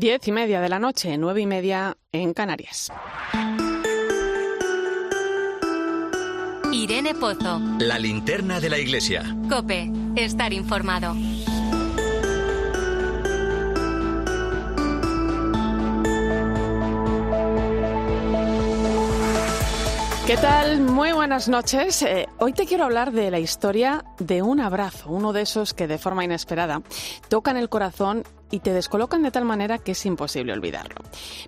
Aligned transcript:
Diez 0.00 0.28
y 0.28 0.30
media 0.30 0.60
de 0.60 0.68
la 0.68 0.78
noche, 0.78 1.18
nueve 1.18 1.40
y 1.40 1.46
media 1.46 1.96
en 2.12 2.32
Canarias. 2.32 2.92
Irene 6.72 7.16
Pozo. 7.16 7.60
La 7.80 7.98
linterna 7.98 8.60
de 8.60 8.70
la 8.70 8.78
iglesia. 8.78 9.24
Cope, 9.50 9.90
estar 10.14 10.52
informado. 10.52 11.14
¿Qué 20.28 20.36
tal? 20.36 20.80
Muy 20.80 21.10
buenas 21.10 21.48
noches. 21.48 22.02
Eh, 22.02 22.28
hoy 22.38 22.52
te 22.52 22.66
quiero 22.66 22.84
hablar 22.84 23.10
de 23.10 23.32
la 23.32 23.40
historia 23.40 24.04
de 24.20 24.42
un 24.42 24.60
abrazo, 24.60 25.10
uno 25.10 25.32
de 25.32 25.40
esos 25.40 25.74
que 25.74 25.88
de 25.88 25.98
forma 25.98 26.24
inesperada 26.24 26.82
tocan 27.28 27.56
el 27.56 27.68
corazón 27.68 28.22
y 28.50 28.60
te 28.60 28.72
descolocan 28.72 29.22
de 29.22 29.30
tal 29.30 29.44
manera 29.44 29.78
que 29.78 29.92
es 29.92 30.06
imposible 30.06 30.52
olvidarlo. 30.52 30.96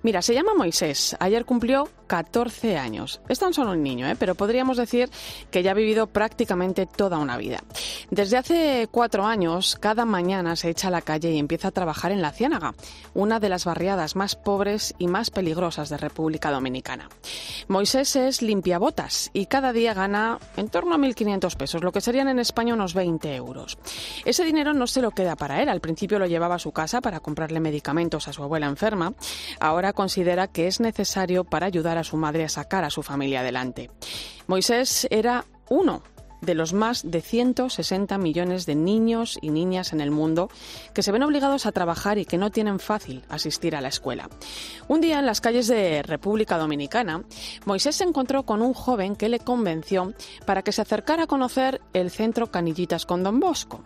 Mira, 0.03 0.23
se 0.23 0.35
llama 0.35 0.54
Moisés. 0.54 1.17
Ayer 1.21 1.45
cumplió 1.45 1.89
14 2.07 2.77
años. 2.77 3.21
Es 3.29 3.39
tan 3.39 3.54
solo 3.54 3.72
un 3.72 3.82
niño, 3.82 4.08
¿eh? 4.08 4.17
pero 4.18 4.35
podríamos 4.35 4.77
decir 4.77 5.11
que 5.50 5.63
ya 5.63 5.71
ha 5.71 5.75
vivido 5.75 6.08
prácticamente 6.08 6.86
toda 6.86 7.18
una 7.18 7.36
vida. 7.36 7.63
Desde 8.11 8.36
hace 8.36 8.89
cuatro 8.91 9.27
años, 9.27 9.77
cada 9.81 10.05
mañana 10.05 10.57
se 10.57 10.71
echa 10.71 10.89
a 10.89 10.91
la 10.91 11.03
calle 11.03 11.31
y 11.31 11.39
empieza 11.39 11.68
a 11.68 11.72
trabajar 11.72 12.13
en 12.13 12.22
la 12.22 12.32
Ciénaga, 12.32 12.75
una 13.14 13.39
de 13.39 13.49
las 13.49 13.64
barriadas 13.64 14.17
más 14.17 14.36
pobres 14.36 14.94
y 14.99 15.07
más 15.07 15.30
peligrosas 15.30 15.89
de 15.89 15.99
República 15.99 16.50
Dominicana. 16.50 17.08
Moisés 17.69 18.17
es 18.17 18.43
limpiabotas 18.43 19.30
y 19.32 19.46
cada 19.46 19.72
día 19.72 19.94
gana 19.94 20.39
en 20.57 20.69
torno 20.69 20.94
a 20.94 20.99
1.500 20.99 21.57
pesos, 21.57 21.85
lo 21.85 21.93
que 21.93 22.00
serían 22.00 22.29
en 22.29 22.41
España 22.41 22.75
unos 22.75 22.94
20 22.94 23.35
euros. 23.36 23.79
Ese 24.25 24.44
dinero 24.44 24.75
no 24.75 24.86
se 24.86 25.00
lo 25.00 25.13
queda 25.13 25.36
para 25.36 25.63
él. 25.63 25.69
Al 25.69 25.80
principio 25.80 26.19
lo 26.19 26.27
llevaba 26.27 26.57
a 26.57 26.58
su 26.58 26.72
casa 26.72 26.89
para 27.00 27.21
comprarle 27.21 27.61
medicamentos 27.61 28.26
a 28.26 28.32
su 28.32 28.43
abuela 28.43 28.67
enferma, 28.67 29.14
ahora 29.61 29.93
considera 29.93 30.49
que 30.49 30.67
es 30.67 30.80
necesario 30.80 31.44
para 31.44 31.66
ayudar 31.66 31.96
a 31.96 32.05
su 32.05 32.16
madre 32.16 32.44
a 32.44 32.48
sacar 32.48 32.83
a 32.84 32.91
su 32.91 33.05
familia 33.05 33.41
adelante. 33.41 33.91
Moisés 34.48 35.06
era 35.11 35.44
uno 35.68 36.02
de 36.41 36.55
los 36.55 36.72
más 36.72 37.10
de 37.10 37.20
160 37.20 38.19
millones 38.19 38.66
de 38.66 38.74
niños 38.74 39.38
y 39.41 39.50
niñas 39.50 39.92
en 39.92 40.00
el 40.00 40.10
mundo 40.10 40.48
que 40.94 41.02
se 41.02 41.12
ven 41.12 41.22
obligados 41.22 41.66
a 41.66 41.72
trabajar 41.72 42.19
y 42.19 42.24
que 42.24 42.38
no 42.38 42.50
tienen 42.50 42.78
fácil 42.78 43.24
asistir 43.28 43.77
a 43.77 43.80
la 43.80 43.88
escuela. 43.88 44.28
Un 44.88 45.00
día 45.00 45.18
en 45.18 45.27
las 45.27 45.41
calles 45.41 45.66
de 45.68 46.02
República 46.02 46.58
Dominicana, 46.58 47.24
Moisés 47.64 47.96
se 47.96 48.05
encontró 48.05 48.44
con 48.44 48.62
un 48.62 48.74
joven 48.74 49.16
que 49.16 49.28
le 49.28 49.41
convenció 49.41 50.14
para 50.46 50.62
que 50.62 50.72
se 50.72 50.83
acercara 50.83 51.24
a 51.24 51.27
conocer 51.27 51.80
el 51.92 52.11
Centro 52.11 52.50
Canillitas 52.50 53.06
con 53.06 53.22
Don 53.22 53.41
Bosco. 53.41 53.83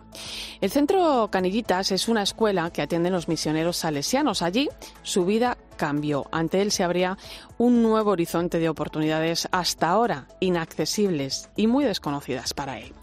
El 0.61 0.71
Centro 0.71 1.29
Canillitas 1.31 1.91
es 1.91 2.07
una 2.07 2.23
escuela 2.23 2.69
que 2.71 2.81
atienden 2.81 3.13
los 3.13 3.27
misioneros 3.27 3.77
salesianos. 3.77 4.41
Allí 4.41 4.69
su 5.03 5.25
vida 5.25 5.57
cambió. 5.75 6.25
Ante 6.31 6.61
él 6.61 6.71
se 6.71 6.83
abría 6.83 7.17
un 7.57 7.81
nuevo 7.81 8.11
horizonte 8.11 8.59
de 8.59 8.69
oportunidades 8.69 9.47
hasta 9.51 9.89
ahora 9.89 10.27
inaccesibles 10.39 11.49
y 11.55 11.67
muy 11.67 11.85
desconocidas 11.85 12.53
para 12.53 12.79
él. 12.79 12.93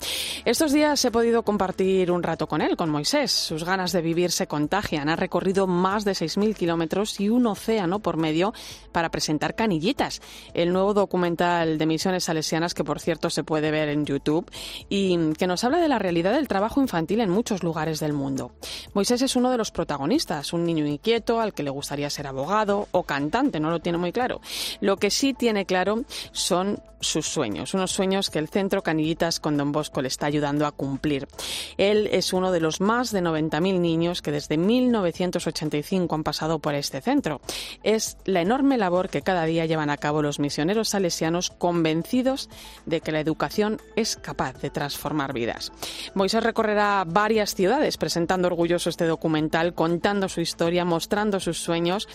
Estos 0.45 0.73
días 0.73 1.05
he 1.05 1.11
podido 1.11 1.43
compartir 1.43 2.11
un 2.11 2.23
rato 2.23 2.47
con 2.47 2.61
él, 2.61 2.77
con 2.77 2.91
Moisés. 2.91 3.31
Sus 3.31 3.65
ganas 3.65 3.93
de 3.93 4.03
vivir 4.03 4.31
se 4.31 4.47
contagian. 4.47 5.09
Ha 5.09 5.17
recorrido 5.17 5.67
más 5.67 6.05
de 6.05 6.13
6.000 6.13 6.55
kilómetros 6.55 7.21
y 7.21 7.29
un 7.29 7.47
océano 7.47 8.01
por 8.01 8.17
medio 8.17 8.53
para 8.93 9.11
presentar 9.11 9.55
Canillitas, 9.55 10.21
el 10.55 10.73
nuevo 10.73 10.95
documental 10.95 11.79
de 11.79 11.87
misiones 11.87 12.25
salesianas 12.25 12.75
que, 12.75 12.85
por 12.85 13.01
cierto, 13.01 13.31
se 13.31 13.45
puede 13.45 13.71
ver 13.71 13.89
en 13.89 14.05
YouTube 14.05 14.51
y 14.89 15.33
que 15.35 15.47
nos 15.47 15.65
habla 15.65 15.79
de 15.79 15.89
la 15.89 15.99
realidad 15.99 16.35
del 16.35 16.49
trabajo 16.49 16.81
infantil 16.81 17.21
en 17.21 17.31
muchos 17.31 17.63
lugares 17.63 18.01
del 18.01 18.13
mundo. 18.13 18.53
Moisés 18.95 19.23
es 19.23 19.37
uno 19.37 19.51
de 19.51 19.59
los 19.59 19.71
protagonistas, 19.71 20.53
un 20.53 20.65
niño 20.65 20.87
inquieto 20.87 21.41
al 21.41 21.55
que 21.55 21.63
le 21.63 21.71
gustaría 21.71 22.11
ser 22.11 22.27
abogado 22.27 22.62
o 22.69 23.03
cantante, 23.03 23.61
no 23.61 23.71
lo 23.71 23.81
tiene 23.81 23.99
muy 23.99 24.13
claro. 24.13 24.41
Lo 24.81 24.97
que 24.97 25.11
sí 25.11 25.35
tiene 25.35 25.67
claro 25.67 26.05
son 26.33 26.81
sus 27.03 27.27
sueños, 27.27 27.75
unos 27.75 27.91
sueños 27.91 28.31
que 28.31 28.39
el 28.39 28.49
Centro 28.49 28.83
Canillitas 28.83 29.41
con 29.41 29.57
Don 29.57 29.73
Bosco 29.73 30.01
le 30.03 30.09
está 30.09 30.27
ayudando 30.27 30.67
a 30.67 30.73
cumplir. 30.73 31.29
Él 31.77 32.09
es 32.13 32.33
uno 32.33 32.53
de 32.53 32.61
los 32.61 32.81
más 32.81 33.11
de 33.11 33.23
90.000 33.23 33.81
niños 33.81 34.23
que 34.23 34.31
desde 34.31 34.57
1985 34.57 36.15
han 36.15 36.23
pasado 36.23 36.59
por 36.61 36.75
este 36.75 37.01
centro. 37.01 37.41
Es 37.83 38.17
la 38.25 38.41
enorme 38.41 38.79
labor 38.79 39.09
que 39.09 39.23
cada 39.23 39.45
día 39.45 39.67
llevan 39.67 39.91
a 39.91 39.97
cabo 39.97 40.23
los 40.23 40.39
misioneros 40.39 40.91
salesianos 40.91 41.51
convencidos 41.51 42.49
de 42.87 43.01
que 43.01 43.13
la 43.13 43.21
educación 43.21 43.81
es 43.97 44.17
capaz 44.17 44.61
de 44.61 44.71
transformar 44.71 45.33
vidas. 45.33 45.73
Moisés 46.15 46.43
recorrerá 46.43 47.05
varias 47.07 47.55
ciudades 47.55 47.97
presentando 47.97 48.47
orgulloso 48.47 48.89
este 48.89 49.07
documental, 49.07 49.75
contando 49.75 50.29
su 50.29 50.41
historia, 50.41 50.85
mostrando 50.85 51.41
sus 51.41 51.59
sueños 51.59 52.09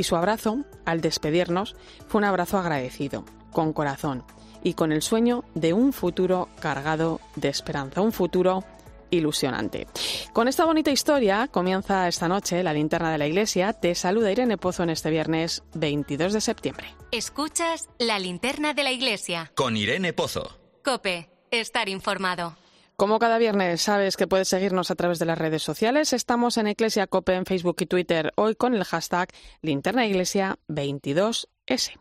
y 0.00 0.02
su 0.02 0.16
abrazo, 0.16 0.64
al 0.86 1.02
despedirnos, 1.02 1.76
fue 2.08 2.20
un 2.20 2.24
abrazo 2.24 2.56
agradecido, 2.56 3.26
con 3.52 3.74
corazón 3.74 4.24
y 4.62 4.72
con 4.72 4.92
el 4.92 5.02
sueño 5.02 5.44
de 5.54 5.74
un 5.74 5.92
futuro 5.92 6.48
cargado 6.58 7.20
de 7.36 7.48
esperanza, 7.48 8.00
un 8.00 8.10
futuro 8.10 8.64
ilusionante. 9.10 9.86
Con 10.32 10.48
esta 10.48 10.64
bonita 10.64 10.90
historia 10.90 11.48
comienza 11.48 12.08
esta 12.08 12.28
noche 12.28 12.62
la 12.62 12.72
linterna 12.72 13.12
de 13.12 13.18
la 13.18 13.26
iglesia. 13.26 13.74
Te 13.74 13.94
saluda 13.94 14.32
Irene 14.32 14.56
Pozo 14.56 14.84
en 14.84 14.90
este 14.90 15.10
viernes 15.10 15.64
22 15.74 16.32
de 16.32 16.40
septiembre. 16.40 16.86
Escuchas 17.12 17.90
la 17.98 18.18
linterna 18.18 18.72
de 18.72 18.84
la 18.84 18.92
iglesia. 18.92 19.52
Con 19.54 19.76
Irene 19.76 20.14
Pozo. 20.14 20.58
Cope, 20.82 21.28
estar 21.50 21.90
informado. 21.90 22.56
Como 23.00 23.18
cada 23.18 23.38
viernes, 23.38 23.80
sabes 23.80 24.18
que 24.18 24.26
puedes 24.26 24.48
seguirnos 24.48 24.90
a 24.90 24.94
través 24.94 25.18
de 25.18 25.24
las 25.24 25.38
redes 25.38 25.62
sociales. 25.62 26.12
Estamos 26.12 26.58
en 26.58 26.66
Iglesia 26.66 27.06
Cope 27.06 27.32
en 27.32 27.46
Facebook 27.46 27.76
y 27.80 27.86
Twitter, 27.86 28.30
hoy 28.36 28.56
con 28.56 28.74
el 28.74 28.84
hashtag 28.84 29.30
linternaiglesia22s. 29.62 31.98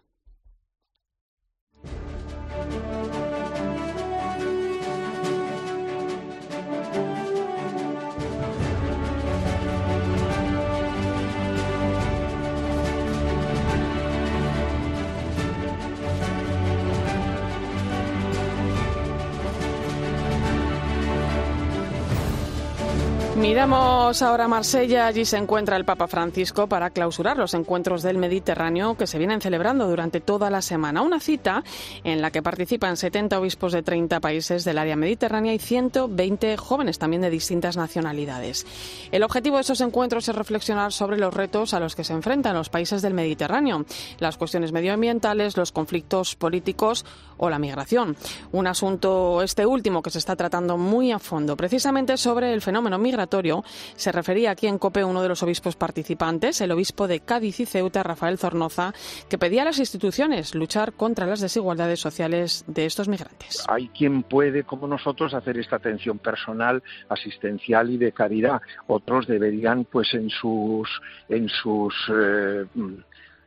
Miramos 23.40 24.22
ahora 24.22 24.44
a 24.44 24.48
Marsella. 24.50 25.08
Allí 25.08 25.24
se 25.24 25.38
encuentra 25.38 25.78
el 25.78 25.86
Papa 25.86 26.08
Francisco 26.08 26.68
para 26.68 26.90
clausurar 26.90 27.38
los 27.38 27.54
encuentros 27.54 28.04
del 28.04 28.18
Mediterráneo 28.18 28.98
que 28.98 29.08
se 29.08 29.18
vienen 29.18 29.40
celebrando 29.40 29.88
durante 29.88 30.20
toda 30.20 30.50
la 30.50 30.62
semana. 30.62 31.02
Una 31.02 31.22
cita 31.22 31.64
en 32.04 32.22
la 32.22 32.32
que 32.32 32.42
participan 32.42 32.98
70 32.98 33.40
obispos 33.40 33.72
de 33.72 33.82
30 33.82 34.20
países 34.20 34.66
del 34.66 34.78
área 34.78 34.98
mediterránea 34.98 35.54
y 35.54 35.60
120 35.60 36.58
jóvenes 36.58 37.00
también 37.00 37.22
de 37.22 37.30
distintas 37.30 37.78
nacionalidades. 37.78 38.68
El 39.10 39.24
objetivo 39.24 39.56
de 39.56 39.62
esos 39.62 39.80
encuentros 39.80 40.28
es 40.28 40.36
reflexionar 40.36 40.92
sobre 40.92 41.18
los 41.18 41.34
retos 41.34 41.74
a 41.74 41.80
los 41.80 41.96
que 41.96 42.04
se 42.04 42.12
enfrentan 42.12 42.56
los 42.56 42.68
países 42.68 43.02
del 43.02 43.14
Mediterráneo, 43.14 43.86
las 44.20 44.36
cuestiones 44.36 44.74
medioambientales, 44.74 45.56
los 45.56 45.72
conflictos 45.72 46.36
políticos 46.36 47.06
o 47.40 47.50
la 47.50 47.60
migración. 47.60 48.16
Un 48.52 48.68
asunto, 48.68 49.42
este 49.42 49.66
último, 49.66 50.02
que 50.02 50.10
se 50.12 50.20
está 50.20 50.36
tratando 50.36 50.78
muy 50.78 51.12
a 51.12 51.20
fondo, 51.20 51.58
precisamente 51.58 52.18
sobre 52.18 52.54
el 52.54 52.62
fenómeno 52.62 52.98
migratorio 52.98 53.64
se 53.96 54.12
refería 54.12 54.52
aquí 54.52 54.68
en 54.68 54.78
COPE 54.78 55.04
uno 55.04 55.22
de 55.22 55.30
los 55.30 55.42
obispos 55.44 55.76
participantes, 55.76 56.62
el 56.62 56.72
obispo 56.72 57.08
de 57.08 57.22
Cádiz 57.22 57.60
y 57.60 57.66
Ceuta, 57.66 58.04
Rafael 58.04 58.38
Zornoza, 58.38 58.94
que 59.28 59.38
pedía 59.38 59.64
a 59.64 59.66
las 59.66 59.80
instituciones 59.80 60.56
luchar 60.56 60.94
contra 60.94 61.26
las 61.26 61.40
desigualdades 61.40 62.00
sociales 62.00 62.64
de 62.68 62.86
estos 62.86 63.08
migrantes. 63.08 63.66
Hay 63.68 63.88
quien 63.90 64.24
puede, 64.24 64.64
como 64.64 64.88
nosotros, 64.88 65.34
hacer 65.34 65.58
esta 65.58 65.78
atención 65.78 66.20
personal, 66.20 66.84
asistencial 67.10 67.90
y 67.90 67.98
de 67.98 68.12
caridad. 68.12 68.62
Otros 68.88 69.28
deberían, 69.28 69.86
pues, 69.86 70.14
en 70.14 70.30
sus, 70.30 70.90
en 71.28 71.48
sus 71.50 71.94
eh, 72.10 72.66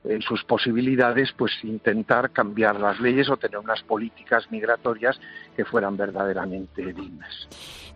en 0.04 0.22
sus 0.22 0.42
posibilidades, 0.44 1.32
pues 1.32 1.52
intentar 1.62 2.30
cambiar 2.30 2.78
las 2.78 3.00
leyes 3.00 3.28
o 3.30 3.36
tener 3.36 3.58
unas 3.58 3.82
políticas 3.82 4.50
migratorias 4.50 5.20
que 5.56 5.64
fueran 5.64 5.96
verdaderamente 5.96 6.92
dignas. 6.92 7.48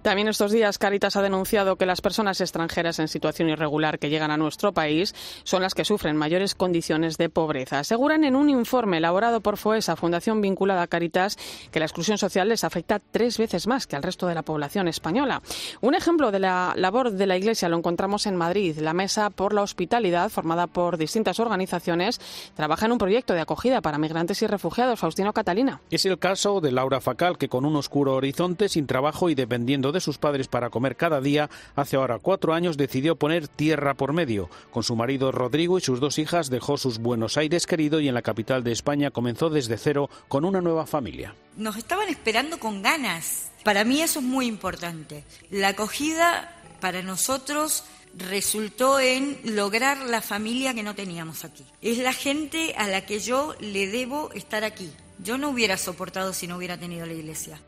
También 0.07 0.29
estos 0.29 0.53
días 0.53 0.79
Caritas 0.79 1.17
ha 1.17 1.23
denunciado 1.23 1.75
que 1.75 1.85
las 1.85 2.01
personas 2.01 2.41
extranjeras 2.41 3.01
en 3.01 3.09
situación 3.09 3.49
irregular 3.49 3.99
que 3.99 4.09
llegan 4.09 4.31
a 4.31 4.37
nuestro 4.37 4.73
país 4.73 5.17
son 5.43 5.63
las 5.63 5.75
que 5.75 5.85
sufren 5.85 6.17
mayores 6.17 6.55
condiciones 6.55 7.19
de 7.19 7.29
pobreza. 7.29 7.81
Aseguran 7.81 8.23
en 8.23 8.37
un 8.37 8.49
informe 8.49 8.99
elaborado 8.99 9.41
por 9.41 9.57
FOESA, 9.57 9.97
Fundación 9.97 10.41
vinculada 10.41 10.83
a 10.83 10.87
Caritas, 10.87 11.37
que 11.73 11.81
la 11.81 11.87
exclusión 11.87 12.19
social 12.19 12.49
les 12.49 12.63
afecta 12.63 13.01
tres 13.01 13.37
veces 13.37 13.67
más 13.67 13.89
que 13.89 13.97
al 13.97 14.05
resto 14.05 14.29
de 14.29 14.37
la 14.37 14.45
población 14.45 14.87
española. 14.87 15.43
Un 15.81 15.97
ejemplo 15.97 16.31
de 16.31 16.39
la 16.39 16.75
labor 16.77 17.11
de 17.11 17.27
la 17.27 17.37
Iglesia 17.37 17.69
lo 17.69 17.77
encontramos 17.77 18.27
en 18.27 18.37
Madrid, 18.37 18.79
la 18.79 18.95
Mesa 18.95 19.31
por 19.31 19.55
la 19.55 19.63
Hospitalidad, 19.63 20.31
formada 20.31 20.69
por 20.69 20.99
distintas 20.99 21.41
organizaciones 21.41 22.21
trabaja 22.55 22.87
en 22.87 22.93
un 22.93 22.99
proyecto 22.99 23.35
de 23.35 23.41
acogida 23.41 23.81
para 23.81 23.99
migrantes 23.99 24.41
y 24.41 24.47
refugiados. 24.47 25.01
Faustino 25.01 25.33
Catalina. 25.33 25.81
Es 25.91 26.07
el 26.07 26.21
caso 26.21 26.61
de 26.61 26.71
Laura 26.71 27.01
Facal, 27.01 27.39
que 27.39 27.49
con 27.49 27.65
un 27.65 27.75
oscuro 27.75 28.15
horizonte, 28.15 28.69
sin 28.69 28.87
trabajo 28.87 29.31
y 29.31 29.35
dependiendo 29.35 29.91
de 29.91 29.96
sus 30.01 30.19
padres 30.19 30.49
para 30.49 30.71
comer 30.71 30.97
cada 30.97 31.21
día, 31.21 31.51
hace 31.75 31.97
ahora 31.97 32.19
cuatro 32.19 32.55
años 32.55 32.77
decidió 32.77 33.17
poner 33.17 33.49
tierra 33.49 33.95
por 33.95 34.13
medio. 34.13 34.49
Con 34.71 34.83
su 34.83 34.97
marido 34.97 35.33
Rodrigo 35.33 35.79
y 35.79 35.81
sus 35.81 36.01
dos 36.01 36.19
hijas 36.19 36.51
dejó 36.51 36.77
sus 36.77 36.99
Buenos 36.99 37.37
Aires 37.37 37.67
querido 37.67 38.01
y 38.01 38.09
en 38.09 38.15
la 38.15 38.23
capital 38.23 38.65
de 38.65 38.73
España 38.73 39.11
comenzó 39.11 39.51
desde 39.51 39.79
cero 39.79 40.11
con 40.29 40.45
una 40.45 40.61
nueva 40.61 40.87
familia. 40.87 41.35
Nos 41.57 41.77
estaban 41.77 42.09
esperando 42.09 42.59
con 42.59 42.83
ganas. 42.83 43.51
Para 43.65 43.85
mí 43.85 44.01
eso 44.03 44.21
es 44.21 44.25
muy 44.25 44.47
importante. 44.47 45.25
La 45.51 45.69
acogida 45.69 46.53
para 46.81 47.03
nosotros 47.03 47.85
resultó 48.17 49.01
en 49.01 49.39
lograr 49.45 49.99
la 49.99 50.21
familia 50.21 50.75
que 50.75 50.83
no 50.83 50.95
teníamos 50.95 51.45
aquí. 51.45 51.65
Es 51.83 51.99
la 51.99 52.13
gente 52.13 52.75
a 52.77 52.87
la 52.89 53.05
que 53.05 53.21
yo 53.21 53.55
le 53.61 53.87
debo 53.89 54.33
estar 54.33 54.65
aquí. 54.65 54.91
Yo 55.19 55.39
no 55.39 55.51
hubiera 55.51 55.77
soportado 55.77 56.33
si 56.33 56.47
no 56.47 56.57
hubiera 56.57 56.79
tenido 56.79 57.07
la 57.07 57.15
iglesia. 57.15 57.61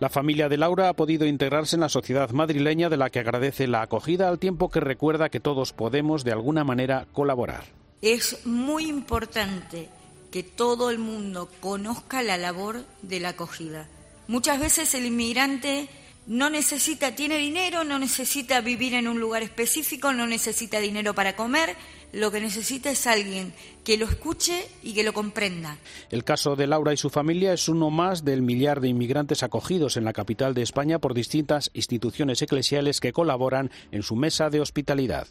La 0.00 0.08
familia 0.08 0.48
de 0.48 0.56
Laura 0.56 0.88
ha 0.88 0.94
podido 0.94 1.26
integrarse 1.26 1.76
en 1.76 1.80
la 1.80 1.88
sociedad 1.88 2.30
madrileña 2.30 2.88
de 2.88 2.96
la 2.96 3.10
que 3.10 3.20
agradece 3.20 3.66
la 3.66 3.82
acogida 3.82 4.28
al 4.28 4.38
tiempo 4.38 4.70
que 4.70 4.80
recuerda 4.80 5.28
que 5.28 5.40
todos 5.40 5.72
podemos 5.72 6.24
de 6.24 6.32
alguna 6.32 6.64
manera 6.64 7.06
colaborar. 7.12 7.64
Es 8.00 8.46
muy 8.46 8.86
importante 8.86 9.88
que 10.30 10.42
todo 10.42 10.90
el 10.90 10.98
mundo 10.98 11.48
conozca 11.60 12.22
la 12.22 12.36
labor 12.36 12.84
de 13.02 13.20
la 13.20 13.30
acogida. 13.30 13.88
Muchas 14.26 14.60
veces 14.60 14.94
el 14.94 15.06
inmigrante 15.06 15.88
no 16.26 16.50
necesita, 16.50 17.14
tiene 17.14 17.38
dinero, 17.38 17.84
no 17.84 17.98
necesita 17.98 18.60
vivir 18.60 18.92
en 18.92 19.08
un 19.08 19.18
lugar 19.18 19.42
específico, 19.42 20.12
no 20.12 20.26
necesita 20.26 20.78
dinero 20.78 21.14
para 21.14 21.34
comer, 21.34 21.74
lo 22.12 22.30
que 22.30 22.40
necesita 22.40 22.90
es 22.90 23.06
alguien 23.06 23.54
que 23.88 23.96
lo 23.96 24.04
escuche 24.04 24.68
y 24.82 24.92
que 24.92 25.02
lo 25.02 25.14
comprenda. 25.14 25.78
El 26.10 26.22
caso 26.22 26.56
de 26.56 26.66
Laura 26.66 26.92
y 26.92 26.98
su 26.98 27.08
familia 27.08 27.54
es 27.54 27.70
uno 27.70 27.88
más 27.88 28.22
del 28.22 28.42
millar 28.42 28.82
de 28.82 28.88
inmigrantes 28.88 29.42
acogidos 29.42 29.96
en 29.96 30.04
la 30.04 30.12
capital 30.12 30.52
de 30.52 30.60
España 30.60 30.98
por 30.98 31.14
distintas 31.14 31.70
instituciones 31.72 32.42
eclesiales 32.42 33.00
que 33.00 33.14
colaboran 33.14 33.70
en 33.90 34.02
su 34.02 34.14
mesa 34.14 34.50
de 34.50 34.60
hospitalidad. 34.60 35.26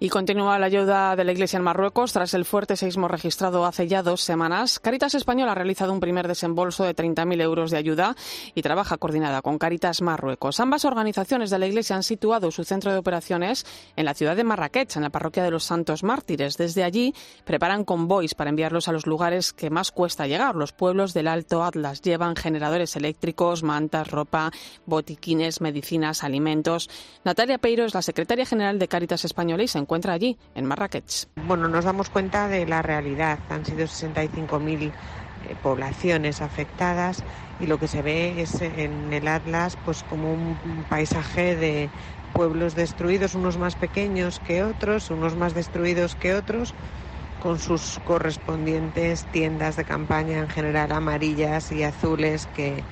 Y 0.00 0.08
continúa 0.08 0.58
la 0.58 0.66
ayuda 0.66 1.14
de 1.14 1.22
la 1.22 1.30
Iglesia 1.30 1.58
en 1.58 1.62
Marruecos 1.62 2.12
tras 2.12 2.34
el 2.34 2.44
fuerte 2.44 2.76
seismo 2.76 3.06
registrado 3.06 3.64
hace 3.64 3.86
ya 3.86 4.02
dos 4.02 4.22
semanas. 4.22 4.80
Caritas 4.80 5.14
Española 5.14 5.52
ha 5.52 5.54
realizado 5.54 5.92
un 5.92 6.00
primer 6.00 6.26
desembolso 6.26 6.82
de 6.82 6.96
30.000 6.96 7.40
euros 7.42 7.70
de 7.70 7.76
ayuda 7.76 8.16
y 8.56 8.62
trabaja 8.62 8.96
coordinada 8.96 9.40
con 9.40 9.56
Caritas 9.56 10.02
Marruecos. 10.02 10.58
Ambas 10.58 10.84
organizaciones 10.84 11.48
de 11.50 11.60
la 11.60 11.68
Iglesia 11.68 11.94
han 11.94 12.02
situado 12.02 12.50
su 12.50 12.64
centro 12.64 12.90
de 12.90 12.98
operaciones 12.98 13.64
en 13.94 14.04
la 14.04 14.14
ciudad 14.14 14.34
de 14.34 14.42
Marrakech, 14.42 14.96
en 14.96 15.02
la 15.02 15.10
parroquia 15.10 15.44
de 15.44 15.52
los 15.52 15.62
Santos 15.62 16.02
Mártires. 16.02 16.56
Desde 16.56 16.82
allí 16.82 17.14
preparan 17.44 17.83
convoys 17.84 18.34
para 18.34 18.50
enviarlos 18.50 18.88
a 18.88 18.92
los 18.92 19.06
lugares 19.06 19.52
que 19.52 19.70
más 19.70 19.92
cuesta 19.92 20.26
llegar. 20.26 20.54
Los 20.54 20.72
pueblos 20.72 21.14
del 21.14 21.28
Alto 21.28 21.62
Atlas 21.62 22.02
llevan 22.02 22.36
generadores 22.36 22.96
eléctricos, 22.96 23.62
mantas, 23.62 24.10
ropa, 24.10 24.50
botiquines, 24.86 25.60
medicinas, 25.60 26.24
alimentos. 26.24 26.90
Natalia 27.24 27.58
Peiro 27.58 27.84
es 27.84 27.94
la 27.94 28.02
secretaria 28.02 28.46
general 28.46 28.78
de 28.78 28.88
Cáritas 28.88 29.24
Española 29.24 29.62
y 29.62 29.68
se 29.68 29.78
encuentra 29.78 30.12
allí, 30.12 30.38
en 30.54 30.66
Marrakech. 30.66 31.28
Bueno, 31.46 31.68
nos 31.68 31.84
damos 31.84 32.10
cuenta 32.10 32.48
de 32.48 32.66
la 32.66 32.82
realidad. 32.82 33.38
Han 33.50 33.64
sido 33.64 33.86
65.000 33.86 34.82
eh, 34.82 34.92
poblaciones 35.62 36.40
afectadas 36.40 37.22
y 37.60 37.66
lo 37.66 37.78
que 37.78 37.88
se 37.88 38.02
ve 38.02 38.40
es 38.40 38.60
en 38.60 39.12
el 39.12 39.28
Atlas 39.28 39.76
pues 39.84 40.02
como 40.04 40.32
un 40.32 40.56
paisaje 40.88 41.56
de 41.56 41.90
pueblos 42.34 42.74
destruidos, 42.74 43.34
unos 43.34 43.58
más 43.58 43.76
pequeños 43.76 44.40
que 44.40 44.64
otros, 44.64 45.10
unos 45.10 45.36
más 45.36 45.54
destruidos 45.54 46.16
que 46.16 46.34
otros, 46.34 46.74
con 47.44 47.58
sus 47.58 48.00
correspondientes 48.06 49.26
tiendas 49.26 49.76
de 49.76 49.84
campaña 49.84 50.38
en 50.38 50.48
general 50.48 50.92
amarillas 50.92 51.70
y 51.72 51.82
azules 51.82 52.46
que, 52.56 52.82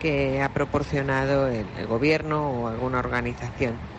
que 0.00 0.40
ha 0.40 0.48
proporcionado 0.48 1.46
el, 1.48 1.66
el 1.76 1.86
gobierno 1.86 2.48
o 2.48 2.68
alguna 2.68 3.00
organización. 3.00 3.97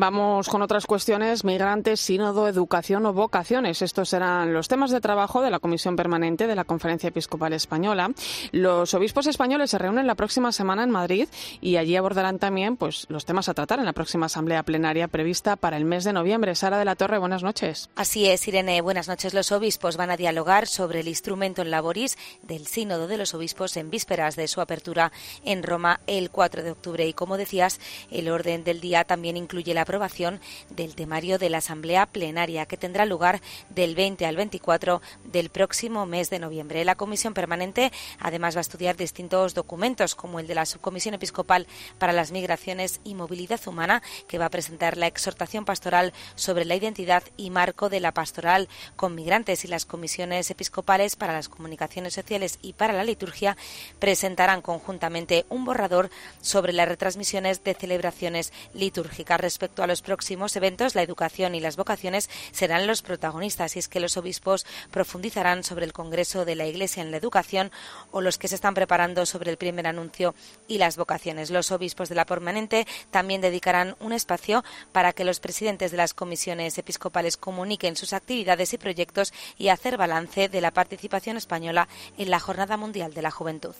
Vamos 0.00 0.48
con 0.48 0.62
otras 0.62 0.86
cuestiones, 0.86 1.44
migrantes, 1.44 2.00
sínodo, 2.00 2.48
educación 2.48 3.04
o 3.04 3.12
vocaciones. 3.12 3.82
Estos 3.82 4.08
serán 4.08 4.54
los 4.54 4.66
temas 4.66 4.90
de 4.90 5.02
trabajo 5.02 5.42
de 5.42 5.50
la 5.50 5.58
Comisión 5.58 5.94
Permanente 5.94 6.46
de 6.46 6.54
la 6.54 6.64
Conferencia 6.64 7.08
Episcopal 7.08 7.52
Española. 7.52 8.10
Los 8.50 8.94
obispos 8.94 9.26
españoles 9.26 9.68
se 9.68 9.76
reúnen 9.76 10.06
la 10.06 10.14
próxima 10.14 10.52
semana 10.52 10.84
en 10.84 10.90
Madrid 10.90 11.28
y 11.60 11.76
allí 11.76 11.96
abordarán 11.96 12.38
también 12.38 12.78
pues, 12.78 13.04
los 13.10 13.26
temas 13.26 13.50
a 13.50 13.52
tratar 13.52 13.78
en 13.78 13.84
la 13.84 13.92
próxima 13.92 14.24
asamblea 14.24 14.62
plenaria 14.62 15.06
prevista 15.06 15.56
para 15.56 15.76
el 15.76 15.84
mes 15.84 16.04
de 16.04 16.14
noviembre. 16.14 16.54
Sara 16.54 16.78
de 16.78 16.86
la 16.86 16.96
Torre, 16.96 17.18
buenas 17.18 17.42
noches. 17.42 17.90
Así 17.94 18.26
es, 18.26 18.48
Irene, 18.48 18.80
buenas 18.80 19.06
noches. 19.06 19.34
Los 19.34 19.52
obispos 19.52 19.98
van 19.98 20.10
a 20.10 20.16
dialogar 20.16 20.66
sobre 20.66 21.00
el 21.00 21.08
instrumento 21.08 21.60
en 21.60 21.70
laboris 21.70 22.16
del 22.40 22.66
sínodo 22.66 23.06
de 23.06 23.18
los 23.18 23.34
obispos 23.34 23.76
en 23.76 23.90
vísperas 23.90 24.34
de 24.34 24.48
su 24.48 24.62
apertura 24.62 25.12
en 25.44 25.62
Roma 25.62 26.00
el 26.06 26.30
4 26.30 26.62
de 26.62 26.70
octubre. 26.70 27.06
Y 27.06 27.12
como 27.12 27.36
decías, 27.36 27.80
el 28.10 28.30
orden 28.30 28.64
del 28.64 28.80
día 28.80 29.04
también 29.04 29.36
incluye 29.36 29.74
la 29.74 29.89
aprobación 29.90 30.40
del 30.68 30.94
temario 30.94 31.36
de 31.36 31.50
la 31.50 31.58
Asamblea 31.58 32.06
Plenaria 32.06 32.64
que 32.66 32.76
tendrá 32.76 33.04
lugar 33.06 33.40
del 33.70 33.96
20 33.96 34.24
al 34.24 34.36
24 34.36 35.02
del 35.24 35.50
próximo 35.50 36.06
mes 36.06 36.30
de 36.30 36.38
noviembre. 36.38 36.84
La 36.84 36.94
Comisión 36.94 37.34
Permanente 37.34 37.90
además 38.20 38.54
va 38.54 38.60
a 38.60 38.68
estudiar 38.68 38.96
distintos 38.96 39.52
documentos 39.52 40.14
como 40.14 40.38
el 40.38 40.46
de 40.46 40.54
la 40.54 40.64
Subcomisión 40.64 41.14
Episcopal 41.14 41.66
para 41.98 42.12
las 42.12 42.30
Migraciones 42.30 43.00
y 43.02 43.16
Movilidad 43.16 43.66
Humana 43.66 44.00
que 44.28 44.38
va 44.38 44.44
a 44.44 44.50
presentar 44.50 44.96
la 44.96 45.08
exhortación 45.08 45.64
pastoral 45.64 46.12
sobre 46.36 46.64
la 46.64 46.76
identidad 46.76 47.24
y 47.36 47.50
marco 47.50 47.88
de 47.88 47.98
la 47.98 48.14
pastoral 48.14 48.68
con 48.94 49.16
migrantes 49.16 49.64
y 49.64 49.68
las 49.68 49.86
comisiones 49.86 50.52
episcopales 50.52 51.16
para 51.16 51.32
las 51.32 51.48
comunicaciones 51.48 52.14
sociales 52.14 52.60
y 52.62 52.74
para 52.74 52.92
la 52.92 53.02
liturgia 53.02 53.56
presentarán 53.98 54.62
conjuntamente 54.62 55.46
un 55.48 55.64
borrador 55.64 56.10
sobre 56.40 56.72
las 56.72 56.86
retransmisiones 56.86 57.64
de 57.64 57.74
celebraciones 57.74 58.52
litúrgicas 58.72 59.40
respecto 59.40 59.79
a 59.82 59.86
los 59.86 60.02
próximos 60.02 60.56
eventos, 60.56 60.94
la 60.94 61.02
educación 61.02 61.54
y 61.54 61.60
las 61.60 61.76
vocaciones 61.76 62.30
serán 62.52 62.86
los 62.86 63.02
protagonistas 63.02 63.76
y 63.76 63.78
es 63.78 63.88
que 63.88 64.00
los 64.00 64.16
obispos 64.16 64.66
profundizarán 64.90 65.64
sobre 65.64 65.84
el 65.84 65.92
Congreso 65.92 66.44
de 66.44 66.56
la 66.56 66.66
Iglesia 66.66 67.02
en 67.02 67.10
la 67.10 67.16
educación 67.16 67.70
o 68.10 68.20
los 68.20 68.38
que 68.38 68.48
se 68.48 68.54
están 68.54 68.74
preparando 68.74 69.26
sobre 69.26 69.50
el 69.50 69.56
primer 69.56 69.86
anuncio 69.86 70.34
y 70.68 70.78
las 70.78 70.96
vocaciones. 70.96 71.50
Los 71.50 71.70
obispos 71.72 72.08
de 72.08 72.14
la 72.14 72.26
permanente 72.26 72.86
también 73.10 73.40
dedicarán 73.40 73.96
un 74.00 74.12
espacio 74.12 74.64
para 74.92 75.12
que 75.12 75.24
los 75.24 75.40
presidentes 75.40 75.90
de 75.90 75.96
las 75.96 76.14
comisiones 76.14 76.78
episcopales 76.78 77.36
comuniquen 77.36 77.96
sus 77.96 78.12
actividades 78.12 78.72
y 78.72 78.78
proyectos 78.78 79.32
y 79.58 79.68
hacer 79.68 79.96
balance 79.96 80.48
de 80.48 80.60
la 80.60 80.72
participación 80.72 81.36
española 81.36 81.88
en 82.18 82.30
la 82.30 82.40
Jornada 82.40 82.76
Mundial 82.76 83.14
de 83.14 83.22
la 83.22 83.30
Juventud. 83.30 83.74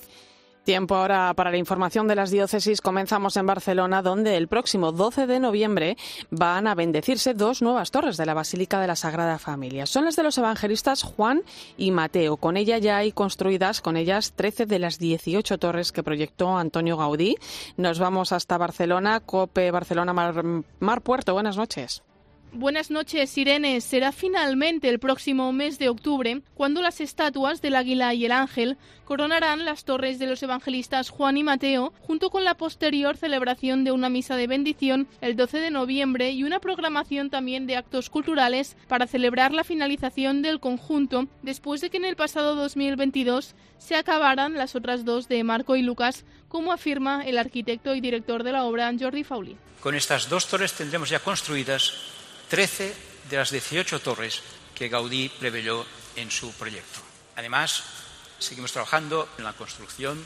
Tiempo 0.64 0.94
ahora 0.94 1.32
para 1.34 1.50
la 1.50 1.56
información 1.56 2.06
de 2.06 2.14
las 2.14 2.30
diócesis. 2.30 2.82
Comenzamos 2.82 3.36
en 3.38 3.46
Barcelona, 3.46 4.02
donde 4.02 4.36
el 4.36 4.46
próximo 4.46 4.92
12 4.92 5.26
de 5.26 5.40
noviembre 5.40 5.96
van 6.30 6.66
a 6.66 6.74
bendecirse 6.74 7.32
dos 7.32 7.62
nuevas 7.62 7.90
torres 7.90 8.18
de 8.18 8.26
la 8.26 8.34
Basílica 8.34 8.78
de 8.78 8.86
la 8.86 8.94
Sagrada 8.94 9.38
Familia. 9.38 9.86
Son 9.86 10.04
las 10.04 10.16
de 10.16 10.22
los 10.22 10.36
evangelistas 10.36 11.02
Juan 11.02 11.42
y 11.78 11.92
Mateo. 11.92 12.36
Con 12.36 12.58
ella 12.58 12.76
ya 12.76 12.98
hay 12.98 13.10
construidas, 13.10 13.80
con 13.80 13.96
ellas, 13.96 14.34
13 14.36 14.66
de 14.66 14.78
las 14.78 14.98
18 14.98 15.56
torres 15.56 15.92
que 15.92 16.02
proyectó 16.02 16.56
Antonio 16.56 16.98
Gaudí. 16.98 17.36
Nos 17.78 17.98
vamos 17.98 18.32
hasta 18.32 18.58
Barcelona, 18.58 19.20
Cope 19.20 19.70
Barcelona 19.70 20.12
Mar, 20.12 20.44
Mar 20.78 21.00
Puerto. 21.00 21.32
Buenas 21.32 21.56
noches. 21.56 22.02
Buenas 22.52 22.90
noches, 22.90 23.38
Irene. 23.38 23.80
Será 23.80 24.10
finalmente 24.10 24.88
el 24.88 24.98
próximo 24.98 25.52
mes 25.52 25.78
de 25.78 25.88
octubre 25.88 26.42
cuando 26.54 26.82
las 26.82 27.00
estatuas 27.00 27.62
del 27.62 27.76
águila 27.76 28.12
y 28.12 28.24
el 28.24 28.32
ángel 28.32 28.76
coronarán 29.04 29.64
las 29.64 29.84
torres 29.84 30.18
de 30.18 30.26
los 30.26 30.42
evangelistas 30.42 31.10
Juan 31.10 31.36
y 31.36 31.44
Mateo, 31.44 31.92
junto 32.00 32.28
con 32.30 32.42
la 32.42 32.56
posterior 32.56 33.16
celebración 33.16 33.84
de 33.84 33.92
una 33.92 34.08
misa 34.08 34.34
de 34.34 34.48
bendición 34.48 35.06
el 35.20 35.36
12 35.36 35.60
de 35.60 35.70
noviembre 35.70 36.32
y 36.32 36.42
una 36.42 36.58
programación 36.58 37.30
también 37.30 37.68
de 37.68 37.76
actos 37.76 38.10
culturales 38.10 38.76
para 38.88 39.06
celebrar 39.06 39.52
la 39.52 39.62
finalización 39.62 40.42
del 40.42 40.58
conjunto 40.58 41.28
después 41.42 41.80
de 41.80 41.90
que 41.90 41.98
en 41.98 42.04
el 42.04 42.16
pasado 42.16 42.56
2022 42.56 43.54
se 43.78 43.94
acabaran 43.94 44.54
las 44.54 44.74
otras 44.74 45.04
dos 45.04 45.28
de 45.28 45.44
Marco 45.44 45.76
y 45.76 45.82
Lucas, 45.82 46.24
como 46.48 46.72
afirma 46.72 47.22
el 47.24 47.38
arquitecto 47.38 47.94
y 47.94 48.00
director 48.00 48.42
de 48.42 48.52
la 48.52 48.64
obra 48.64 48.92
Jordi 48.98 49.22
Fauli. 49.22 49.56
Con 49.80 49.94
estas 49.94 50.28
dos 50.28 50.48
torres 50.48 50.72
tendremos 50.72 51.08
ya 51.08 51.20
construidas 51.20 51.94
13 52.50 52.92
de 53.30 53.36
las 53.36 53.52
18 53.52 54.00
torres 54.00 54.42
que 54.74 54.88
Gaudí 54.88 55.30
preveyó 55.38 55.86
en 56.16 56.32
su 56.32 56.52
proyecto. 56.54 56.98
Además, 57.36 57.84
seguimos 58.40 58.72
trabajando 58.72 59.28
en 59.38 59.44
la 59.44 59.52
construcción 59.52 60.18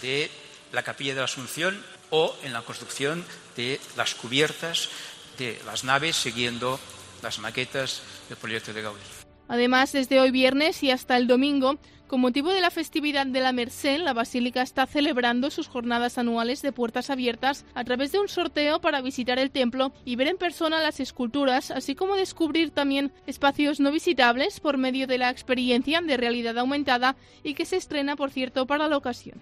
de 0.00 0.30
la 0.70 0.84
capilla 0.84 1.14
de 1.14 1.18
la 1.18 1.24
Asunción 1.24 1.84
o 2.10 2.36
en 2.44 2.52
la 2.52 2.62
construcción 2.62 3.24
de 3.56 3.80
las 3.96 4.14
cubiertas 4.14 4.88
de 5.36 5.60
las 5.66 5.82
naves 5.82 6.14
siguiendo 6.14 6.78
las 7.22 7.40
maquetas 7.40 8.02
del 8.28 8.38
proyecto 8.38 8.72
de 8.72 8.82
Gaudí. 8.82 9.02
Además, 9.48 9.90
desde 9.90 10.20
hoy 10.20 10.30
viernes 10.30 10.80
y 10.84 10.92
hasta 10.92 11.16
el 11.16 11.26
domingo 11.26 11.80
Con 12.06 12.20
motivo 12.20 12.52
de 12.52 12.60
la 12.60 12.70
festividad 12.70 13.24
de 13.24 13.40
la 13.40 13.52
Merced, 13.52 13.98
la 13.98 14.12
Basílica 14.12 14.60
está 14.60 14.86
celebrando 14.86 15.50
sus 15.50 15.68
jornadas 15.68 16.18
anuales 16.18 16.60
de 16.60 16.70
puertas 16.70 17.08
abiertas 17.08 17.64
a 17.72 17.82
través 17.82 18.12
de 18.12 18.18
un 18.18 18.28
sorteo 18.28 18.78
para 18.82 19.00
visitar 19.00 19.38
el 19.38 19.50
templo 19.50 19.90
y 20.04 20.16
ver 20.16 20.28
en 20.28 20.36
persona 20.36 20.82
las 20.82 21.00
esculturas, 21.00 21.70
así 21.70 21.94
como 21.94 22.14
descubrir 22.14 22.70
también 22.70 23.10
espacios 23.26 23.80
no 23.80 23.90
visitables 23.90 24.60
por 24.60 24.76
medio 24.76 25.06
de 25.06 25.16
la 25.16 25.30
experiencia 25.30 26.02
de 26.02 26.18
realidad 26.18 26.58
aumentada 26.58 27.16
y 27.42 27.54
que 27.54 27.64
se 27.64 27.78
estrena, 27.78 28.16
por 28.16 28.30
cierto, 28.30 28.66
para 28.66 28.86
la 28.86 28.98
ocasión. 28.98 29.40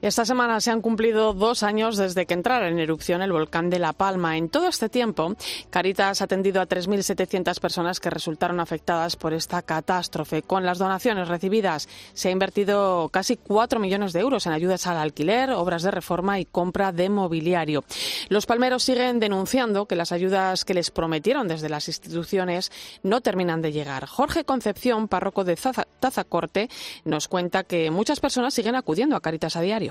Esta 0.00 0.24
semana 0.24 0.60
se 0.60 0.70
han 0.70 0.80
cumplido 0.80 1.34
dos 1.34 1.64
años 1.64 1.96
desde 1.96 2.24
que 2.24 2.34
entrara 2.34 2.68
en 2.68 2.78
erupción 2.78 3.20
el 3.20 3.32
volcán 3.32 3.68
de 3.68 3.80
La 3.80 3.92
Palma. 3.92 4.36
En 4.36 4.48
todo 4.48 4.68
este 4.68 4.88
tiempo, 4.88 5.34
Caritas 5.70 6.20
ha 6.20 6.26
atendido 6.26 6.60
a 6.60 6.68
3.700 6.68 7.58
personas 7.58 7.98
que 7.98 8.08
resultaron 8.08 8.60
afectadas 8.60 9.16
por 9.16 9.32
esta 9.32 9.60
catástrofe. 9.60 10.42
Con 10.42 10.64
las 10.64 10.78
donaciones 10.78 11.26
recibidas, 11.26 11.88
se 12.14 12.28
ha 12.28 12.30
invertido 12.30 13.08
casi 13.08 13.36
4 13.36 13.80
millones 13.80 14.12
de 14.12 14.20
euros 14.20 14.46
en 14.46 14.52
ayudas 14.52 14.86
al 14.86 14.98
alquiler, 14.98 15.50
obras 15.50 15.82
de 15.82 15.90
reforma 15.90 16.38
y 16.38 16.44
compra 16.44 16.92
de 16.92 17.08
mobiliario. 17.08 17.82
Los 18.28 18.46
palmeros 18.46 18.84
siguen 18.84 19.18
denunciando 19.18 19.86
que 19.86 19.96
las 19.96 20.12
ayudas 20.12 20.64
que 20.64 20.74
les 20.74 20.92
prometieron 20.92 21.48
desde 21.48 21.68
las 21.68 21.88
instituciones 21.88 22.70
no 23.02 23.20
terminan 23.20 23.62
de 23.62 23.72
llegar. 23.72 24.06
Jorge 24.06 24.44
Concepción, 24.44 25.08
párroco 25.08 25.42
de 25.42 25.58
Tazacorte, 25.98 26.68
nos 27.04 27.26
cuenta 27.26 27.64
que 27.64 27.90
muchas 27.90 28.20
personas 28.20 28.54
siguen 28.54 28.76
acudiendo 28.76 29.16
a 29.16 29.20
Caritas 29.20 29.56
a 29.56 29.60
diario. 29.60 29.87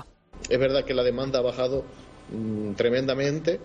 Es 0.48 0.58
verdad 0.58 0.84
que 0.84 0.94
la 0.94 1.02
demanda 1.02 1.38
ha 1.38 1.42
bajado 1.42 1.84
mm, 2.30 2.74
tremendamente, 2.74 3.60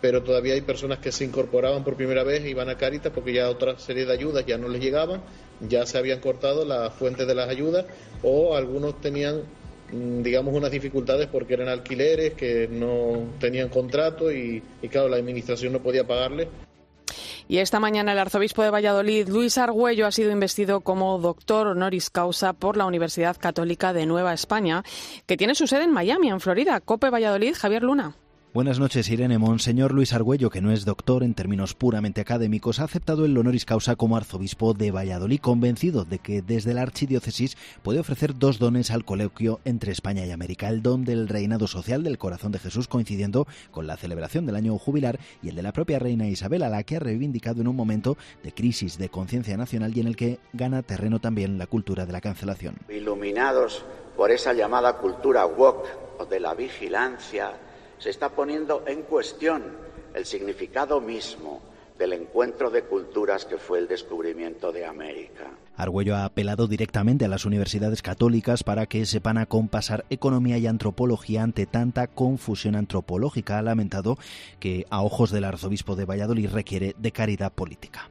pero 0.00 0.22
todavía 0.22 0.54
hay 0.54 0.60
personas 0.60 0.98
que 1.00 1.12
se 1.12 1.24
incorporaban 1.24 1.84
por 1.84 1.96
primera 1.96 2.22
vez 2.22 2.44
y 2.44 2.50
iban 2.50 2.68
a 2.68 2.76
Caritas 2.76 3.12
porque 3.12 3.32
ya 3.32 3.50
otra 3.50 3.78
serie 3.78 4.06
de 4.06 4.12
ayudas 4.12 4.46
ya 4.46 4.58
no 4.58 4.68
les 4.68 4.80
llegaban, 4.80 5.22
ya 5.60 5.84
se 5.86 5.98
habían 5.98 6.20
cortado 6.20 6.64
las 6.64 6.94
fuentes 6.94 7.26
de 7.26 7.34
las 7.34 7.48
ayudas 7.48 7.86
o 8.22 8.54
algunos 8.54 9.00
tenían 9.00 9.42
mm, 9.92 10.22
digamos 10.22 10.54
unas 10.54 10.70
dificultades 10.70 11.26
porque 11.28 11.54
eran 11.54 11.68
alquileres 11.68 12.34
que 12.34 12.68
no 12.68 13.34
tenían 13.40 13.68
contrato 13.68 14.30
y, 14.30 14.62
y 14.80 14.88
claro 14.88 15.08
la 15.08 15.16
administración 15.16 15.72
no 15.72 15.82
podía 15.82 16.06
pagarles 16.06 16.48
y 17.48 17.58
esta 17.58 17.80
mañana 17.80 18.12
el 18.12 18.18
arzobispo 18.18 18.62
de 18.62 18.70
Valladolid, 18.70 19.28
Luis 19.28 19.58
Argüello, 19.58 20.06
ha 20.06 20.12
sido 20.12 20.30
investido 20.30 20.80
como 20.80 21.18
doctor 21.18 21.66
honoris 21.68 22.10
causa 22.10 22.52
por 22.52 22.76
la 22.76 22.86
Universidad 22.86 23.36
Católica 23.38 23.92
de 23.92 24.06
Nueva 24.06 24.34
España, 24.34 24.82
que 25.26 25.36
tiene 25.36 25.54
su 25.54 25.66
sede 25.66 25.84
en 25.84 25.92
Miami, 25.92 26.28
en 26.28 26.40
Florida. 26.40 26.80
Cope 26.80 27.10
Valladolid, 27.10 27.54
Javier 27.54 27.82
Luna. 27.82 28.14
Buenas 28.54 28.78
noches, 28.80 29.10
Irene. 29.10 29.36
Monseñor 29.36 29.92
Luis 29.92 30.14
Argüello, 30.14 30.48
que 30.48 30.62
no 30.62 30.72
es 30.72 30.86
doctor 30.86 31.22
en 31.22 31.34
términos 31.34 31.74
puramente 31.74 32.22
académicos, 32.22 32.80
ha 32.80 32.84
aceptado 32.84 33.26
el 33.26 33.36
honoris 33.36 33.66
causa 33.66 33.94
como 33.94 34.16
arzobispo 34.16 34.72
de 34.72 34.90
Valladolid, 34.90 35.38
convencido 35.38 36.06
de 36.06 36.18
que 36.18 36.40
desde 36.40 36.72
la 36.72 36.80
archidiócesis 36.80 37.58
puede 37.82 38.00
ofrecer 38.00 38.38
dos 38.38 38.58
dones 38.58 38.90
al 38.90 39.04
coloquio 39.04 39.60
entre 39.66 39.92
España 39.92 40.24
y 40.24 40.30
América: 40.30 40.70
el 40.70 40.82
don 40.82 41.04
del 41.04 41.28
reinado 41.28 41.66
social 41.66 42.02
del 42.02 42.16
corazón 42.16 42.50
de 42.50 42.58
Jesús, 42.58 42.88
coincidiendo 42.88 43.46
con 43.70 43.86
la 43.86 43.98
celebración 43.98 44.46
del 44.46 44.56
año 44.56 44.78
jubilar, 44.78 45.20
y 45.42 45.50
el 45.50 45.54
de 45.54 45.62
la 45.62 45.72
propia 45.72 45.98
reina 45.98 46.26
Isabel, 46.26 46.62
a 46.62 46.70
la 46.70 46.82
que 46.84 46.96
ha 46.96 47.00
reivindicado 47.00 47.60
en 47.60 47.68
un 47.68 47.76
momento 47.76 48.16
de 48.42 48.52
crisis 48.52 48.96
de 48.96 49.10
conciencia 49.10 49.58
nacional 49.58 49.94
y 49.94 50.00
en 50.00 50.06
el 50.06 50.16
que 50.16 50.40
gana 50.54 50.82
terreno 50.82 51.20
también 51.20 51.58
la 51.58 51.66
cultura 51.66 52.06
de 52.06 52.12
la 52.12 52.22
cancelación. 52.22 52.76
Iluminados 52.88 53.84
por 54.16 54.30
esa 54.30 54.54
llamada 54.54 54.96
cultura 54.96 55.44
woke 55.44 55.86
o 56.18 56.24
de 56.24 56.40
la 56.40 56.54
vigilancia 56.54 57.52
se 57.98 58.10
está 58.10 58.30
poniendo 58.30 58.84
en 58.86 59.02
cuestión 59.02 59.62
el 60.14 60.24
significado 60.24 61.00
mismo 61.00 61.60
del 61.98 62.12
encuentro 62.12 62.70
de 62.70 62.82
culturas 62.84 63.44
que 63.44 63.58
fue 63.58 63.80
el 63.80 63.88
descubrimiento 63.88 64.70
de 64.70 64.86
América. 64.86 65.50
Argüello 65.76 66.16
ha 66.16 66.24
apelado 66.24 66.66
directamente 66.66 67.24
a 67.24 67.28
las 67.28 67.44
universidades 67.44 68.02
católicas 68.02 68.64
para 68.64 68.86
que 68.86 69.04
sepan 69.04 69.38
acompasar 69.38 70.04
economía 70.10 70.58
y 70.58 70.66
antropología 70.66 71.42
ante 71.42 71.66
tanta 71.66 72.06
confusión 72.06 72.76
antropológica. 72.76 73.58
Ha 73.58 73.62
lamentado 73.62 74.16
que, 74.60 74.86
a 74.90 75.02
ojos 75.02 75.30
del 75.30 75.44
arzobispo 75.44 75.96
de 75.96 76.04
Valladolid, 76.04 76.50
requiere 76.50 76.94
de 76.98 77.12
caridad 77.12 77.52
política. 77.52 78.08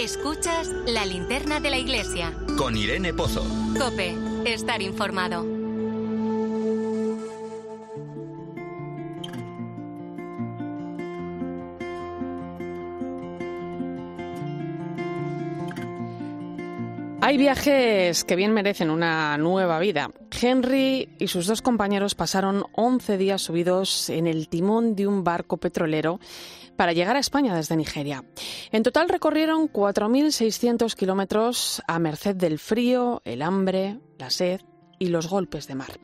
Escuchas 0.00 0.68
la 0.86 1.06
linterna 1.06 1.60
de 1.60 1.70
la 1.70 1.78
iglesia. 1.78 2.32
Con 2.58 2.76
Irene 2.76 3.14
Pozo. 3.14 3.44
Cope, 3.78 4.16
estar 4.44 4.82
informado. 4.82 5.61
Hay 17.24 17.36
viajes 17.36 18.24
que 18.24 18.34
bien 18.34 18.52
merecen 18.52 18.90
una 18.90 19.38
nueva 19.38 19.78
vida. 19.78 20.10
Henry 20.42 21.08
y 21.20 21.28
sus 21.28 21.46
dos 21.46 21.62
compañeros 21.62 22.16
pasaron 22.16 22.64
11 22.72 23.16
días 23.16 23.40
subidos 23.42 24.10
en 24.10 24.26
el 24.26 24.48
timón 24.48 24.96
de 24.96 25.06
un 25.06 25.22
barco 25.22 25.56
petrolero 25.56 26.18
para 26.74 26.92
llegar 26.92 27.14
a 27.14 27.20
España 27.20 27.54
desde 27.54 27.76
Nigeria. 27.76 28.24
En 28.72 28.82
total 28.82 29.08
recorrieron 29.08 29.72
4.600 29.72 30.96
kilómetros 30.96 31.80
a 31.86 32.00
merced 32.00 32.34
del 32.34 32.58
frío, 32.58 33.22
el 33.24 33.42
hambre, 33.42 34.00
la 34.18 34.28
sed 34.28 34.60
y 35.02 35.08
los 35.08 35.28
golpes 35.28 35.66
de 35.66 35.74
mar. 35.74 35.98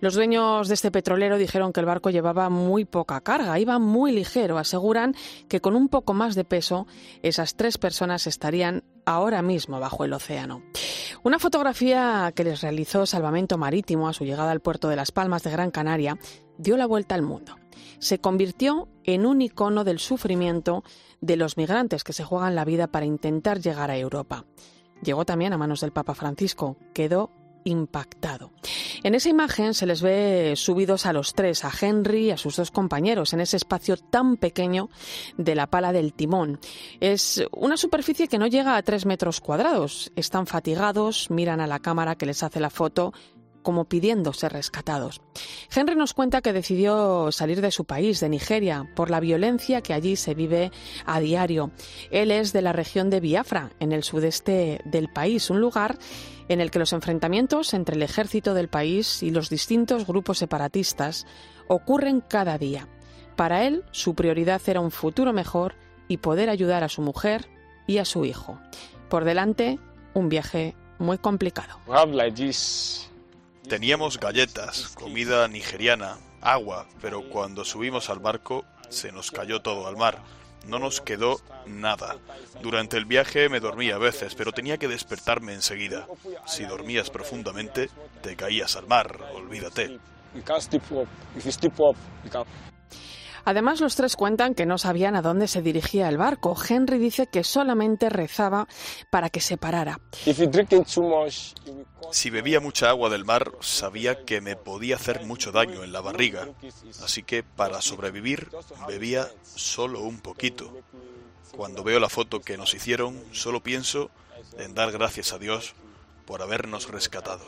Los 0.00 0.14
dueños 0.14 0.68
de 0.68 0.74
este 0.74 0.90
petrolero 0.90 1.38
dijeron 1.38 1.72
que 1.72 1.80
el 1.80 1.86
barco 1.86 2.10
llevaba 2.10 2.50
muy 2.50 2.84
poca 2.84 3.22
carga, 3.22 3.58
iba 3.58 3.78
muy 3.78 4.12
ligero. 4.12 4.58
Aseguran 4.58 5.14
que 5.48 5.62
con 5.62 5.74
un 5.74 5.88
poco 5.88 6.12
más 6.12 6.34
de 6.34 6.44
peso, 6.44 6.86
esas 7.22 7.56
tres 7.56 7.78
personas 7.78 8.26
estarían 8.26 8.84
ahora 9.06 9.40
mismo 9.40 9.80
bajo 9.80 10.04
el 10.04 10.12
océano. 10.12 10.62
Una 11.22 11.38
fotografía 11.38 12.30
que 12.36 12.44
les 12.44 12.60
realizó 12.60 13.06
Salvamento 13.06 13.56
Marítimo 13.56 14.06
a 14.06 14.12
su 14.12 14.26
llegada 14.26 14.50
al 14.50 14.60
puerto 14.60 14.90
de 14.90 14.96
Las 14.96 15.12
Palmas 15.12 15.42
de 15.42 15.52
Gran 15.52 15.70
Canaria 15.70 16.18
dio 16.58 16.76
la 16.76 16.86
vuelta 16.86 17.14
al 17.14 17.22
mundo. 17.22 17.56
Se 17.98 18.18
convirtió 18.18 18.88
en 19.04 19.24
un 19.24 19.40
icono 19.40 19.82
del 19.82 19.98
sufrimiento 19.98 20.84
de 21.22 21.36
los 21.36 21.56
migrantes 21.56 22.04
que 22.04 22.12
se 22.12 22.24
juegan 22.24 22.54
la 22.54 22.66
vida 22.66 22.86
para 22.86 23.06
intentar 23.06 23.60
llegar 23.60 23.90
a 23.90 23.96
Europa. 23.96 24.44
Llegó 25.02 25.24
también 25.24 25.54
a 25.54 25.58
manos 25.58 25.80
del 25.80 25.92
Papa 25.92 26.14
Francisco, 26.14 26.76
quedó 26.92 27.30
impactado. 27.66 28.52
En 29.02 29.14
esa 29.14 29.28
imagen 29.28 29.74
se 29.74 29.86
les 29.86 30.00
ve 30.00 30.54
subidos 30.56 31.04
a 31.04 31.12
los 31.12 31.34
tres, 31.34 31.64
a 31.64 31.72
Henry 31.78 32.26
y 32.26 32.30
a 32.30 32.36
sus 32.36 32.56
dos 32.56 32.70
compañeros, 32.70 33.34
en 33.34 33.40
ese 33.40 33.56
espacio 33.56 33.96
tan 33.96 34.36
pequeño 34.36 34.88
de 35.36 35.54
la 35.54 35.66
pala 35.66 35.92
del 35.92 36.14
timón. 36.14 36.58
Es 37.00 37.44
una 37.52 37.76
superficie 37.76 38.28
que 38.28 38.38
no 38.38 38.46
llega 38.46 38.76
a 38.76 38.82
tres 38.82 39.04
metros 39.04 39.40
cuadrados. 39.40 40.12
Están 40.16 40.46
fatigados, 40.46 41.30
miran 41.30 41.60
a 41.60 41.66
la 41.66 41.80
cámara 41.80 42.14
que 42.14 42.26
les 42.26 42.42
hace 42.42 42.60
la 42.60 42.70
foto 42.70 43.12
como 43.66 43.86
pidiendo 43.86 44.32
ser 44.32 44.52
rescatados. 44.52 45.20
Henry 45.74 45.96
nos 45.96 46.14
cuenta 46.14 46.40
que 46.40 46.52
decidió 46.52 47.32
salir 47.32 47.60
de 47.60 47.72
su 47.72 47.84
país, 47.84 48.20
de 48.20 48.28
Nigeria, 48.28 48.88
por 48.94 49.10
la 49.10 49.18
violencia 49.18 49.80
que 49.80 49.92
allí 49.92 50.14
se 50.14 50.34
vive 50.34 50.70
a 51.04 51.18
diario. 51.18 51.72
Él 52.12 52.30
es 52.30 52.52
de 52.52 52.62
la 52.62 52.72
región 52.72 53.10
de 53.10 53.18
Biafra, 53.18 53.72
en 53.80 53.90
el 53.90 54.04
sudeste 54.04 54.80
del 54.84 55.08
país, 55.08 55.50
un 55.50 55.60
lugar 55.60 55.98
en 56.48 56.60
el 56.60 56.70
que 56.70 56.78
los 56.78 56.92
enfrentamientos 56.92 57.74
entre 57.74 57.96
el 57.96 58.02
ejército 58.02 58.54
del 58.54 58.68
país 58.68 59.22
y 59.22 59.30
los 59.30 59.50
distintos 59.50 60.06
grupos 60.06 60.38
separatistas 60.38 61.26
ocurren 61.68 62.20
cada 62.20 62.58
día. 62.58 62.88
Para 63.36 63.64
él, 63.64 63.84
su 63.90 64.14
prioridad 64.14 64.62
era 64.66 64.80
un 64.80 64.90
futuro 64.90 65.32
mejor 65.32 65.74
y 66.08 66.18
poder 66.18 66.48
ayudar 66.48 66.84
a 66.84 66.88
su 66.88 67.02
mujer 67.02 67.48
y 67.86 67.98
a 67.98 68.04
su 68.04 68.24
hijo. 68.24 68.58
Por 69.08 69.24
delante, 69.24 69.78
un 70.14 70.28
viaje 70.28 70.74
muy 70.98 71.18
complicado. 71.18 71.78
Teníamos 73.68 74.18
galletas, 74.18 74.88
comida 74.94 75.48
nigeriana, 75.48 76.18
agua, 76.40 76.86
pero 77.00 77.28
cuando 77.28 77.64
subimos 77.64 78.08
al 78.10 78.20
barco 78.20 78.64
se 78.88 79.10
nos 79.10 79.32
cayó 79.32 79.60
todo 79.60 79.88
al 79.88 79.96
mar 79.96 80.22
no 80.66 80.78
nos 80.78 81.00
quedó 81.00 81.40
nada. 81.66 82.16
Durante 82.62 82.96
el 82.96 83.04
viaje 83.04 83.48
me 83.48 83.60
dormí 83.60 83.90
a 83.90 83.98
veces, 83.98 84.34
pero 84.34 84.52
tenía 84.52 84.78
que 84.78 84.88
despertarme 84.88 85.54
enseguida. 85.54 86.06
Si 86.46 86.64
dormías 86.64 87.10
profundamente, 87.10 87.88
te 88.22 88.36
caías 88.36 88.76
al 88.76 88.86
mar, 88.86 89.18
olvídate. 89.34 89.98
Además, 93.46 93.80
los 93.80 93.94
tres 93.94 94.16
cuentan 94.16 94.56
que 94.56 94.66
no 94.66 94.76
sabían 94.76 95.14
a 95.14 95.22
dónde 95.22 95.46
se 95.46 95.62
dirigía 95.62 96.08
el 96.08 96.18
barco. 96.18 96.56
Henry 96.68 96.98
dice 96.98 97.28
que 97.28 97.44
solamente 97.44 98.08
rezaba 98.08 98.66
para 99.08 99.30
que 99.30 99.40
se 99.40 99.56
parara. 99.56 100.00
Si 102.10 102.30
bebía 102.30 102.58
mucha 102.58 102.88
agua 102.88 103.08
del 103.08 103.24
mar, 103.24 103.52
sabía 103.60 104.24
que 104.24 104.40
me 104.40 104.56
podía 104.56 104.96
hacer 104.96 105.24
mucho 105.24 105.52
daño 105.52 105.84
en 105.84 105.92
la 105.92 106.00
barriga. 106.00 106.48
Así 107.04 107.22
que 107.22 107.44
para 107.44 107.80
sobrevivir 107.82 108.50
bebía 108.88 109.28
solo 109.44 110.00
un 110.00 110.18
poquito. 110.18 110.76
Cuando 111.56 111.84
veo 111.84 112.00
la 112.00 112.08
foto 112.08 112.40
que 112.40 112.56
nos 112.56 112.74
hicieron, 112.74 113.16
solo 113.30 113.62
pienso 113.62 114.10
en 114.58 114.74
dar 114.74 114.90
gracias 114.90 115.32
a 115.32 115.38
Dios 115.38 115.76
por 116.24 116.42
habernos 116.42 116.90
rescatado. 116.90 117.44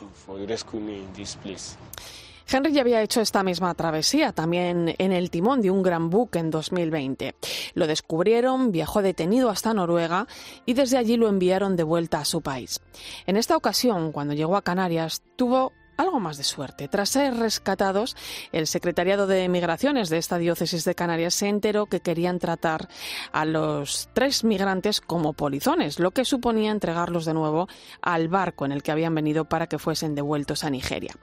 Henry 2.51 2.73
ya 2.73 2.81
había 2.81 3.01
hecho 3.01 3.21
esta 3.21 3.43
misma 3.43 3.73
travesía, 3.75 4.31
también 4.31 4.95
en 4.97 5.11
el 5.11 5.29
timón 5.29 5.61
de 5.61 5.69
un 5.69 5.83
gran 5.83 6.09
buque 6.09 6.39
en 6.39 6.49
2020. 6.49 7.35
Lo 7.75 7.85
descubrieron, 7.85 8.71
viajó 8.71 9.01
detenido 9.01 9.49
hasta 9.49 9.73
Noruega 9.73 10.27
y 10.65 10.73
desde 10.73 10.97
allí 10.97 11.15
lo 11.15 11.27
enviaron 11.27 11.75
de 11.75 11.83
vuelta 11.83 12.19
a 12.19 12.25
su 12.25 12.41
país. 12.41 12.81
En 13.27 13.37
esta 13.37 13.55
ocasión, 13.55 14.11
cuando 14.11 14.33
llegó 14.33 14.57
a 14.57 14.63
Canarias, 14.63 15.21
tuvo 15.35 15.73
algo 15.99 16.19
más 16.19 16.37
de 16.37 16.43
suerte. 16.43 16.87
Tras 16.87 17.09
ser 17.09 17.35
rescatados, 17.35 18.15
el 18.51 18.67
Secretariado 18.67 19.27
de 19.27 19.47
Migraciones 19.49 20.09
de 20.09 20.17
esta 20.17 20.37
diócesis 20.37 20.85
de 20.85 20.95
Canarias 20.95 21.33
se 21.33 21.49
enteró 21.49 21.87
que 21.87 21.99
querían 21.99 22.39
tratar 22.39 22.87
a 23.33 23.43
los 23.43 24.09
tres 24.13 24.45
migrantes 24.45 25.01
como 25.01 25.33
polizones, 25.33 25.99
lo 25.99 26.11
que 26.11 26.23
suponía 26.23 26.71
entregarlos 26.71 27.25
de 27.25 27.33
nuevo 27.33 27.67
al 28.01 28.29
barco 28.29 28.65
en 28.65 28.71
el 28.71 28.81
que 28.81 28.91
habían 28.91 29.13
venido 29.13 29.45
para 29.45 29.67
que 29.67 29.77
fuesen 29.77 30.15
devueltos 30.15 30.63
a 30.63 30.69
Nigeria. 30.69 31.13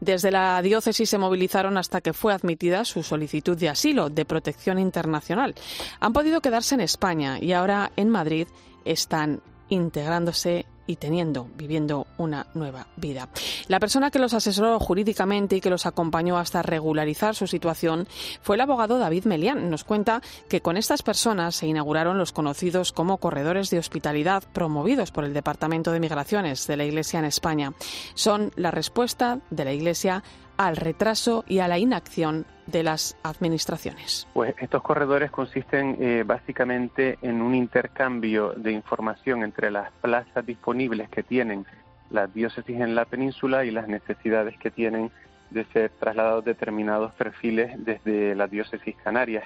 Desde 0.00 0.30
la 0.30 0.60
diócesis 0.60 1.08
se 1.08 1.18
movilizaron 1.18 1.78
hasta 1.78 2.02
que 2.02 2.12
fue 2.12 2.34
admitida 2.34 2.84
su 2.84 3.02
solicitud 3.02 3.56
de 3.56 3.70
asilo, 3.70 4.10
de 4.10 4.26
protección 4.26 4.78
internacional. 4.78 5.54
Han 5.98 6.12
podido 6.12 6.42
quedarse 6.42 6.74
en 6.74 6.82
España 6.82 7.38
y 7.40 7.52
ahora 7.52 7.90
en 7.96 8.10
Madrid 8.10 8.48
están 8.84 9.40
integrándose 9.68 10.66
y 10.86 10.96
teniendo, 10.96 11.48
viviendo 11.56 12.06
una 12.18 12.46
nueva 12.54 12.86
vida. 12.96 13.28
La 13.68 13.80
persona 13.80 14.10
que 14.10 14.18
los 14.18 14.34
asesoró 14.34 14.78
jurídicamente 14.78 15.56
y 15.56 15.60
que 15.60 15.70
los 15.70 15.86
acompañó 15.86 16.38
hasta 16.38 16.62
regularizar 16.62 17.34
su 17.34 17.46
situación 17.46 18.06
fue 18.42 18.56
el 18.56 18.62
abogado 18.62 18.98
David 18.98 19.24
Melián. 19.24 19.70
Nos 19.70 19.84
cuenta 19.84 20.22
que 20.48 20.60
con 20.60 20.76
estas 20.76 21.02
personas 21.02 21.56
se 21.56 21.66
inauguraron 21.66 22.18
los 22.18 22.32
conocidos 22.32 22.92
como 22.92 23.18
corredores 23.18 23.70
de 23.70 23.78
hospitalidad 23.78 24.44
promovidos 24.52 25.10
por 25.10 25.24
el 25.24 25.34
Departamento 25.34 25.92
de 25.92 26.00
Migraciones 26.00 26.66
de 26.66 26.76
la 26.76 26.84
Iglesia 26.84 27.18
en 27.18 27.24
España. 27.24 27.72
Son 28.14 28.52
la 28.56 28.70
respuesta 28.70 29.40
de 29.50 29.64
la 29.64 29.72
Iglesia 29.72 30.22
al 30.56 30.76
retraso 30.76 31.44
y 31.46 31.58
a 31.58 31.68
la 31.68 31.78
inacción 31.78 32.46
de 32.66 32.82
las 32.82 33.16
administraciones? 33.22 34.26
Pues 34.32 34.54
estos 34.60 34.82
corredores 34.82 35.30
consisten 35.30 35.96
eh, 36.00 36.24
básicamente 36.26 37.18
en 37.22 37.42
un 37.42 37.54
intercambio 37.54 38.52
de 38.56 38.72
información 38.72 39.42
entre 39.42 39.70
las 39.70 39.90
plazas 40.00 40.44
disponibles 40.44 41.08
que 41.08 41.22
tienen 41.22 41.66
las 42.10 42.32
diócesis 42.32 42.80
en 42.80 42.94
la 42.94 43.04
península 43.04 43.64
y 43.64 43.70
las 43.70 43.88
necesidades 43.88 44.56
que 44.58 44.70
tienen 44.70 45.10
de 45.50 45.64
ser 45.66 45.90
trasladados 45.98 46.44
determinados 46.44 47.12
perfiles 47.12 47.72
desde 47.84 48.34
las 48.34 48.50
diócesis 48.50 48.96
canarias. 49.02 49.44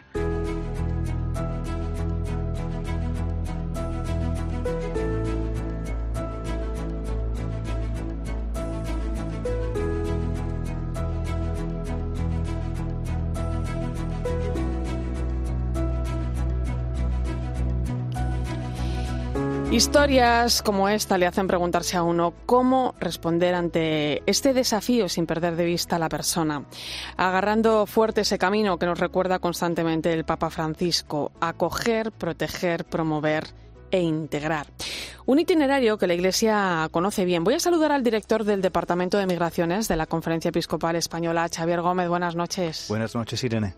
Historias 19.70 20.62
como 20.62 20.88
esta 20.88 21.16
le 21.16 21.28
hacen 21.28 21.46
preguntarse 21.46 21.96
a 21.96 22.02
uno 22.02 22.34
cómo 22.44 22.96
responder 22.98 23.54
ante 23.54 24.20
este 24.26 24.52
desafío 24.52 25.08
sin 25.08 25.26
perder 25.26 25.54
de 25.54 25.64
vista 25.64 25.94
a 25.94 25.98
la 26.00 26.08
persona, 26.08 26.64
agarrando 27.16 27.86
fuerte 27.86 28.22
ese 28.22 28.36
camino 28.36 28.80
que 28.80 28.86
nos 28.86 28.98
recuerda 28.98 29.38
constantemente 29.38 30.12
el 30.12 30.24
Papa 30.24 30.50
Francisco, 30.50 31.30
acoger, 31.40 32.10
proteger, 32.10 32.84
promover 32.84 33.44
e 33.90 34.00
integrar. 34.00 34.66
Un 35.26 35.38
itinerario 35.38 35.97
que 35.99 36.06
la 36.06 36.14
Iglesia 36.14 36.88
conoce 36.90 37.25
bien. 37.25 37.44
Voy 37.44 37.54
a 37.54 37.61
saludar 37.61 37.92
al 37.92 38.02
director 38.02 38.44
del 38.44 38.62
Departamento 38.62 39.16
de 39.18 39.26
Migraciones 39.26 39.87
de 39.87 39.97
la 39.97 40.06
Conferencia 40.06 40.49
Episcopal 40.49 40.97
Española, 40.97 41.49
Xavier 41.49 41.82
Gómez. 41.82 42.09
Buenas 42.09 42.35
noches. 42.35 42.87
Buenas 42.88 43.14
noches, 43.14 43.44
Irene. 43.44 43.75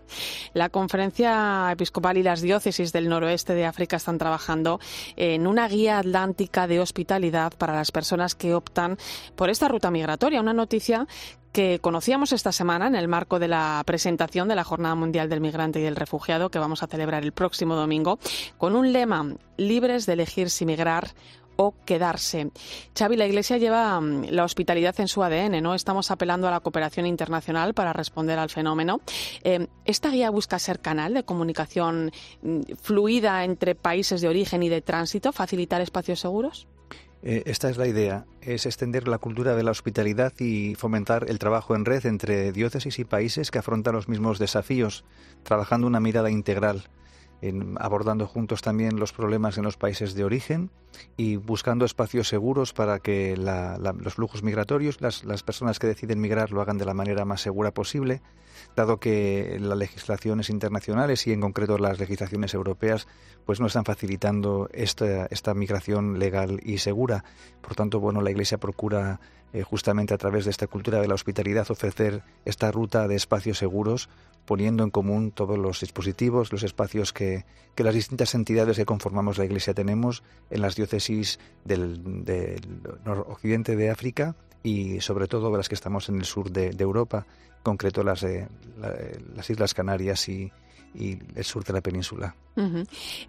La 0.53 0.69
Conferencia 0.69 1.69
Episcopal 1.71 2.17
y 2.17 2.23
las 2.23 2.41
diócesis 2.41 2.91
del 2.91 3.09
noroeste 3.09 3.53
de 3.53 3.65
África 3.65 3.97
están 3.97 4.17
trabajando 4.17 4.79
en 5.15 5.45
una 5.45 5.67
guía 5.67 5.99
atlántica 5.99 6.65
de 6.65 6.79
hospitalidad 6.79 7.53
para 7.57 7.73
las 7.75 7.91
personas 7.91 8.35
que 8.35 8.55
optan 8.55 8.97
por 9.35 9.49
esta 9.49 9.67
ruta 9.67 9.91
migratoria. 9.91 10.41
Una 10.41 10.53
noticia 10.53 11.07
que 11.53 11.79
conocíamos 11.79 12.33
esta 12.33 12.51
semana 12.51 12.87
en 12.87 12.95
el 12.95 13.07
marco 13.07 13.39
de 13.39 13.47
la 13.47 13.81
presentación 13.85 14.47
de 14.47 14.55
la 14.55 14.63
Jornada 14.63 14.95
Mundial 14.95 15.29
del 15.29 15.39
Migrante 15.39 15.79
y 15.79 15.85
el 15.85 15.95
Refugiado 15.95 16.49
que 16.49 16.59
vamos 16.59 16.81
a 16.81 16.87
celebrar 16.87 17.23
el 17.23 17.31
próximo 17.31 17.75
domingo 17.75 18.19
con 18.57 18.75
un 18.75 18.91
lema 18.91 19.35
libres 19.55 20.07
de 20.07 20.13
elegir 20.13 20.49
si 20.49 20.65
migrar 20.65 21.13
o 21.55 21.75
quedarse. 21.85 22.49
Xavi, 22.97 23.15
la 23.15 23.27
Iglesia 23.27 23.59
lleva 23.59 24.01
mm, 24.01 24.29
la 24.31 24.43
hospitalidad 24.43 24.99
en 24.99 25.07
su 25.07 25.21
ADN, 25.21 25.61
¿no? 25.61 25.75
Estamos 25.75 26.09
apelando 26.09 26.47
a 26.47 26.51
la 26.51 26.61
cooperación 26.61 27.05
internacional 27.05 27.75
para 27.75 27.93
responder 27.93 28.39
al 28.39 28.49
fenómeno. 28.49 29.01
Eh, 29.43 29.67
¿Esta 29.85 30.09
guía 30.09 30.31
busca 30.31 30.57
ser 30.57 30.79
canal 30.79 31.13
de 31.13 31.23
comunicación 31.23 32.11
mm, 32.41 32.61
fluida 32.81 33.43
entre 33.43 33.75
países 33.75 34.21
de 34.21 34.27
origen 34.27 34.63
y 34.63 34.69
de 34.69 34.81
tránsito, 34.81 35.31
facilitar 35.31 35.81
espacios 35.81 36.19
seguros? 36.19 36.67
Eh, 37.25 37.43
esta 37.45 37.69
es 37.69 37.77
la 37.77 37.87
idea, 37.87 38.25
es 38.41 38.65
extender 38.65 39.07
la 39.07 39.17
cultura 39.17 39.55
de 39.55 39.63
la 39.63 39.71
hospitalidad 39.71 40.33
y 40.39 40.75
fomentar 40.75 41.25
el 41.29 41.39
trabajo 41.39 41.73
en 41.73 41.85
red 41.85 42.05
entre 42.05 42.51
diócesis 42.51 42.99
y 42.99 43.05
países 43.05 43.49
que 43.49 43.59
afrontan 43.59 43.95
los 43.95 44.09
mismos 44.09 44.39
desafíos, 44.39 45.05
trabajando 45.43 45.87
una 45.87 46.01
mirada 46.01 46.29
integral 46.29 46.89
abordando 47.79 48.27
juntos 48.27 48.61
también 48.61 48.99
los 48.99 49.11
problemas 49.11 49.57
en 49.57 49.63
los 49.63 49.75
países 49.75 50.13
de 50.13 50.23
origen 50.23 50.69
y 51.17 51.35
buscando 51.35 51.85
espacios 51.85 52.27
seguros 52.27 52.73
para 52.73 52.99
que 52.99 53.35
los 53.35 54.13
flujos 54.13 54.43
migratorios, 54.43 55.01
las, 55.01 55.23
las, 55.23 55.43
personas 55.43 55.79
que 55.79 55.87
deciden 55.87 56.21
migrar 56.21 56.51
lo 56.51 56.61
hagan 56.61 56.77
de 56.77 56.85
la 56.85 56.93
manera 56.93 57.25
más 57.25 57.41
segura 57.41 57.71
posible, 57.71 58.21
dado 58.75 58.99
que 58.99 59.57
las 59.59 59.77
legislaciones 59.77 60.49
internacionales 60.49 61.25
y 61.27 61.31
en 61.31 61.41
concreto 61.41 61.77
las 61.77 61.99
legislaciones 61.99 62.53
europeas 62.53 63.07
pues 63.45 63.59
no 63.59 63.67
están 63.67 63.85
facilitando 63.85 64.69
esta, 64.73 65.25
esta 65.27 65.53
migración 65.53 66.19
legal 66.19 66.59
y 66.63 66.77
segura. 66.77 67.23
Por 67.61 67.75
tanto, 67.75 67.99
bueno, 67.99 68.21
la 68.21 68.31
Iglesia 68.31 68.57
procura 68.57 69.19
eh, 69.53 69.63
justamente 69.63 70.13
a 70.13 70.17
través 70.17 70.45
de 70.45 70.51
esta 70.51 70.67
cultura 70.67 70.99
de 71.01 71.07
la 71.07 71.13
hospitalidad 71.13 71.69
ofrecer 71.69 72.23
esta 72.45 72.71
ruta 72.71 73.07
de 73.07 73.15
espacios 73.15 73.57
seguros 73.57 74.09
poniendo 74.45 74.83
en 74.83 74.89
común 74.89 75.31
todos 75.31 75.57
los 75.57 75.79
dispositivos, 75.79 76.51
los 76.51 76.63
espacios 76.63 77.13
que, 77.13 77.45
las 77.77 77.93
distintas 77.93 78.35
entidades 78.35 78.77
que 78.77 78.85
conformamos 78.85 79.37
la 79.37 79.45
Iglesia 79.45 79.73
tenemos 79.73 80.23
en 80.49 80.61
las 80.61 80.75
diócesis 80.75 81.39
del, 81.63 82.25
del 82.25 82.61
de 83.43 83.89
África 83.89 84.35
y 84.63 85.01
sobre 85.01 85.27
todo 85.27 85.55
las 85.55 85.69
que 85.69 85.75
estamos 85.75 86.09
en 86.09 86.15
el 86.15 86.25
sur 86.25 86.51
de, 86.51 86.75
Europa, 86.79 87.25
en 87.52 87.52
concreto 87.63 88.03
las, 88.03 88.21
de, 88.21 88.47
las 89.35 89.49
Islas 89.49 89.73
Canarias 89.73 90.29
y, 90.29 90.51
y 90.93 91.17
el 91.35 91.43
sur 91.43 91.63
de 91.63 91.73
la 91.73 91.81
península. 91.81 92.35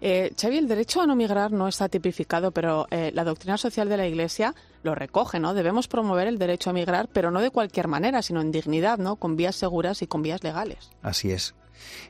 Eh, 0.01 0.33
Xavi, 0.39 0.57
el 0.57 0.67
derecho 0.67 1.01
a 1.01 1.07
no 1.07 1.15
migrar 1.15 1.51
no 1.51 1.67
está 1.67 1.89
tipificado, 1.89 2.51
pero 2.51 2.85
eh, 2.91 3.11
la 3.13 3.23
doctrina 3.23 3.57
social 3.57 3.89
de 3.89 3.97
la 3.97 4.07
Iglesia 4.07 4.53
lo 4.83 4.93
recoge, 4.93 5.39
¿no? 5.39 5.53
Debemos 5.55 5.87
promover 5.87 6.27
el 6.27 6.37
derecho 6.37 6.69
a 6.69 6.73
migrar, 6.73 7.09
pero 7.11 7.31
no 7.31 7.41
de 7.41 7.49
cualquier 7.49 7.87
manera, 7.87 8.21
sino 8.21 8.41
en 8.41 8.51
dignidad, 8.51 8.99
¿no? 8.99 9.15
Con 9.15 9.35
vías 9.35 9.55
seguras 9.55 10.01
y 10.03 10.07
con 10.07 10.21
vías 10.21 10.43
legales. 10.43 10.91
Así 11.01 11.31
es 11.31 11.55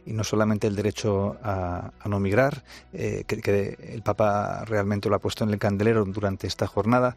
y 0.06 0.13
no 0.13 0.23
solamente 0.23 0.67
el 0.67 0.75
derecho 0.75 1.38
a, 1.43 1.91
no 2.06 2.19
migrar, 2.19 2.63
eh, 2.93 3.23
que, 3.28 3.78
el 3.93 4.01
Papa 4.01 4.63
realmente 4.65 5.10
lo 5.10 5.15
ha 5.15 5.19
puesto 5.19 5.43
en 5.43 5.51
el 5.51 5.60
candelero 5.60 6.06
durante 6.06 6.47
esta 6.47 6.67
jornada, 6.67 7.15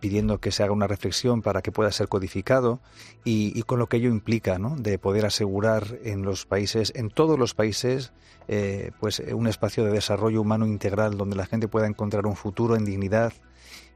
pidiendo 0.00 0.38
que 0.38 0.52
se 0.52 0.62
haga 0.62 0.72
una 0.72 0.86
reflexión 0.86 1.42
para 1.42 1.62
que 1.62 1.72
pueda 1.72 1.90
ser 1.90 2.08
codificado 2.08 2.80
y, 3.24 3.62
con 3.62 3.78
lo 3.78 3.88
que 3.88 3.96
ello 3.96 4.10
implica, 4.10 4.58
¿no? 4.58 4.76
de 4.76 4.98
poder 4.98 5.24
asegurar 5.26 5.98
en 6.02 6.22
los 6.22 6.46
países, 6.46 6.92
en 6.94 7.10
todos 7.10 7.38
los 7.38 7.54
países, 7.54 8.12
eh, 8.48 8.92
pues 9.00 9.20
un 9.20 9.46
espacio 9.46 9.84
de 9.84 9.92
desarrollo 9.92 10.40
humano 10.40 10.66
integral 10.66 11.16
donde 11.16 11.36
la 11.36 11.46
gente 11.46 11.68
pueda 11.68 11.86
encontrar 11.86 12.26
un 12.26 12.36
futuro 12.36 12.76
en 12.76 12.84
dignidad, 12.84 13.32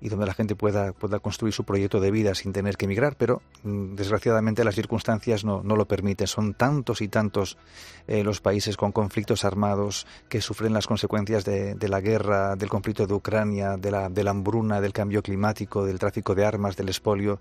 y 0.00 0.08
donde 0.08 0.26
la 0.26 0.34
gente 0.34 0.56
pueda, 0.56 0.92
pueda 0.92 1.18
construir 1.18 1.52
su 1.52 1.64
proyecto 1.64 2.00
de 2.00 2.10
vida 2.10 2.34
sin 2.34 2.52
tener 2.52 2.76
que 2.76 2.86
emigrar, 2.86 3.16
pero 3.16 3.42
mm, 3.62 3.94
desgraciadamente 3.94 4.64
las 4.64 4.74
circunstancias 4.74 5.44
no, 5.44 5.62
no 5.62 5.76
lo 5.76 5.86
permiten. 5.86 6.26
Son 6.26 6.54
tantos 6.54 7.00
y 7.00 7.08
tantos 7.08 7.58
eh, 8.06 8.24
los 8.24 8.40
países 8.40 8.76
con 8.76 8.92
conflictos 8.92 9.44
armados 9.44 10.06
que 10.28 10.40
sufren 10.40 10.72
las 10.72 10.86
consecuencias 10.86 11.44
de, 11.44 11.76
la 11.88 12.00
guerra, 12.00 12.56
del 12.56 12.68
conflicto 12.68 13.06
de 13.06 13.14
Ucrania, 13.14 13.76
de 13.76 13.90
la, 13.90 14.08
la, 14.08 14.30
hambruna, 14.30 14.80
del 14.80 14.92
cambio 14.92 15.22
climático, 15.22 15.84
del 15.84 15.98
tráfico 15.98 16.34
de 16.34 16.44
armas, 16.44 16.76
del 16.76 16.88
expolio, 16.88 17.40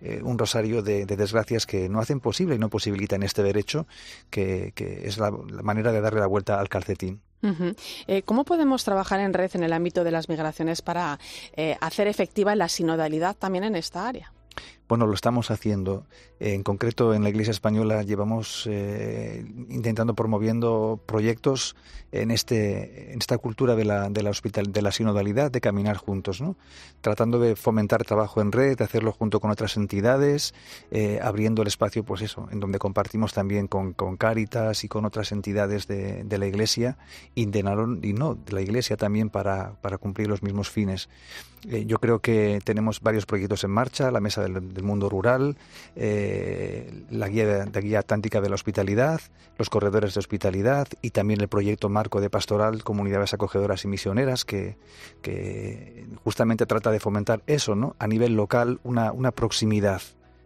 eh, 0.00 0.20
un 0.22 0.38
rosario 0.38 0.82
de, 0.82 1.06
desgracias 1.06 1.66
que 1.66 1.88
no 1.88 2.00
hacen 2.00 2.20
posible 2.20 2.54
y 2.54 2.58
no 2.58 2.68
posibilitan 2.68 3.22
este 3.22 3.42
derecho, 3.42 3.86
que, 4.30 4.72
es 4.76 5.18
la 5.18 5.30
manera 5.30 5.92
de 5.92 6.00
darle 6.00 6.20
la 6.20 6.26
vuelta 6.26 6.60
al 6.60 6.68
calcetín. 6.68 7.20
Eh, 7.42 8.22
¿Cómo 8.22 8.44
podemos 8.44 8.84
trabajar 8.84 9.20
en 9.20 9.32
red 9.32 9.50
en 9.54 9.62
el 9.62 9.72
ámbito 9.72 10.04
de 10.04 10.10
las 10.10 10.28
migraciones 10.28 10.82
para 10.82 11.18
eh, 11.54 11.76
hacer 11.80 12.08
efectiva 12.08 12.56
la 12.56 12.68
sinodalidad 12.68 13.36
también 13.36 13.64
en 13.64 13.76
esta 13.76 14.08
área? 14.08 14.32
Bueno, 14.88 15.06
lo 15.06 15.14
estamos 15.14 15.50
haciendo. 15.50 16.06
En 16.38 16.62
concreto, 16.62 17.14
en 17.14 17.22
la 17.22 17.30
Iglesia 17.30 17.50
Española 17.50 18.02
llevamos 18.02 18.66
eh, 18.70 19.44
intentando 19.70 20.14
promoviendo 20.14 21.00
proyectos 21.06 21.76
en 22.12 22.30
este 22.30 23.12
en 23.12 23.18
esta 23.20 23.38
cultura 23.38 23.74
de 23.74 23.84
la 23.86 24.10
de 24.10 24.22
la 24.22 24.30
hospital 24.30 24.70
de 24.70 24.82
la 24.82 24.92
sinodalidad, 24.92 25.50
de 25.50 25.62
caminar 25.62 25.96
juntos, 25.96 26.42
¿no? 26.42 26.56
Tratando 27.00 27.38
de 27.38 27.56
fomentar 27.56 28.04
trabajo 28.04 28.42
en 28.42 28.52
red, 28.52 28.76
de 28.76 28.84
hacerlo 28.84 29.12
junto 29.12 29.40
con 29.40 29.50
otras 29.50 29.76
entidades, 29.78 30.54
eh, 30.90 31.20
abriendo 31.22 31.62
el 31.62 31.68
espacio, 31.68 32.04
pues 32.04 32.20
eso, 32.20 32.48
en 32.52 32.60
donde 32.60 32.78
compartimos 32.78 33.32
también 33.32 33.66
con, 33.66 33.94
con 33.94 34.18
Cáritas 34.18 34.84
y 34.84 34.88
con 34.88 35.06
otras 35.06 35.32
entidades 35.32 35.86
de, 35.86 36.22
de 36.22 36.38
la 36.38 36.46
Iglesia 36.46 36.98
y 37.34 37.46
y 37.46 38.12
no 38.12 38.34
de 38.34 38.52
la 38.52 38.60
Iglesia 38.60 38.96
también 38.96 39.30
para, 39.30 39.80
para 39.80 39.96
cumplir 39.98 40.28
los 40.28 40.42
mismos 40.42 40.68
fines. 40.68 41.08
Eh, 41.68 41.84
yo 41.86 41.98
creo 41.98 42.20
que 42.20 42.60
tenemos 42.64 43.00
varios 43.00 43.26
proyectos 43.26 43.64
en 43.64 43.70
marcha, 43.70 44.10
la 44.10 44.20
Mesa 44.20 44.42
del, 44.42 44.82
Mundo 44.82 45.08
Rural, 45.08 45.56
la, 47.10 47.28
guía, 47.28 47.64
de 47.64 47.80
Guía 47.80 48.00
Atlántica 48.00 48.40
de 48.40 48.48
la 48.48 48.54
Hospitalidad, 48.54 49.20
los 49.58 49.70
corredores 49.70 50.14
de 50.14 50.20
hospitalidad 50.20 50.88
y 51.02 51.10
también 51.10 51.40
el 51.40 51.48
proyecto 51.48 51.88
Marco 51.88 52.20
de 52.20 52.30
Pastoral, 52.30 52.84
Comunidades 52.84 53.34
Acogedoras 53.34 53.84
y 53.84 53.88
Misioneras, 53.88 54.44
que, 54.44 54.76
justamente 56.24 56.66
trata 56.66 56.90
de 56.90 57.00
fomentar 57.00 57.42
eso, 57.46 57.74
¿no? 57.74 57.96
A 57.98 58.06
nivel 58.06 58.34
local, 58.34 58.80
una, 58.84 59.12
una 59.12 59.30
proximidad. 59.32 60.02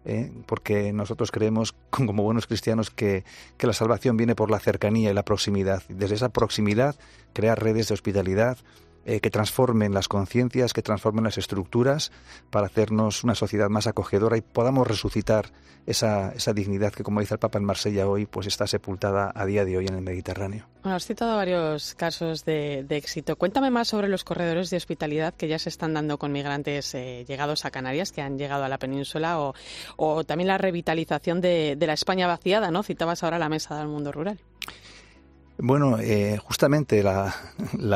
¿eh? 0.06 0.32
porque 0.46 0.94
nosotros 0.94 1.30
creemos, 1.30 1.74
como 1.90 2.22
buenos 2.22 2.46
cristianos, 2.46 2.90
que, 2.90 3.24
que 3.58 3.66
la 3.66 3.72
salvación 3.72 4.16
viene 4.16 4.34
por 4.34 4.50
la 4.50 4.58
cercanía 4.58 5.10
y 5.10 5.14
la 5.14 5.24
proximidad. 5.24 5.82
Desde 5.88 6.14
esa 6.14 6.30
proximidad, 6.30 6.96
crear 7.32 7.62
redes 7.62 7.88
de 7.88 7.94
hospitalidad, 7.94 8.58
eh, 9.10 9.18
que 9.18 9.28
transformen 9.28 9.92
las 9.92 10.06
conciencias, 10.06 10.72
que 10.72 10.82
transformen 10.82 11.24
las 11.24 11.36
estructuras 11.36 12.12
para 12.50 12.66
hacernos 12.66 13.24
una 13.24 13.34
sociedad 13.34 13.68
más 13.68 13.88
acogedora 13.88 14.36
y 14.36 14.40
podamos 14.40 14.86
resucitar 14.86 15.46
esa, 15.84 16.30
esa 16.30 16.52
dignidad 16.52 16.92
que, 16.92 17.02
como 17.02 17.18
dice 17.18 17.34
el 17.34 17.40
Papa 17.40 17.58
en 17.58 17.64
Marsella 17.64 18.06
hoy, 18.06 18.26
pues 18.26 18.46
está 18.46 18.68
sepultada 18.68 19.32
a 19.34 19.46
día 19.46 19.64
de 19.64 19.76
hoy 19.76 19.88
en 19.88 19.94
el 19.94 20.02
Mediterráneo. 20.02 20.68
Bueno, 20.84 20.94
has 20.94 21.06
citado 21.06 21.34
varios 21.34 21.96
casos 21.96 22.44
de, 22.44 22.86
éxito. 22.88 23.34
Cuéntame 23.34 23.70
más 23.70 23.88
sobre 23.88 24.06
los 24.06 24.22
corredores 24.22 24.70
de 24.70 24.76
hospitalidad 24.76 25.34
que 25.34 25.48
ya 25.48 25.58
se 25.58 25.70
están 25.70 25.92
dando 25.92 26.16
con 26.16 26.30
migrantes 26.30 26.94
eh, 26.94 27.24
llegados 27.26 27.64
a 27.64 27.72
Canarias, 27.72 28.12
que 28.12 28.22
han 28.22 28.38
llegado 28.38 28.62
a 28.62 28.68
la 28.68 28.78
península, 28.78 29.40
o, 29.40 29.54
o 29.96 30.22
también 30.22 30.46
la 30.46 30.58
revitalización 30.58 31.40
de, 31.40 31.74
de 31.76 31.86
la 31.88 31.94
España 31.94 32.28
vaciada, 32.28 32.70
¿no? 32.70 32.84
Citabas 32.84 33.24
ahora 33.24 33.40
la 33.40 33.48
mesa 33.48 33.76
del 33.76 33.88
mundo 33.88 34.12
rural. 34.12 34.38
Bueno, 35.62 35.98
eh, 35.98 36.38
justamente 36.42 37.02
la, 37.02 37.34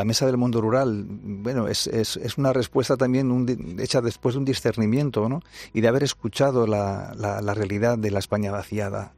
Mesa 0.05 0.27
del 0.27 0.37
Mundo 0.37 0.61
Rural, 0.61 1.05
bueno, 1.09 1.69
es, 1.69 1.87
es, 1.87 2.17
es 2.19 2.37
una 2.37 2.53
respuesta 2.53 2.97
también 2.97 3.31
un, 3.31 3.79
hecha 3.81 4.01
después 4.01 4.35
de 4.35 4.41
un 4.41 4.45
discernimiento, 4.45 5.29
¿no? 5.29 5.41
Y 5.73 5.81
de 5.81 5.89
haber 5.89 6.03
escuchado 6.03 6.67
la, 6.67 7.15
la, 7.17 7.41
la 7.41 7.55
realidad 7.55 7.97
de 7.97 8.11
la 8.11 8.19
España 8.19 8.51
vaciada 8.51 9.13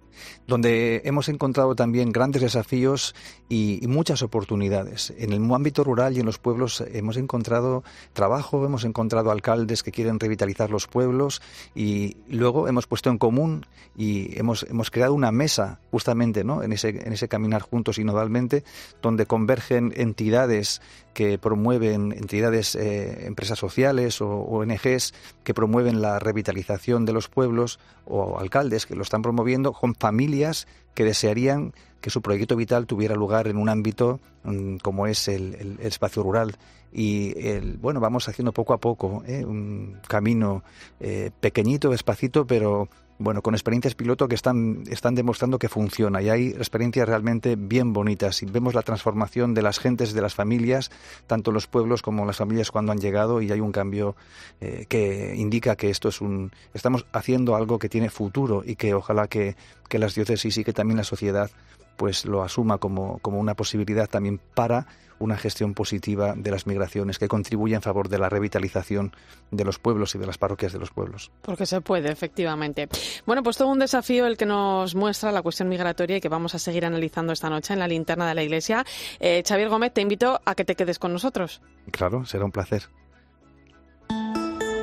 donde 0.47 1.03
hemos 1.05 1.29
encontrado 1.29 1.75
también 1.75 2.13
grandes 2.13 2.43
desafíos 2.43 3.15
y, 3.49 3.81
muchas 3.87 4.23
oportunidades. 4.23 5.15
En 5.17 5.33
el 5.33 5.41
ámbito 5.55 5.85
rural 5.85 6.17
y 6.17 6.21
en 6.21 6.27
los 6.27 6.39
pueblos 6.39 6.85
hemos 6.93 7.17
encontrado 7.17 7.85
trabajo, 8.13 8.65
hemos 8.67 8.85
encontrado 8.85 9.31
alcaldes 9.31 9.83
que 9.83 9.93
quieren 9.93 10.19
revitalizar 10.19 10.71
los 10.71 10.87
pueblos 10.87 11.41
y 11.75 12.17
luego 12.29 12.69
hemos 12.69 12.87
puesto 12.87 13.11
en 13.11 13.19
común 13.19 13.65
y 13.97 14.39
hemos, 14.39 14.65
hemos 14.65 14.91
creado 14.91 15.15
una 15.15 15.33
mesa 15.33 15.81
justamente 15.91 16.45
¿no? 16.45 16.63
en, 16.63 16.73
ese, 16.73 16.89
en 16.89 17.13
ese 17.13 17.29
caminar 17.29 17.63
juntos 17.63 17.99
y 17.99 18.05
nodalmente 18.05 18.65
donde 19.01 19.27
convergen 19.27 19.93
entidades 19.97 20.83
que 21.17 21.39
promueven 21.39 22.13
entidades, 22.13 22.75
eh, 22.75 23.25
empresas 23.27 23.59
sociales 23.59 24.21
o 24.21 24.29
ONGs 24.29 25.15
que 25.45 25.55
promueven 25.55 26.03
la 26.03 26.19
revitalización 26.19 27.07
de 27.07 27.15
los 27.15 27.31
pueblos 27.31 27.81
o 28.05 28.39
alcaldes 28.39 28.85
que 28.85 28.95
lo 28.95 29.01
están 29.01 29.23
promoviendo 29.23 29.73
con 29.73 29.95
familias 29.95 30.69
que 30.93 31.05
desearían 31.05 31.73
que 32.03 32.11
su 32.11 32.21
proyecto 32.21 32.55
vital 32.55 32.87
tuviera 32.87 33.15
lugar 33.15 33.49
en 33.49 33.57
un 33.57 33.71
ámbito 33.71 34.21
mm, 34.45 34.77
como 34.77 35.07
es 35.07 35.27
el, 35.29 35.79
espacio 35.81 36.23
rural. 36.23 36.59
Y 36.93 37.33
el, 37.49 37.79
bueno, 37.79 37.99
vamos 37.99 38.29
haciendo 38.29 38.53
poco 38.53 38.75
a 38.75 38.79
poco 38.79 39.23
¿eh? 39.27 39.43
un 39.43 39.97
camino 40.09 40.65
eh, 41.01 41.31
pequeñito, 41.41 41.89
despacito, 41.89 42.47
pero 42.47 42.91
bueno, 43.19 43.43
con 43.43 43.55
experiencias 43.55 43.95
piloto 43.95 44.29
que 44.29 44.35
están, 44.35 44.85
están 44.91 45.15
demostrando 45.15 45.59
que 45.59 45.69
funciona. 45.69 46.21
Y 46.21 46.29
hay 46.29 46.49
experiencias 46.49 47.09
realmente 47.09 47.57
bien 47.57 47.93
bonitas. 47.93 48.43
Y 48.43 48.47
vemos 48.47 48.75
la 48.75 48.83
transformación 48.83 49.55
de 49.55 49.63
las 49.63 49.79
gentes, 49.79 50.13
de 50.13 50.21
las 50.21 50.35
familias, 50.35 50.91
tanto 51.27 51.53
los 51.53 51.67
pueblos 51.67 52.03
como 52.03 52.27
las 52.27 52.37
familias 52.37 52.71
cuando 52.71 52.93
han 52.93 52.99
llegado. 52.99 53.41
Y 53.41 53.51
hay 53.51 53.61
un 53.61 53.73
cambio 53.73 54.17
eh, 54.61 54.87
que 54.89 55.35
indica 55.37 55.77
que 55.77 55.91
esto 55.91 56.09
es 56.09 56.21
un, 56.21 56.53
estamos 56.75 57.07
haciendo 57.13 57.57
algo 57.57 57.79
que 57.79 57.89
tiene 57.89 58.11
futuro 58.11 58.63
y 58.65 58.77
que 58.77 58.95
ojalá 58.95 59.29
que, 59.29 59.57
que 59.89 59.99
las 59.99 60.15
diócesis 60.15 60.59
y 60.59 60.65
que 60.65 60.73
también 60.73 60.99
la 60.99 61.05
sociedad 61.05 61.51
pues 61.97 62.25
lo 62.25 62.43
asuma 62.43 62.79
como, 62.79 63.19
como 63.19 63.39
una 63.39 63.55
posibilidad 63.55 64.09
también 64.09 64.41
para 64.55 64.87
una 65.19 65.37
gestión 65.37 65.75
positiva 65.75 66.35
de 66.37 66.51
las 66.51 66.67
migraciones 66.67 67.19
que 67.19 67.29
contribuye 67.29 67.75
en 67.75 67.83
favor 67.83 68.09
de 68.09 68.19
la 68.19 68.29
revitalización 68.29 69.15
de 69.51 69.65
los 69.65 69.79
pueblos 69.79 70.15
y 70.15 70.19
de 70.19 70.27
las 70.27 70.39
parroquias 70.39 70.73
de 70.73 70.79
los 70.79 70.91
pueblos. 70.91 71.31
Porque 71.43 71.67
se 71.67 71.81
puede, 71.81 72.11
efectivamente. 72.11 72.89
Bueno, 73.25 73.43
pues 73.43 73.57
todo 73.57 73.69
un 73.69 73.79
desafío 73.79 74.27
el 74.27 74.37
que 74.37 74.47
nos 74.47 74.95
muestra 74.95 75.33
la 75.33 75.43
cuestión 75.43 75.69
migratoria 75.69 76.19
y 76.19 76.21
que 76.21 76.29
vamos 76.29 76.55
a 76.55 76.59
seguir 76.59 76.85
analizando 76.85 77.33
esta 77.33 77.51
noche 77.51 77.73
en 77.73 77.79
la 77.79 77.89
linterna 77.89 78.29
de 78.29 78.35
la 78.35 78.43
Iglesia. 78.43 78.85
Eh, 79.21 79.43
Xavier 79.47 79.69
Gómez, 79.69 79.93
te 79.93 80.01
invito 80.01 80.41
a 80.45 80.55
que 80.55 80.65
te 80.65 80.75
quedes 80.75 80.99
con 80.99 81.13
nosotros. 81.13 81.63
Claro, 81.91 82.25
será 82.27 82.45
un 82.45 82.53
placer. 82.53 82.89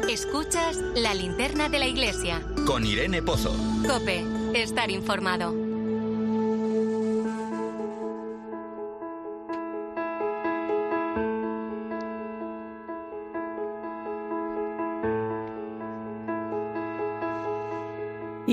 Escuchas 0.10 0.78
la 0.96 1.14
linterna 1.14 1.70
de 1.70 1.80
la 1.80 1.88
Iglesia. 1.88 2.42
Con 2.68 2.86
Irene 2.86 3.22
Pozo. 3.24 3.56
Cope, 3.88 4.24
estar 4.54 4.92
informado. 4.92 5.73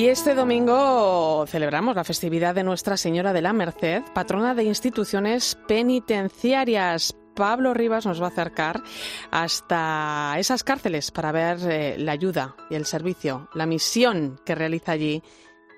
Y 0.00 0.08
este 0.08 0.34
domingo 0.34 1.44
celebramos 1.46 1.94
la 1.94 2.04
festividad 2.04 2.54
de 2.54 2.64
Nuestra 2.64 2.96
Señora 2.96 3.34
de 3.34 3.42
la 3.42 3.52
Merced, 3.52 4.02
patrona 4.14 4.54
de 4.54 4.64
instituciones 4.64 5.58
penitenciarias. 5.68 7.14
Pablo 7.36 7.74
Rivas 7.74 8.06
nos 8.06 8.18
va 8.18 8.28
a 8.28 8.30
acercar 8.30 8.82
hasta 9.30 10.36
esas 10.38 10.64
cárceles 10.64 11.10
para 11.10 11.32
ver 11.32 11.58
eh, 11.70 11.96
la 11.98 12.12
ayuda 12.12 12.56
y 12.70 12.76
el 12.76 12.86
servicio, 12.86 13.50
la 13.52 13.66
misión 13.66 14.40
que 14.46 14.54
realiza 14.54 14.92
allí 14.92 15.22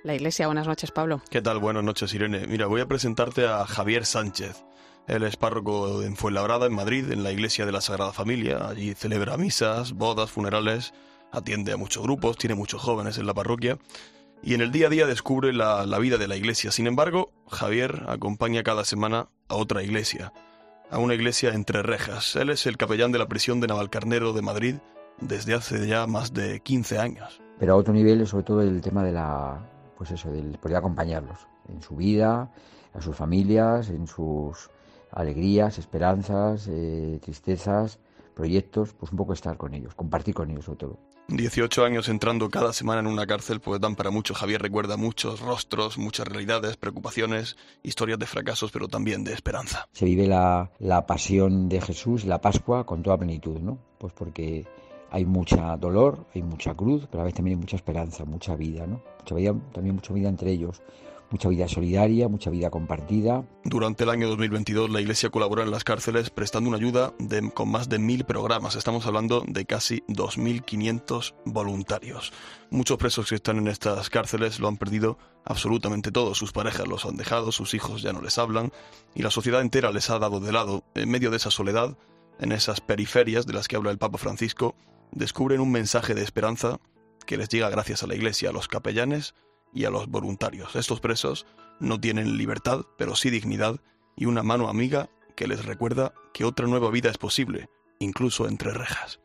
la 0.04 0.14
Iglesia. 0.14 0.46
Buenas 0.46 0.68
noches, 0.68 0.92
Pablo. 0.92 1.20
¿Qué 1.28 1.42
tal? 1.42 1.58
Buenas 1.58 1.82
noches, 1.82 2.14
Irene. 2.14 2.46
Mira, 2.46 2.68
voy 2.68 2.80
a 2.80 2.86
presentarte 2.86 3.48
a 3.48 3.66
Javier 3.66 4.06
Sánchez. 4.06 4.62
Él 5.08 5.24
es 5.24 5.34
párroco 5.34 6.00
en 6.00 6.14
Fuenlabrada, 6.14 6.66
en 6.66 6.74
Madrid, 6.76 7.10
en 7.10 7.24
la 7.24 7.32
Iglesia 7.32 7.66
de 7.66 7.72
la 7.72 7.80
Sagrada 7.80 8.12
Familia. 8.12 8.68
Allí 8.68 8.94
celebra 8.94 9.36
misas, 9.36 9.94
bodas, 9.94 10.30
funerales, 10.30 10.94
atiende 11.32 11.72
a 11.72 11.76
muchos 11.76 12.02
grupos, 12.02 12.36
tiene 12.36 12.54
muchos 12.54 12.80
jóvenes 12.80 13.18
en 13.18 13.26
la 13.26 13.34
parroquia 13.34 13.78
y 14.42 14.54
en 14.54 14.60
el 14.60 14.72
día 14.72 14.88
a 14.88 14.90
día 14.90 15.06
descubre 15.06 15.52
la, 15.52 15.84
vida 15.98 16.18
de 16.18 16.28
la 16.28 16.36
iglesia. 16.36 16.70
Sin 16.70 16.86
embargo, 16.86 17.30
Javier 17.48 18.04
acompaña 18.08 18.62
cada 18.62 18.84
semana 18.84 19.28
a 19.48 19.54
otra 19.56 19.82
iglesia, 19.82 20.32
a 20.90 20.98
una 20.98 21.14
iglesia 21.14 21.54
entre 21.54 21.82
rejas. 21.82 22.36
Él 22.36 22.50
es 22.50 22.66
el 22.66 22.76
capellán 22.76 23.12
de 23.12 23.18
la 23.18 23.28
prisión 23.28 23.60
de 23.60 23.68
Navalcarnero 23.68 24.32
de 24.32 24.42
Madrid 24.42 24.74
desde 25.20 25.54
hace 25.54 25.86
ya 25.86 26.06
más 26.06 26.32
de 26.32 26.60
15 26.60 26.98
años. 26.98 27.40
Pero 27.58 27.74
a 27.74 27.76
otro 27.76 27.94
nivel, 27.94 28.26
sobre 28.26 28.44
todo 28.44 28.62
el 28.62 28.80
tema 28.80 29.04
de 29.04 29.12
la, 29.12 29.60
pues 29.96 30.10
eso, 30.10 30.28
poder 30.60 30.76
acompañarlos 30.76 31.38
en 31.68 31.80
su 31.80 31.94
vida, 31.94 32.50
a 32.92 33.00
sus 33.00 33.16
familias, 33.16 33.88
en 33.88 34.06
sus 34.08 34.70
alegrías, 35.12 35.78
esperanzas, 35.78 36.66
eh, 36.68 37.20
tristezas, 37.22 38.00
proyectos, 38.32 38.94
pues 38.94 39.12
un 39.12 39.18
poco 39.18 39.32
estar 39.32 39.56
con 39.56 39.74
ellos, 39.74 39.94
compartir 39.94 40.34
con 40.34 40.50
ellos 40.50 40.64
sobre 40.64 40.78
todo. 40.78 40.98
18 41.28 41.84
años 41.84 42.08
entrando 42.08 42.50
cada 42.50 42.72
semana 42.72 43.00
en 43.00 43.06
una 43.06 43.26
cárcel 43.26 43.60
pues 43.60 43.80
dan 43.80 43.94
para 43.94 44.10
mucho. 44.10 44.34
Javier 44.34 44.60
recuerda 44.60 44.96
muchos 44.96 45.40
rostros, 45.40 45.98
muchas 45.98 46.26
realidades, 46.26 46.76
preocupaciones, 46.76 47.56
historias 47.82 48.18
de 48.18 48.26
fracasos, 48.26 48.72
pero 48.72 48.88
también 48.88 49.24
de 49.24 49.32
esperanza. 49.32 49.88
Se 49.92 50.04
vive 50.04 50.26
la, 50.26 50.70
la 50.78 51.06
pasión 51.06 51.68
de 51.68 51.80
Jesús, 51.80 52.24
la 52.24 52.40
Pascua, 52.40 52.84
con 52.84 53.02
toda 53.02 53.18
plenitud, 53.18 53.60
¿no? 53.60 53.78
Pues 53.98 54.12
porque 54.12 54.66
hay 55.10 55.24
mucha 55.24 55.76
dolor, 55.76 56.26
hay 56.34 56.42
mucha 56.42 56.74
cruz, 56.74 57.06
pero 57.10 57.22
a 57.22 57.24
veces 57.24 57.36
también 57.36 57.56
hay 57.56 57.60
mucha 57.60 57.76
esperanza, 57.76 58.24
mucha 58.24 58.56
vida, 58.56 58.86
¿no? 58.86 59.02
Mucha 59.20 59.34
vida, 59.34 59.54
también 59.72 59.94
mucha 59.94 60.12
vida 60.12 60.28
entre 60.28 60.50
ellos 60.50 60.82
mucha 61.32 61.48
vida 61.48 61.66
solidaria, 61.66 62.28
mucha 62.28 62.50
vida 62.50 62.70
compartida. 62.70 63.44
Durante 63.64 64.04
el 64.04 64.10
año 64.10 64.28
2022 64.28 64.90
la 64.90 65.00
Iglesia 65.00 65.30
colaboró 65.30 65.62
en 65.62 65.70
las 65.70 65.84
cárceles 65.84 66.30
prestando 66.30 66.68
una 66.68 66.76
ayuda 66.76 67.14
con 67.54 67.70
más 67.70 67.88
de 67.88 67.98
mil 67.98 68.24
programas. 68.24 68.76
Estamos 68.76 69.06
hablando 69.06 69.42
de 69.46 69.64
casi 69.64 70.02
2.500 70.08 71.34
voluntarios. 71.46 72.32
Muchos 72.70 72.98
presos 72.98 73.28
que 73.28 73.36
están 73.36 73.58
en 73.58 73.68
estas 73.68 74.10
cárceles 74.10 74.60
lo 74.60 74.68
han 74.68 74.76
perdido 74.76 75.18
absolutamente 75.44 76.12
todo. 76.12 76.34
Sus 76.34 76.52
parejas 76.52 76.86
los 76.86 77.04
han 77.06 77.16
dejado, 77.16 77.52
sus 77.52 77.74
hijos 77.74 78.02
ya 78.02 78.12
no 78.12 78.20
les 78.20 78.38
hablan 78.38 78.72
y 79.14 79.22
la 79.22 79.30
sociedad 79.30 79.60
entera 79.60 79.90
les 79.90 80.10
ha 80.10 80.18
dado 80.18 80.40
de 80.40 80.52
lado. 80.52 80.84
En 80.94 81.10
medio 81.10 81.30
de 81.30 81.38
esa 81.38 81.50
soledad, 81.50 81.96
en 82.38 82.52
esas 82.52 82.80
periferias 82.80 83.46
de 83.46 83.54
las 83.54 83.68
que 83.68 83.76
habla 83.76 83.90
el 83.90 83.98
Papa 83.98 84.18
Francisco, 84.18 84.74
descubren 85.12 85.60
un 85.60 85.72
mensaje 85.72 86.14
de 86.14 86.22
esperanza 86.22 86.78
que 87.26 87.36
les 87.36 87.48
llega 87.48 87.70
gracias 87.70 88.02
a 88.02 88.06
la 88.06 88.14
Iglesia, 88.14 88.50
a 88.50 88.52
los 88.52 88.68
capellanes 88.68 89.34
y 89.72 89.84
a 89.84 89.90
los 89.90 90.08
voluntarios. 90.08 90.76
Estos 90.76 91.00
presos 91.00 91.46
no 91.80 92.00
tienen 92.00 92.36
libertad, 92.36 92.82
pero 92.98 93.16
sí 93.16 93.30
dignidad 93.30 93.80
y 94.16 94.26
una 94.26 94.42
mano 94.42 94.68
amiga 94.68 95.08
que 95.36 95.46
les 95.46 95.64
recuerda 95.64 96.12
que 96.32 96.44
otra 96.44 96.66
nueva 96.66 96.90
vida 96.90 97.10
es 97.10 97.18
posible, 97.18 97.68
incluso 97.98 98.46
entre 98.46 98.72
rejas. 98.72 99.20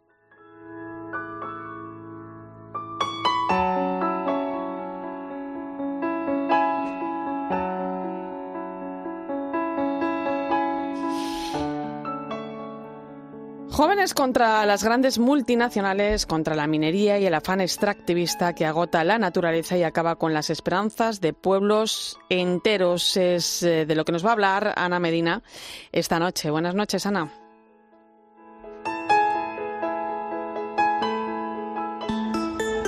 Jóvenes 13.78 14.16
contra 14.16 14.66
las 14.66 14.84
grandes 14.84 15.20
multinacionales, 15.20 16.26
contra 16.26 16.56
la 16.56 16.66
minería 16.66 17.20
y 17.20 17.28
el 17.28 17.34
afán 17.36 17.62
extractivista 17.62 18.56
que 18.56 18.66
agota 18.66 19.04
la 19.04 19.20
naturaleza 19.20 19.78
y 19.78 19.84
acaba 19.84 20.16
con 20.16 20.34
las 20.34 20.50
esperanzas 20.50 21.22
de 21.22 21.34
pueblos 21.34 22.18
enteros. 22.28 23.16
Es 23.18 23.62
eh, 23.62 23.86
de 23.86 23.94
lo 23.94 24.04
que 24.04 24.14
nos 24.14 24.26
va 24.26 24.30
a 24.30 24.34
hablar 24.34 24.74
Ana 24.76 25.00
Medina 25.00 25.44
esta 25.92 26.18
noche. 26.18 26.50
Buenas 26.50 26.74
noches, 26.74 27.06
Ana. 27.06 27.32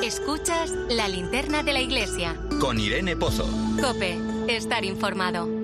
Escuchas 0.04 0.72
la 0.90 1.08
linterna 1.08 1.62
de 1.62 1.74
la 1.74 1.82
iglesia. 1.82 2.36
Con 2.60 2.80
Irene 2.80 3.16
Pozo. 3.16 3.48
Cope, 3.80 4.18
estar 4.48 4.84
informado. 4.84 5.59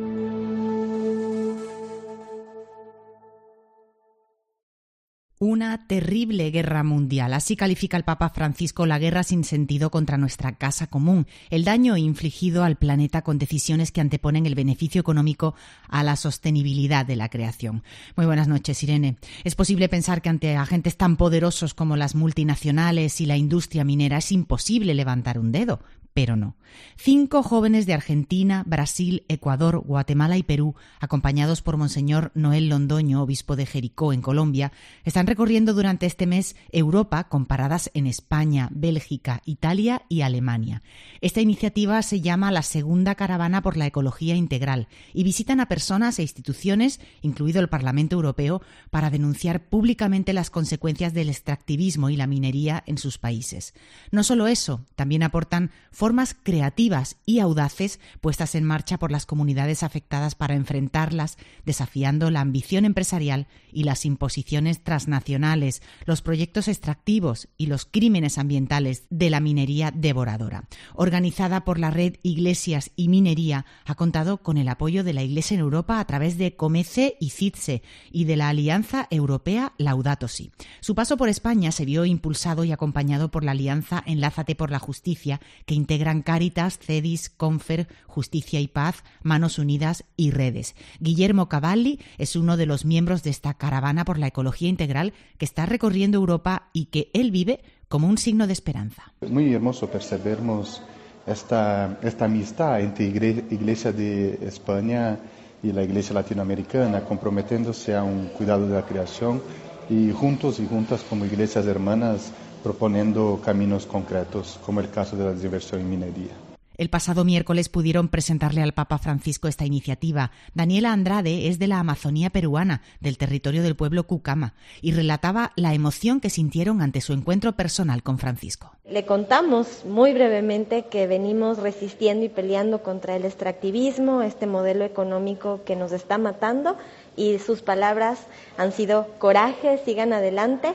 Una 5.37 5.85
terrible 5.85 6.49
guerra 6.49 6.83
mundial. 6.85 7.33
Así 7.33 7.57
califica 7.57 7.97
el 7.97 8.05
Papa 8.05 8.29
Francisco 8.29 8.85
la 8.85 8.99
guerra 8.99 9.21
sin 9.21 9.43
sentido 9.43 9.91
contra 9.91 10.17
nuestra 10.17 10.55
casa 10.55 10.87
común, 10.87 11.27
el 11.49 11.65
daño 11.65 11.97
infligido 11.97 12.63
al 12.63 12.77
planeta 12.77 13.21
con 13.21 13.37
decisiones 13.37 13.91
que 13.91 13.99
anteponen 13.99 14.45
el 14.45 14.55
beneficio 14.55 15.01
económico 15.01 15.53
a 15.89 16.03
la 16.03 16.15
sostenibilidad 16.15 17.05
de 17.05 17.17
la 17.17 17.27
creación. 17.27 17.83
Muy 18.15 18.25
buenas 18.25 18.47
noches, 18.47 18.81
Irene. 18.83 19.17
Es 19.43 19.55
posible 19.55 19.89
pensar 19.89 20.21
que 20.21 20.29
ante 20.29 20.55
agentes 20.55 20.95
tan 20.95 21.17
poderosos 21.17 21.73
como 21.73 21.97
las 21.97 22.15
multinacionales 22.15 23.19
y 23.19 23.25
la 23.25 23.35
industria 23.35 23.83
minera 23.83 24.19
es 24.19 24.31
imposible 24.31 24.93
levantar 24.93 25.37
un 25.37 25.51
dedo, 25.51 25.81
pero 26.15 26.37
no. 26.37 26.55
Cinco 26.97 27.43
jóvenes 27.43 27.85
de 27.85 27.93
Argentina, 27.93 28.63
Brasil, 28.65 29.25
Ecuador, 29.27 29.79
Guatemala 29.79 30.37
y 30.37 30.43
Perú, 30.43 30.75
acompañados 30.99 31.61
por 31.61 31.75
Monseñor 31.75 32.31
Noel 32.35 32.69
Londoño, 32.69 33.21
obispo 33.21 33.57
de 33.57 33.65
Jericó, 33.65 34.13
en 34.13 34.21
Colombia, 34.21 34.71
están 35.03 35.27
recorriendo 35.27 35.73
durante 35.73 36.05
este 36.05 36.25
mes 36.25 36.55
Europa 36.71 37.25
con 37.25 37.45
paradas 37.45 37.91
en 37.93 38.07
España, 38.07 38.69
Bélgica, 38.71 39.41
Italia 39.45 40.03
y 40.07 40.21
Alemania. 40.21 40.83
Esta 41.19 41.41
iniciativa 41.41 42.01
se 42.01 42.21
llama 42.21 42.51
la 42.51 42.61
Segunda 42.61 43.15
Caravana 43.15 43.61
por 43.61 43.75
la 43.75 43.87
Ecología 43.87 44.35
Integral 44.35 44.87
y 45.13 45.23
visitan 45.23 45.59
a 45.59 45.67
personas 45.67 46.17
e 46.19 46.21
instituciones, 46.21 47.01
incluido 47.23 47.59
el 47.59 47.69
Parlamento 47.69 48.15
Europeo, 48.15 48.61
para 48.89 49.09
denunciar 49.09 49.65
públicamente 49.67 50.31
las 50.31 50.49
consecuencias 50.49 51.13
del 51.13 51.29
extractivismo 51.29 52.09
y 52.09 52.15
la 52.15 52.27
minería 52.27 52.83
en 52.85 52.97
sus 52.97 53.17
países. 53.17 53.73
No 54.11 54.23
solo 54.23 54.47
eso, 54.47 54.85
también 54.95 55.23
aportan 55.23 55.71
formas 56.05 56.35
creativas 56.43 57.17
y 57.25 57.39
audaces 57.39 57.99
puestas 58.21 58.53
en 58.53 58.63
marcha 58.63 58.99
por 58.99 59.11
las 59.11 59.25
comunidades 59.25 59.81
afectadas 59.81 60.35
para 60.35 60.53
enfrentarlas, 60.53 61.39
desafiando 61.65 62.29
la 62.29 62.41
ambición 62.41 62.85
empresarial 62.85 63.47
y 63.71 63.85
las 63.85 64.05
imposiciones 64.05 64.83
transnacionales, 64.83 65.81
los 66.05 66.21
proyectos 66.21 66.67
extractivos 66.67 67.47
y 67.57 67.65
los 67.65 67.87
crímenes 67.87 68.37
ambientales 68.37 69.05
de 69.09 69.31
la 69.31 69.39
minería 69.39 69.89
devoradora. 69.89 70.67
Organizada 70.93 71.65
por 71.65 71.79
la 71.79 71.89
red 71.89 72.17
Iglesias 72.21 72.91
y 72.95 73.07
Minería, 73.07 73.65
ha 73.83 73.95
contado 73.95 74.43
con 74.43 74.59
el 74.59 74.69
apoyo 74.69 75.03
de 75.03 75.13
la 75.13 75.23
Iglesia 75.23 75.55
en 75.55 75.61
Europa 75.61 75.99
a 75.99 76.05
través 76.05 76.37
de 76.37 76.55
Comece 76.55 77.17
y 77.19 77.31
CITSE 77.31 77.81
y 78.11 78.25
de 78.25 78.35
la 78.35 78.49
Alianza 78.49 79.07
Europea 79.09 79.73
Laudato 79.79 80.27
Si. 80.27 80.51
Su 80.81 80.93
paso 80.93 81.17
por 81.17 81.29
España 81.29 81.71
se 81.71 81.83
vio 81.83 82.05
impulsado 82.05 82.63
y 82.63 82.71
acompañado 82.71 83.31
por 83.31 83.43
la 83.43 83.53
Alianza 83.53 84.03
Enlázate 84.05 84.53
por 84.53 84.69
la 84.69 84.77
Justicia, 84.77 85.41
que 85.65 85.73
integran 85.95 86.23
Cáritas, 86.23 86.77
CEDIS, 86.77 87.29
Confer, 87.29 87.87
Justicia 88.05 88.59
y 88.59 88.67
Paz, 88.67 89.05
Manos 89.23 89.57
Unidas 89.59 90.03
y 90.17 90.31
Redes. 90.31 90.75
Guillermo 90.99 91.47
Cavalli 91.47 92.01
es 92.17 92.35
uno 92.35 92.57
de 92.57 92.65
los 92.65 92.83
miembros 92.83 93.23
de 93.23 93.29
esta 93.29 93.53
caravana 93.53 94.03
por 94.03 94.19
la 94.19 94.27
ecología 94.27 94.67
integral 94.67 95.13
que 95.37 95.45
está 95.45 95.65
recorriendo 95.65 96.17
Europa 96.17 96.69
y 96.73 96.87
que 96.87 97.11
él 97.13 97.31
vive 97.31 97.61
como 97.87 98.09
un 98.09 98.17
signo 98.17 98.45
de 98.45 98.51
esperanza. 98.51 99.13
Muy 99.25 99.53
hermoso 99.53 99.89
percibirnos 99.89 100.81
esta, 101.25 101.97
esta 102.03 102.25
amistad 102.25 102.81
entre 102.81 103.05
Iglesia 103.05 103.93
de 103.93 104.37
España 104.45 105.17
y 105.63 105.71
la 105.71 105.81
Iglesia 105.81 106.13
Latinoamericana, 106.13 107.05
comprometiéndose 107.05 107.95
a 107.95 108.03
un 108.03 108.27
cuidado 108.37 108.67
de 108.67 108.75
la 108.75 108.85
creación 108.85 109.41
y 109.89 110.11
juntos 110.11 110.59
y 110.59 110.67
juntas 110.67 111.05
como 111.09 111.23
iglesias 111.23 111.65
hermanas 111.65 112.33
proponiendo 112.65 113.39
caminos 113.45 113.85
concretos, 113.85 114.59
como 114.65 114.79
el 114.79 114.89
caso 114.89 115.15
de 115.15 115.23
la 115.23 115.33
diversión 115.33 115.81
en 115.81 115.89
minería. 115.91 116.33
El 116.77 116.89
pasado 116.89 117.23
miércoles 117.23 117.69
pudieron 117.69 118.07
presentarle 118.07 118.63
al 118.63 118.73
Papa 118.73 118.97
Francisco 118.97 119.47
esta 119.47 119.65
iniciativa. 119.65 120.31
Daniela 120.55 120.91
Andrade 120.91 121.47
es 121.47 121.59
de 121.59 121.67
la 121.67 121.79
Amazonía 121.79 122.31
peruana, 122.31 122.81
del 122.99 123.19
territorio 123.19 123.61
del 123.61 123.75
pueblo 123.75 124.07
Cucama, 124.07 124.55
y 124.81 124.93
relataba 124.93 125.51
la 125.55 125.75
emoción 125.75 126.19
que 126.19 126.31
sintieron 126.31 126.81
ante 126.81 127.01
su 127.01 127.13
encuentro 127.13 127.51
personal 127.51 128.01
con 128.01 128.17
Francisco. 128.17 128.71
Le 128.89 129.05
contamos 129.05 129.85
muy 129.85 130.13
brevemente 130.13 130.85
que 130.89 131.05
venimos 131.05 131.59
resistiendo 131.59 132.25
y 132.25 132.29
peleando 132.29 132.81
contra 132.81 133.15
el 133.15 133.25
extractivismo, 133.25 134.23
este 134.23 134.47
modelo 134.47 134.85
económico 134.85 135.61
que 135.65 135.75
nos 135.75 135.91
está 135.91 136.17
matando, 136.17 136.77
y 137.15 137.37
sus 137.37 137.61
palabras 137.61 138.21
han 138.57 138.71
sido 138.71 139.07
coraje, 139.19 139.79
sigan 139.85 140.13
adelante 140.13 140.73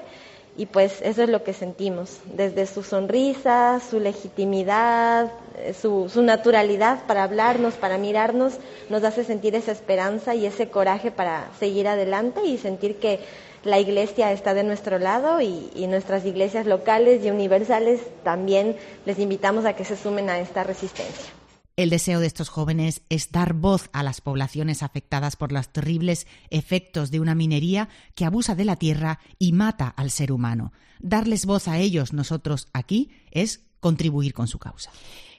y 0.57 0.67
pues 0.67 1.01
eso 1.03 1.23
es 1.23 1.29
lo 1.29 1.43
que 1.45 1.53
sentimos, 1.53 2.19
desde 2.35 2.67
su 2.67 2.83
sonrisa, 2.83 3.81
su 3.81 4.01
legitimidad, 4.01 5.31
eh, 5.59 5.75
su, 5.75 6.09
su, 6.09 6.23
naturalidad 6.23 7.07
para 7.07 7.23
hablarnos, 7.23 7.75
para 7.75 7.99
mirarnos, 7.99 8.55
nos 8.89 9.05
hace 9.05 9.25
sentir 9.25 9.55
esa 9.55 9.73
esperanza 9.73 10.35
y 10.35 10.47
ese 10.47 10.69
coraje 10.69 11.11
para 11.11 11.49
seguir 11.59 11.89
adelante 11.89 12.45
y 12.45 12.59
sentir 12.59 12.97
que 12.99 13.21
la 13.65 13.79
iglesia 13.79 14.33
está 14.33 14.55
de 14.55 14.65
nuestro 14.65 14.99
lado 14.99 15.41
y, 15.41 15.71
y 15.75 15.87
nuestras 15.87 16.25
iglesias 16.25 16.67
locales 16.67 17.25
y 17.25 17.31
universales 17.31 18.01
también 18.25 18.77
les 19.07 19.19
invitamos 19.19 19.65
a 19.65 19.75
que 19.75 19.85
se 19.85 19.97
sumen 19.97 20.31
a 20.31 20.41
esta 20.41 20.65
resistencia. 20.65 21.39
El 21.81 21.88
deseo 21.88 22.21
de 22.21 22.27
estos 22.27 22.51
jóvenes 22.51 23.01
es 23.09 23.33
dar 23.33 23.55
voz 23.55 23.88
a 23.95 24.03
las 24.03 24.21
poblaciones 24.21 24.83
afectadas 24.83 25.37
por 25.37 25.51
los 25.51 25.71
terribles 25.71 26.27
efectos 26.51 27.11
de 27.11 27.21
una 27.21 27.35
minería 27.35 27.88
que 28.14 28.27
abusa 28.27 28.55
de 28.55 28.66
la 28.66 28.77
tierra 28.77 29.19
y 29.38 29.55
mata 29.55 29.88
al 29.88 30.11
ser 30.11 30.31
humano. 30.31 30.75
Darles 30.99 31.47
voz 31.47 31.69
a 31.69 31.79
ellos, 31.79 32.12
nosotros 32.12 32.69
aquí, 32.75 33.11
es 33.31 33.64
contribuir 33.81 34.35
con 34.35 34.47
su 34.47 34.59
causa. 34.59 34.90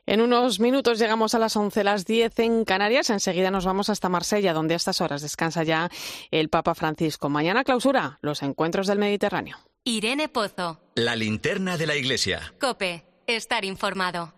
En 0.08 0.20
unos 0.20 0.60
minutos 0.60 0.98
llegamos 0.98 1.36
a 1.36 1.40
las 1.40 1.56
11, 1.56 1.84
las 1.84 2.08
10 2.08 2.40
en 2.40 2.66
Canarias. 2.66 3.12
Enseguida 3.12 3.52
nos 3.52 3.66
vamos 3.66 3.92
hasta 3.92 4.10
Marsella, 4.10 4.54
donde 4.54 4.74
a 4.74 4.78
estas 4.78 5.00
horas 5.00 5.22
descansa 5.22 5.62
ya 5.62 5.92
el 6.32 6.50
Papa 6.50 6.74
Francisco. 6.74 7.30
Mañana 7.30 7.64
clausura 7.64 8.18
los 8.24 8.42
encuentros 8.42 8.88
del 8.88 8.98
Mediterráneo. 8.98 9.58
Irene 9.84 10.28
Pozo. 10.28 10.82
La 10.96 11.16
linterna 11.16 11.78
de 11.78 11.86
la 11.86 11.96
iglesia. 11.96 12.56
Cope. 12.60 13.06
Estar 13.28 13.64
informado. 13.64 14.34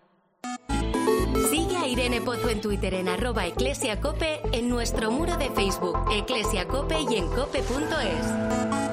Irene 1.93 2.21
Pozo 2.21 2.49
en 2.49 2.59
Twitter 2.59 2.95
en 2.95 3.07
arroba 3.07 3.45
eclesiacope, 3.45 4.41
en 4.51 4.67
nuestro 4.67 5.11
muro 5.11 5.37
de 5.37 5.51
Facebook, 5.51 5.95
eclesiacope 6.11 6.99
y 7.07 7.17
en 7.17 7.27
cope.es. 7.27 8.92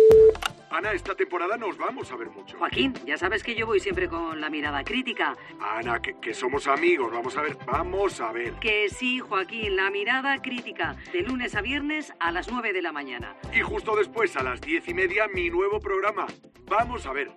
Ana, 0.71 0.93
esta 0.93 1.13
temporada 1.15 1.57
nos 1.57 1.77
vamos 1.77 2.09
a 2.13 2.15
ver 2.15 2.29
mucho. 2.29 2.57
Joaquín, 2.57 2.93
ya 3.05 3.17
sabes 3.17 3.43
que 3.43 3.55
yo 3.55 3.65
voy 3.65 3.81
siempre 3.81 4.07
con 4.07 4.39
la 4.39 4.49
mirada 4.49 4.85
crítica. 4.85 5.35
Ana, 5.59 6.01
que, 6.01 6.17
que, 6.19 6.33
somos 6.33 6.65
amigos, 6.65 7.11
vamos 7.11 7.35
a 7.35 7.41
ver, 7.41 7.57
vamos 7.65 8.21
a 8.21 8.31
ver. 8.31 8.53
Que 8.53 8.87
sí, 8.89 9.19
Joaquín, 9.19 9.75
la 9.75 9.91
mirada 9.91 10.41
crítica, 10.41 10.95
de 11.11 11.23
lunes 11.23 11.55
a 11.55 11.61
viernes 11.61 12.13
a 12.19 12.31
las 12.31 12.49
9 12.49 12.71
de 12.71 12.81
la 12.81 12.93
mañana. 12.93 13.35
Y 13.53 13.59
justo 13.59 13.97
después, 13.97 14.35
a 14.37 14.43
las 14.43 14.61
diez 14.61 14.87
y 14.87 14.93
media, 14.93 15.27
mi 15.27 15.49
nuevo 15.49 15.81
programa. 15.81 16.25
Vamos 16.69 17.05
a 17.05 17.11
ver. 17.11 17.31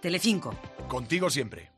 Telecinco. 0.00 0.54
Contigo 0.86 1.30
siempre. 1.30 1.77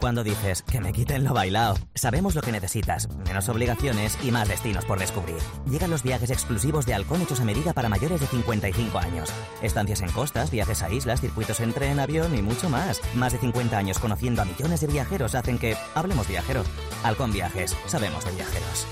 Cuando 0.00 0.24
dices 0.24 0.62
que 0.62 0.80
me 0.80 0.94
quiten 0.94 1.24
lo 1.24 1.34
bailado, 1.34 1.76
sabemos 1.94 2.34
lo 2.34 2.40
que 2.40 2.52
necesitas, 2.52 3.06
menos 3.26 3.50
obligaciones 3.50 4.16
y 4.22 4.30
más 4.30 4.48
destinos 4.48 4.86
por 4.86 4.98
descubrir. 4.98 5.36
Llegan 5.68 5.90
los 5.90 6.02
viajes 6.02 6.30
exclusivos 6.30 6.86
de 6.86 6.94
Halcón 6.94 7.20
hechos 7.20 7.40
a 7.40 7.44
medida 7.44 7.74
para 7.74 7.90
mayores 7.90 8.18
de 8.18 8.26
55 8.26 8.98
años. 8.98 9.30
Estancias 9.60 10.00
en 10.00 10.10
costas, 10.10 10.50
viajes 10.50 10.82
a 10.82 10.90
islas, 10.90 11.20
circuitos 11.20 11.60
en 11.60 11.74
tren, 11.74 12.00
avión 12.00 12.34
y 12.34 12.40
mucho 12.40 12.70
más. 12.70 13.02
Más 13.14 13.34
de 13.34 13.40
50 13.40 13.76
años 13.76 13.98
conociendo 13.98 14.40
a 14.40 14.46
millones 14.46 14.80
de 14.80 14.86
viajeros 14.86 15.34
hacen 15.34 15.58
que 15.58 15.76
hablemos 15.94 16.26
viajero. 16.26 16.64
Halcón 17.04 17.32
Viajes, 17.32 17.76
sabemos 17.86 18.24
de 18.24 18.32
viajeros. 18.32 18.86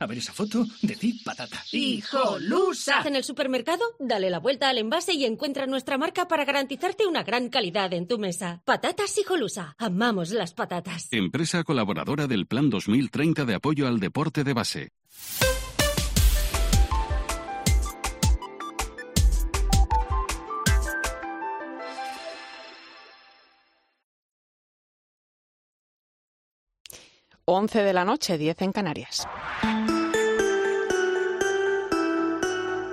A 0.00 0.06
ver 0.06 0.16
esa 0.16 0.32
foto, 0.32 0.66
decid 0.80 1.16
patata. 1.22 1.62
¡Hijolusa! 1.72 3.02
En 3.04 3.16
el 3.16 3.22
supermercado, 3.22 3.84
dale 3.98 4.30
la 4.30 4.38
vuelta 4.38 4.70
al 4.70 4.78
envase 4.78 5.12
y 5.12 5.26
encuentra 5.26 5.66
nuestra 5.66 5.98
marca 5.98 6.26
para 6.26 6.46
garantizarte 6.46 7.06
una 7.06 7.22
gran 7.22 7.50
calidad 7.50 7.92
en 7.92 8.08
tu 8.08 8.18
mesa. 8.18 8.62
Patatas 8.64 9.18
Hijolusa. 9.18 9.74
Amamos 9.76 10.30
las 10.30 10.54
patatas. 10.54 11.08
Empresa 11.10 11.64
colaboradora 11.64 12.26
del 12.26 12.46
Plan 12.46 12.70
2030 12.70 13.44
de 13.44 13.54
apoyo 13.54 13.86
al 13.86 14.00
deporte 14.00 14.42
de 14.42 14.54
base. 14.54 14.88
Once 27.44 27.82
de 27.82 27.92
la 27.92 28.04
noche, 28.04 28.38
10 28.38 28.62
en 28.62 28.72
Canarias. 28.72 29.26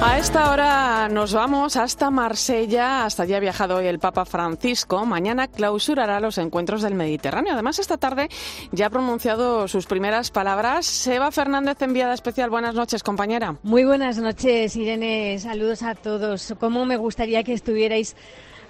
A 0.00 0.16
esta 0.16 0.52
hora 0.52 1.08
nos 1.08 1.34
vamos 1.34 1.76
hasta 1.76 2.08
Marsella. 2.12 3.04
Hasta 3.04 3.24
allí 3.24 3.34
ha 3.34 3.40
viajado 3.40 3.76
hoy 3.76 3.86
el 3.86 3.98
Papa 3.98 4.24
Francisco. 4.24 5.04
Mañana 5.04 5.48
clausurará 5.48 6.20
los 6.20 6.38
encuentros 6.38 6.82
del 6.82 6.94
Mediterráneo. 6.94 7.54
Además, 7.54 7.80
esta 7.80 7.98
tarde 7.98 8.28
ya 8.70 8.86
ha 8.86 8.90
pronunciado 8.90 9.66
sus 9.66 9.86
primeras 9.86 10.30
palabras. 10.30 10.86
Seba 10.86 11.32
Fernández, 11.32 11.82
enviada 11.82 12.14
especial. 12.14 12.48
Buenas 12.48 12.76
noches, 12.76 13.02
compañera. 13.02 13.56
Muy 13.64 13.82
buenas 13.82 14.18
noches, 14.18 14.76
Irene. 14.76 15.36
Saludos 15.40 15.82
a 15.82 15.96
todos. 15.96 16.54
¿Cómo 16.60 16.84
me 16.84 16.96
gustaría 16.96 17.42
que 17.42 17.54
estuvierais 17.54 18.14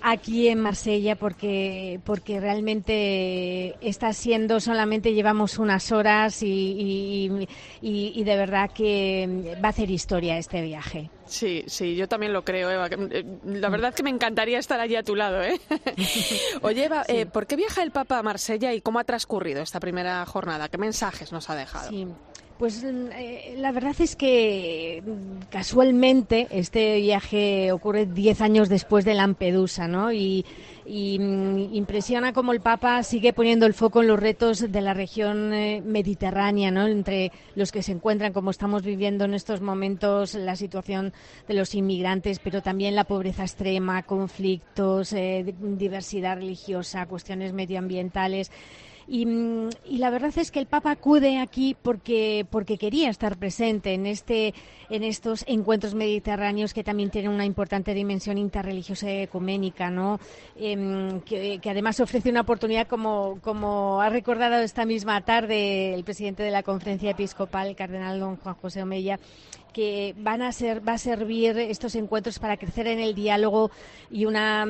aquí 0.03 0.49
en 0.49 0.61
Marsella 0.61 1.17
porque, 1.17 2.01
porque 2.05 2.41
realmente 2.41 3.77
está 3.87 4.14
siendo, 4.14 4.61
solamente 4.61 5.12
llevamos 5.12 5.59
unas 5.59 5.93
horas 5.93 6.43
y, 6.43 7.29
y, 7.83 8.12
y, 8.14 8.25
de 8.25 8.37
verdad 8.37 8.71
que 8.71 9.57
va 9.62 9.69
a 9.69 9.71
hacer 9.71 9.91
historia 9.91 10.38
este 10.38 10.62
viaje. 10.62 11.11
Sí, 11.29 11.64
sí, 11.67 11.95
yo 11.95 12.09
también 12.09 12.33
lo 12.33 12.43
creo, 12.45 12.71
Eva. 12.71 12.88
Eh, 12.91 13.25
la 13.45 13.69
verdad 13.69 13.91
es 13.91 13.95
que 13.95 14.03
me 14.03 14.11
encantaría 14.11 14.59
estar 14.59 14.81
allí 14.81 14.97
a 14.97 15.03
tu 15.03 15.14
lado, 15.14 15.43
¿eh? 15.43 15.61
Oye, 16.62 16.85
Eva, 16.85 17.05
eh, 17.07 17.27
¿por 17.27 17.47
qué 17.47 17.57
viaja 17.57 17.83
el 17.83 17.91
Papa 17.91 18.19
a 18.19 18.23
Marsella 18.23 18.73
y 18.73 18.81
cómo 18.81 18.99
ha 18.99 19.05
transcurrido 19.05 19.62
esta 19.62 19.79
primera 19.79 20.25
jornada? 20.27 20.69
¿Qué 20.69 20.79
mensajes 20.79 21.31
nos 21.31 21.51
ha 21.51 21.55
dejado? 21.55 21.91
Sí. 21.91 22.07
Pues 22.59 22.83
eh, 22.83 23.55
la 23.57 23.71
verdad 23.71 23.95
es 24.01 24.17
que 24.17 25.01
casualmente 25.49 26.49
este 26.51 26.97
viaje 26.97 27.71
ocurre 27.71 28.05
diez 28.05 28.41
años 28.41 28.69
después 28.69 29.05
de 29.05 29.14
Lampedusa, 29.14 29.87
¿no? 29.87 30.12
Y, 30.12 30.45
y 30.88 31.18
mm, 31.18 31.74
impresiona 31.74 32.33
cómo 32.33 32.53
el 32.53 32.61
Papa 32.61 33.03
sigue 33.03 33.33
poniendo 33.35 33.66
el 33.66 33.74
foco 33.74 34.01
en 34.01 34.09
los 34.09 34.18
retos 34.18 34.72
de 34.72 34.81
la 34.81 34.94
región 34.94 35.53
eh, 35.53 35.83
mediterránea, 35.85 36.70
¿no? 36.70 36.87
Entre 36.87 37.31
los 37.55 37.70
que 37.70 37.83
se 37.83 37.92
encuentran, 37.92 38.33
como 38.33 38.51
estamos 38.51 38.83
viviendo 38.83 39.27
en 39.27 39.35
estos 39.35 39.61
momentos, 39.61 40.35
la 40.35 40.57
situación 40.57 41.12
de 41.46 41.55
los 41.55 41.74
inmigrantes, 41.74 42.38
pero 42.38 42.62
también 42.62 42.94
la 42.94 43.05
pobreza 43.05 43.42
extrema, 43.42 44.03
conflictos, 44.03 45.12
eh, 45.12 45.55
diversidad 45.61 46.37
religiosa, 46.37 47.07
cuestiones 47.07 47.53
medioambientales. 47.53 48.51
Y, 49.11 49.27
y, 49.87 49.97
la 49.97 50.11
verdad 50.11 50.33
es 50.37 50.51
que 50.51 50.59
el 50.59 50.66
Papa 50.66 50.90
acude 50.90 51.38
aquí 51.38 51.75
porque, 51.81 52.47
porque 52.51 52.77
quería 52.77 53.09
estar 53.09 53.38
presente 53.38 53.94
en, 53.94 54.05
este, 54.05 54.53
en 54.90 55.03
estos 55.03 55.44
encuentros 55.47 55.94
mediterráneos 55.94 56.75
que 56.75 56.85
también 56.85 57.09
tienen 57.09 57.31
una 57.31 57.47
importante 57.47 57.94
dimensión 57.94 58.37
interreligiosa 58.37 59.11
y 59.11 59.23
ecuménica, 59.23 59.88
¿no? 59.88 60.21
Que, 60.55 61.59
que, 61.62 61.71
además 61.71 62.01
ofrece 62.01 62.29
una 62.29 62.42
oportunidad, 62.42 62.87
como, 62.87 63.38
como 63.40 64.03
ha 64.03 64.11
recordado 64.11 64.57
esta 64.57 64.85
misma 64.85 65.23
tarde 65.23 65.94
el 65.94 66.05
presidente 66.05 66.42
de 66.42 66.51
la 66.51 66.62
conferencia 66.62 67.12
episcopal, 67.12 67.68
el 67.68 67.77
cardenal 67.77 68.21
don 68.21 68.37
Juan 68.37 68.57
José 68.57 68.83
Omeya, 68.83 69.18
que 69.73 70.15
van 70.19 70.43
a 70.43 70.53
ser 70.53 70.87
va 70.87 70.95
a 70.95 70.99
servir 70.99 71.59
estos 71.59 71.95
encuentros 71.95 72.39
para 72.39 72.57
crecer 72.57 72.87
en 72.87 72.99
el 72.99 73.15
diálogo 73.15 73.71
y 74.11 74.25
una 74.25 74.67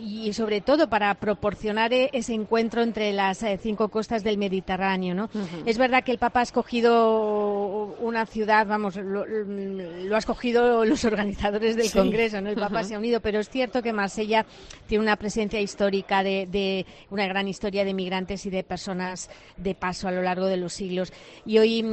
y 0.00 0.32
sobre 0.32 0.60
todo 0.60 0.88
para 0.88 1.14
proporcionar 1.14 1.92
ese 1.92 2.34
encuentro 2.34 2.82
entre 2.82 3.12
las 3.12 3.44
cinco 3.60 3.88
costas 3.88 4.22
del 4.24 4.38
Mediterráneo 4.38 5.14
¿no? 5.14 5.24
Uh 5.24 5.38
-huh. 5.38 5.62
es 5.66 5.78
verdad 5.78 6.04
que 6.04 6.12
el 6.12 6.18
Papa 6.18 6.40
ha 6.40 6.42
escogido 6.42 7.96
una 8.00 8.26
ciudad 8.26 8.66
vamos 8.66 8.96
lo, 8.96 9.24
lo 9.26 10.14
ha 10.14 10.18
escogido 10.18 10.84
los 10.84 11.04
organizadores 11.04 11.76
del 11.76 11.88
sí. 11.88 11.98
Congreso 11.98 12.40
¿no? 12.40 12.50
el 12.50 12.56
Papa 12.56 12.80
uh 12.80 12.82
-huh. 12.82 12.88
se 12.88 12.94
ha 12.94 12.98
unido 12.98 13.20
pero 13.20 13.40
es 13.40 13.48
cierto 13.48 13.82
que 13.82 13.92
Marsella 13.92 14.44
tiene 14.86 15.02
una 15.02 15.16
presencia 15.16 15.60
histórica 15.60 16.22
de, 16.22 16.46
de 16.46 16.86
una 17.10 17.26
gran 17.26 17.48
historia 17.48 17.84
de 17.84 17.94
migrantes 17.94 18.44
y 18.46 18.50
de 18.50 18.62
personas 18.62 19.30
de 19.56 19.74
paso 19.74 20.08
a 20.08 20.12
lo 20.12 20.22
largo 20.22 20.46
de 20.46 20.56
los 20.56 20.72
siglos 20.72 21.12
y 21.46 21.58
hoy 21.58 21.84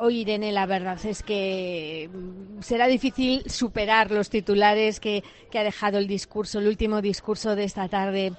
hoy 0.00 0.20
Irene 0.20 0.52
la 0.52 0.66
verdad 0.66 0.98
es 1.04 1.22
que 1.22 1.49
será 2.60 2.86
difícil 2.86 3.42
superar 3.46 4.10
los 4.10 4.30
titulares 4.30 5.00
que, 5.00 5.22
que 5.50 5.58
ha 5.58 5.64
dejado 5.64 5.98
el 5.98 6.06
discurso, 6.06 6.58
el 6.58 6.68
último 6.68 7.00
discurso 7.00 7.56
de 7.56 7.64
esta 7.64 7.88
tarde 7.88 8.32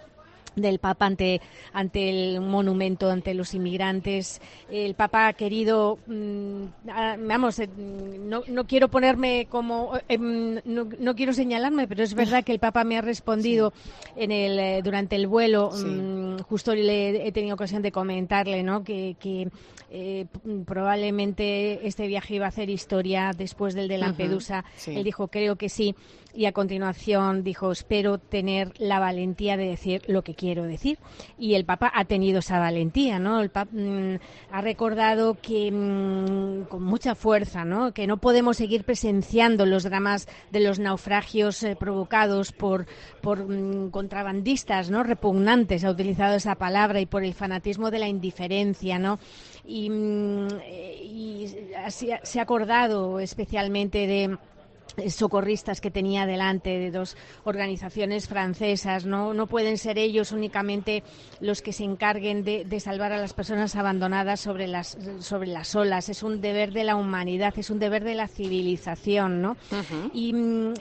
del 0.56 0.80
Papa 0.80 1.06
ante, 1.06 1.42
ante 1.74 2.10
el 2.10 2.42
monumento, 2.42 3.10
ante 3.10 3.34
los 3.34 3.54
inmigrantes. 3.54 4.42
El 4.70 4.96
Papa 4.96 5.28
ha 5.28 5.34
querido, 5.34 6.00
mmm, 6.08 6.64
vamos, 7.28 7.60
eh, 7.60 7.70
no, 7.78 8.44
no, 8.48 8.66
quiero 8.66 8.90
ponerme 8.90 9.48
como, 9.50 9.94
eh, 10.08 10.18
no, 10.18 10.88
no, 11.00 11.16
quiero 11.16 11.34
señalarme, 11.34 11.88
pero 11.88 12.04
es 12.04 12.14
verdad 12.14 12.44
que 12.44 12.52
el 12.52 12.60
Papa 12.60 12.84
me 12.84 12.98
ha 12.98 13.02
respondido 13.02 13.74
sí. 13.76 14.12
en 14.18 14.32
el, 14.32 14.60
eh, 14.60 14.82
durante 14.84 15.16
el 15.16 15.28
vuelo. 15.28 15.72
Sí. 15.72 15.86
Mmm, 15.86 16.40
justo 16.42 16.76
le 16.76 17.28
he 17.28 17.32
tenido 17.32 17.56
ocasión 17.56 17.82
de 17.82 17.92
comentarle 17.92 18.64
¿no? 18.64 18.84
que, 18.84 19.16
que 19.20 19.50
eh, 19.90 20.26
probablemente 20.66 21.86
este 21.88 22.08
viaje 22.08 22.36
iba 22.36 22.46
a 22.46 22.50
hacer 22.50 22.70
historia 22.70 23.32
después 23.38 23.74
del 23.74 23.88
de 23.88 23.98
Lampedusa. 23.98 24.60
Uh 24.60 24.62
-huh. 24.62 24.72
sí. 24.78 24.96
Él 24.96 25.04
dijo, 25.04 25.28
creo 25.28 25.56
que 25.56 25.70
sí. 25.70 25.96
Y 26.34 26.46
a 26.46 26.54
continuación 26.54 27.44
dijo, 27.44 27.72
espero 27.72 28.18
tener 28.18 28.72
la 28.80 29.00
valentía 29.00 29.58
de 29.58 29.68
decir 29.68 30.02
lo 30.08 30.24
que 30.24 30.34
quiero 30.34 30.64
decir. 30.64 30.98
Y 31.38 31.56
el 31.56 31.66
Papa 31.66 31.92
ha 31.94 32.06
tenido 32.06 32.40
esa 32.40 32.60
valentía, 32.60 33.20
¿no? 33.20 33.42
El 33.42 33.50
Papa 33.50 33.72
mm, 33.74 34.16
ha 34.52 34.62
recordado 34.62 35.38
que 35.42 35.72
mm, 35.72 36.70
con 36.70 36.84
mucha 36.84 37.16
fuerza, 37.16 37.66
¿no? 37.66 37.94
Que 37.94 38.08
no 38.08 38.18
podemos 38.18 38.58
seguir 38.58 38.84
presenciando 38.84 39.66
los 39.66 39.84
dramas 39.84 40.28
de 40.52 40.62
los 40.62 40.80
naufragios 40.80 41.62
eh, 41.64 41.76
provocados 41.76 42.52
por, 42.52 42.86
por 43.22 43.48
mm, 43.48 43.90
contrabandistas, 43.90 44.90
¿no? 44.90 45.04
Repugnantes, 45.04 45.84
ha 45.84 45.92
utilizado 45.92 46.36
esa 46.36 46.56
palabra, 46.56 47.02
y 47.02 47.06
por 47.06 47.24
el 47.24 47.34
fanatismo 47.34 47.92
de 47.92 48.00
la 48.00 48.08
indiferencia, 48.08 49.00
¿no? 49.00 49.20
Y, 49.66 49.92
y 49.92 51.48
se 52.24 52.40
ha 52.40 52.44
acordado 52.44 53.20
especialmente 53.20 54.08
de 54.08 54.38
socorristas 55.10 55.82
que 55.82 55.92
tenía 55.92 56.26
delante 56.26 56.78
de 56.78 56.92
dos 56.92 57.18
organizaciones 57.44 58.28
francesas. 58.28 59.06
No, 59.06 59.34
no 59.34 59.48
pueden 59.48 59.78
ser 59.78 59.98
ellos 59.98 60.32
únicamente 60.32 61.04
los 61.40 61.62
que 61.62 61.74
se 61.74 61.84
encarguen 61.84 62.44
de, 62.44 62.80
salvar 62.80 63.12
a 63.12 63.18
las 63.18 63.34
personas 63.34 63.76
abandonadas 63.76 64.40
sobre 64.40 64.68
las, 64.68 64.98
sobre 65.20 65.50
las 65.50 65.76
olas. 65.76 66.10
Es 66.10 66.24
un 66.24 66.42
deber 66.42 66.72
de 66.72 66.84
la 66.84 66.96
humanidad, 66.96 67.54
es 67.58 67.70
un 67.70 67.80
deber 67.80 68.04
de 68.04 68.16
la 68.16 68.28
civilización. 68.28 69.42
¿no? 69.42 69.58
y, 70.14 70.34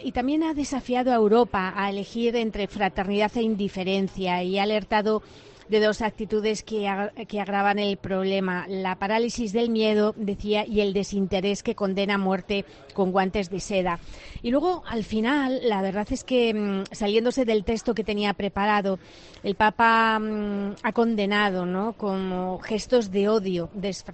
y, 0.03 0.13
también 0.13 0.43
ha 0.43 0.55
desafiado 0.55 1.13
a 1.13 1.17
Europa 1.17 1.73
a 1.77 1.91
elegir 1.91 2.37
entre 2.37 2.67
fraternidad 2.67 3.33
e 3.37 3.43
indiferencia 3.43 4.43
y 4.43 4.59
ha 4.59 4.63
alertado 4.63 5.23
de 5.71 5.81
dos 5.81 6.03
actitudes 6.03 6.63
que, 6.65 6.91
que 7.29 7.41
agravan 7.41 7.79
el 7.79 7.97
problema. 7.97 8.67
La 8.69 8.97
parálisis 8.97 9.53
del 9.53 9.71
miedo, 9.71 10.15
decía, 10.17 10.67
y 10.67 10.81
el 10.81 10.93
desinterés 10.93 11.63
que 11.63 11.77
condena 11.77 12.15
a 12.15 12.19
muerte 12.19 12.65
con 12.93 13.13
guantes 13.13 13.51
de 13.51 13.61
seda. 13.61 14.01
Y 14.43 14.51
luego, 14.51 14.83
al 14.87 15.05
final, 15.05 15.61
la 15.63 15.81
verdad 15.81 16.09
es 16.11 16.25
que, 16.25 16.53
mm, 16.53 16.85
saliéndose 16.91 17.45
del 17.45 17.65
texto 17.65 17.95
que 17.95 18.03
tenía 18.03 18.35
preparado, 18.35 18.99
el 19.43 19.55
Papa 19.55 20.19
mm, 20.19 20.75
ha 20.83 20.93
condenado, 20.93 21.67
¿no? 21.67 21.93
Como 21.93 22.59
gestos 22.59 23.13
de 23.13 23.29
odio, 23.29 23.71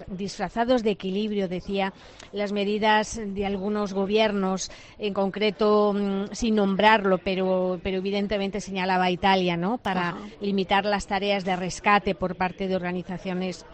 disfrazados 0.08 0.82
de 0.82 0.90
equilibrio, 0.90 1.48
decía, 1.48 1.94
las 2.32 2.52
medidas 2.52 3.18
de 3.24 3.46
algunos 3.46 3.94
gobiernos, 3.94 4.70
en 4.98 5.14
concreto, 5.14 5.94
mm, 5.94 6.32
sin 6.32 6.56
nombrarlo, 6.56 7.18
pero, 7.18 7.80
pero 7.82 7.98
evidentemente 7.98 8.60
señalaba 8.60 9.10
Italia, 9.10 9.56
¿no? 9.56 9.78
Para 9.78 10.16
limitar 10.40 10.84
las 10.84 11.06
tareas 11.06 11.45
de 11.46 11.56
rescate 11.56 12.14
por 12.14 12.36
parte 12.36 12.68
de 12.68 12.76
organizaciones 12.76 13.64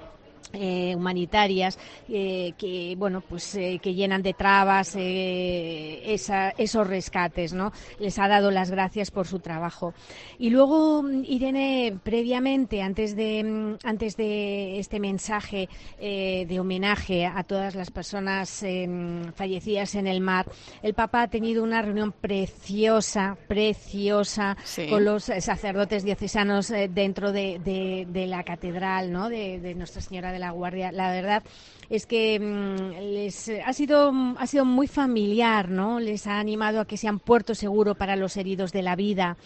eh, 0.53 0.95
humanitarias 0.95 1.79
eh, 2.09 2.53
que 2.59 2.95
bueno 2.99 3.23
pues 3.23 3.55
eh, 3.55 3.79
que 3.83 3.95
llenan 3.95 4.23
de 4.23 4.35
trabas 4.35 4.95
esos 4.97 6.87
rescates 6.87 7.55
no 7.55 7.73
les 7.99 8.19
ha 8.19 8.29
dado 8.29 8.51
las 8.51 8.71
gracias 8.71 9.11
por 9.11 9.27
su 9.27 9.39
trabajo. 9.39 9.95
Y 10.39 10.51
luego 10.51 11.09
Irene 11.09 11.97
previamente 12.03 12.83
antes 12.83 13.17
de 13.17 13.79
antes 13.83 14.17
de 14.17 14.79
este 14.79 15.01
mensaje 15.01 15.69
de 15.99 16.61
homenaje 16.61 17.25
a 17.25 17.43
todas 17.45 17.75
las 17.75 17.91
personas 17.91 18.65
fallecidas 19.35 19.95
en 19.95 20.07
el 20.07 20.21
mar 20.21 20.47
el 20.83 20.95
Papa 20.95 21.23
ha 21.23 21.29
tenido 21.29 21.63
una 21.63 21.81
reunión 21.83 22.13
preciosa 22.13 23.37
preciosa 23.49 24.57
con 24.89 25.05
los 25.05 25.25
sacerdotes 25.25 26.05
diocesanos 26.05 26.73
dentro 26.91 27.33
de, 27.33 28.27
la 28.29 28.43
catedral 28.45 29.13
no 29.13 29.29
de, 29.29 29.61
de 29.61 29.75
Nuestra 29.75 30.03
Señora 30.03 30.32
de 30.33 30.39
la 30.39 30.51
Guardia. 30.51 30.91
La 30.93 31.11
verdad 31.11 31.43
es 31.91 32.07
que 32.07 32.41
mm, 32.41 33.13
les 33.13 33.51
ha 33.65 33.73
sido, 33.73 34.13
ha 34.39 34.47
sido 34.47 34.65
muy 34.65 34.87
familiar, 34.87 35.69
¿no? 35.69 36.01
Les 36.01 36.27
ha 36.27 36.39
animado 36.39 36.81
a 36.81 36.87
que 36.87 36.97
sean 36.97 37.19
puerto 37.19 37.55
seguro 37.55 37.95
para 37.95 38.17
los 38.17 38.37
heridos 38.37 38.73
de 38.73 38.83
la 38.83 38.97
vida 38.97 39.37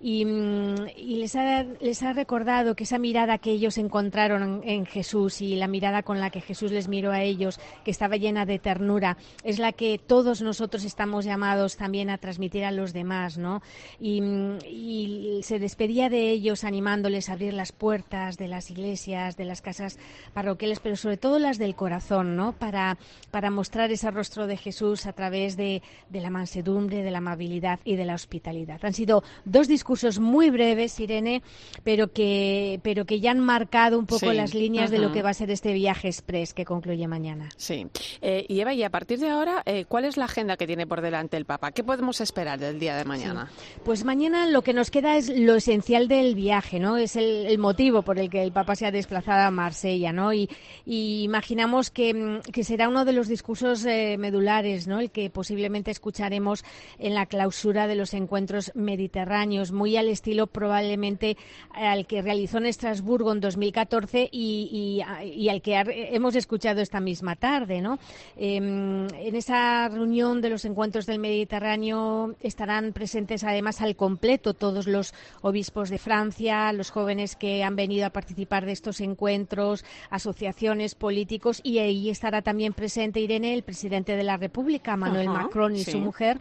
y, 0.00 0.24
mm, 0.24 0.74
les, 0.96 1.36
ha, 1.36 1.62
les 1.80 2.02
ha 2.02 2.12
recordado 2.12 2.74
que 2.74 2.84
esa 2.84 2.98
mirada 2.98 3.38
que 3.38 3.50
ellos 3.50 3.78
encontraron 3.78 4.62
en, 4.64 4.86
Jesús 4.86 5.40
y 5.40 5.56
la 5.56 5.68
mirada 5.68 6.02
con 6.02 6.20
la 6.20 6.30
que 6.30 6.40
Jesús 6.40 6.70
les 6.70 6.88
miró 6.88 7.12
a 7.12 7.22
ellos, 7.22 7.58
que 7.84 7.90
estaba 7.90 8.16
llena 8.16 8.46
de 8.46 8.58
ternura, 8.58 9.16
es 9.42 9.58
la 9.58 9.72
que 9.72 9.98
todos 9.98 10.42
nosotros 10.42 10.84
estamos 10.84 11.24
llamados 11.24 11.76
también 11.76 12.10
a 12.10 12.18
transmitir 12.18 12.64
a 12.64 12.70
los 12.70 12.92
demás, 12.92 13.38
¿no? 13.38 13.62
Y, 13.98 14.20
mm, 14.20 14.58
y 14.68 15.40
se 15.42 15.58
despedía 15.58 16.08
de 16.08 16.30
ellos 16.30 16.64
animándoles 16.64 17.28
a 17.28 17.32
abrir 17.32 17.54
las 17.54 17.72
puertas 17.72 18.36
de 18.36 18.48
las 18.48 18.70
iglesias, 18.70 19.36
de 19.36 19.44
las 19.44 19.62
casas 19.62 19.98
parroquiales, 20.34 20.80
pero 20.80 20.96
sobre 20.96 21.16
todo 21.16 21.38
las 21.38 21.58
del 21.58 21.74
corazón, 21.74 22.36
¿no? 22.36 22.52
Para, 22.52 22.98
para 23.30 23.50
mostrar 23.50 23.90
ese 23.90 24.10
rostro 24.10 24.46
de 24.46 24.56
Jesús 24.56 25.06
a 25.06 25.12
través 25.12 25.56
de, 25.56 25.82
de 26.10 26.20
la 26.20 26.30
mansedumbre, 26.30 27.02
de 27.02 27.10
la 27.10 27.18
amabilidad 27.18 27.80
y 27.84 27.96
de 27.96 28.04
la 28.04 28.14
hospitalidad. 28.14 28.84
Han 28.84 28.92
sido 28.92 29.24
dos 29.44 29.68
discursos 29.68 29.85
discursos 29.86 30.18
muy 30.18 30.50
breves, 30.50 30.98
Irene, 30.98 31.44
pero 31.84 32.12
que, 32.12 32.80
pero 32.82 33.04
que 33.04 33.20
ya 33.20 33.30
han 33.30 33.38
marcado 33.38 34.00
un 34.00 34.06
poco 34.06 34.32
las 34.32 34.52
líneas 34.52 34.90
de 34.90 34.98
lo 34.98 35.12
que 35.12 35.22
va 35.22 35.30
a 35.30 35.34
ser 35.34 35.48
este 35.52 35.72
viaje 35.72 36.08
express 36.08 36.54
que 36.54 36.64
concluye 36.64 37.06
mañana. 37.06 37.50
Sí. 37.56 37.86
Eh, 38.20 38.44
y 38.48 38.58
Eva, 38.58 38.74
y 38.74 38.82
a 38.82 38.90
partir 38.90 39.20
de 39.20 39.30
ahora, 39.30 39.62
eh, 39.64 39.84
¿cuál 39.84 40.04
es 40.04 40.16
la 40.16 40.24
agenda 40.24 40.56
que 40.56 40.66
tiene 40.66 40.88
por 40.88 41.02
delante 41.02 41.36
el 41.36 41.44
Papa? 41.44 41.70
¿Qué 41.70 41.84
podemos 41.84 42.20
esperar 42.20 42.58
del 42.58 42.80
día 42.80 42.96
de 42.96 43.04
mañana? 43.04 43.48
Pues 43.84 44.02
mañana 44.02 44.48
lo 44.48 44.62
que 44.62 44.72
nos 44.72 44.90
queda 44.90 45.16
es 45.16 45.28
lo 45.28 45.54
esencial 45.54 46.08
del 46.08 46.34
viaje, 46.34 46.80
¿no? 46.80 46.96
Es 46.96 47.14
el, 47.14 47.56
motivo 47.58 48.02
por 48.02 48.18
el 48.18 48.28
que 48.28 48.42
el 48.42 48.50
Papa 48.50 48.74
se 48.74 48.86
ha 48.86 48.90
desplazado 48.90 49.46
a 49.46 49.52
Marsella, 49.52 50.12
¿no? 50.12 50.32
Y, 50.32 50.48
imaginamos 50.84 51.92
que, 51.92 52.40
que, 52.52 52.64
será 52.64 52.88
uno 52.88 53.04
de 53.04 53.12
los 53.12 53.28
discursos 53.28 53.84
eh, 53.84 54.16
medulares, 54.18 54.88
¿no? 54.88 54.98
El 54.98 55.12
que 55.12 55.30
posiblemente 55.30 55.92
escucharemos 55.92 56.64
en 56.98 57.14
la 57.14 57.26
clausura 57.26 57.86
de 57.86 57.94
los 57.94 58.14
encuentros 58.14 58.72
mediterráneos 58.74 59.72
muy 59.76 59.96
al 59.96 60.08
estilo 60.08 60.48
probablemente 60.48 61.36
al 61.72 62.06
que 62.06 62.22
realizó 62.22 62.58
en 62.58 62.66
Estrasburgo 62.66 63.32
en 63.32 63.40
2014 63.40 64.28
y, 64.32 65.02
y, 65.22 65.48
al 65.48 65.62
que 65.62 65.76
hemos 66.12 66.34
escuchado 66.34 66.80
esta 66.80 67.00
misma 67.00 67.36
tarde. 67.36 67.80
¿no? 67.80 67.98
Em, 68.36 69.06
en 69.06 69.36
esa 69.36 69.88
reunión 69.88 70.40
de 70.40 70.50
los 70.50 70.64
encuentros 70.64 71.06
del 71.06 71.18
Mediterráneo 71.18 72.34
estarán 72.40 72.92
presentes 72.92 73.44
además 73.44 73.80
al 73.80 73.94
completo 73.94 74.54
todos 74.54 74.86
los 74.86 75.14
obispos 75.42 75.90
de 75.90 75.98
Francia, 75.98 76.72
los 76.72 76.90
jóvenes 76.90 77.36
que 77.36 77.62
han 77.62 77.76
venido 77.76 78.06
a 78.06 78.10
participar 78.10 78.66
de 78.66 78.72
estos 78.72 79.00
encuentros, 79.00 79.84
asociaciones, 80.10 80.94
políticos 80.94 81.60
y 81.62 81.78
ahí 81.78 82.10
estará 82.10 82.42
también 82.42 82.72
presente 82.72 83.20
Irene, 83.20 83.54
el 83.54 83.62
presidente 83.62 84.16
de 84.16 84.22
la 84.22 84.36
República, 84.36 84.96
Manuel 84.96 85.28
Macron 85.28 85.76
y 85.76 85.84
su 85.84 85.98
mujer, 85.98 86.38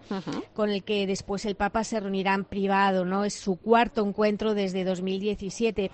con 0.53 0.69
el 0.69 0.83
que 0.83 1.05
después 1.05 1.45
el 1.45 1.55
Papa 1.55 1.83
se 1.83 1.99
reunirá 1.99 2.33
en 2.33 2.45
privado, 2.45 3.05
¿no? 3.05 3.24
Es 3.25 3.33
su 3.33 3.57
cuarto 3.57 4.05
encuentro 4.05 4.53
desde 4.53 4.83
2017. 4.83 5.91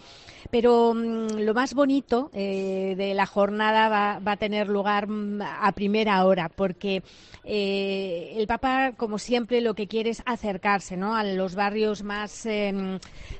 Pero 0.49 0.93
mm, 0.93 1.39
lo 1.39 1.53
más 1.53 1.73
bonito 1.73 2.29
eh, 2.33 2.95
de 2.97 3.13
la 3.13 3.25
jornada 3.25 3.89
va, 3.89 4.31
a 4.31 4.37
tener 4.37 4.67
lugar 4.67 5.07
mm, 5.07 5.41
a 5.41 5.71
primera 5.73 6.25
hora, 6.25 6.49
porque 6.49 7.03
eh, 7.43 8.33
el 8.37 8.47
Papa, 8.47 8.93
como 8.97 9.17
siempre, 9.17 9.61
lo 9.61 9.73
que 9.73 9.87
quiere 9.87 10.09
es 10.11 10.23
acercarse 10.25 10.97
¿no? 10.97 11.15
a 11.15 11.23
los 11.23 11.55
barrios 11.55 12.03
más 12.03 12.45
eh, 12.45 12.99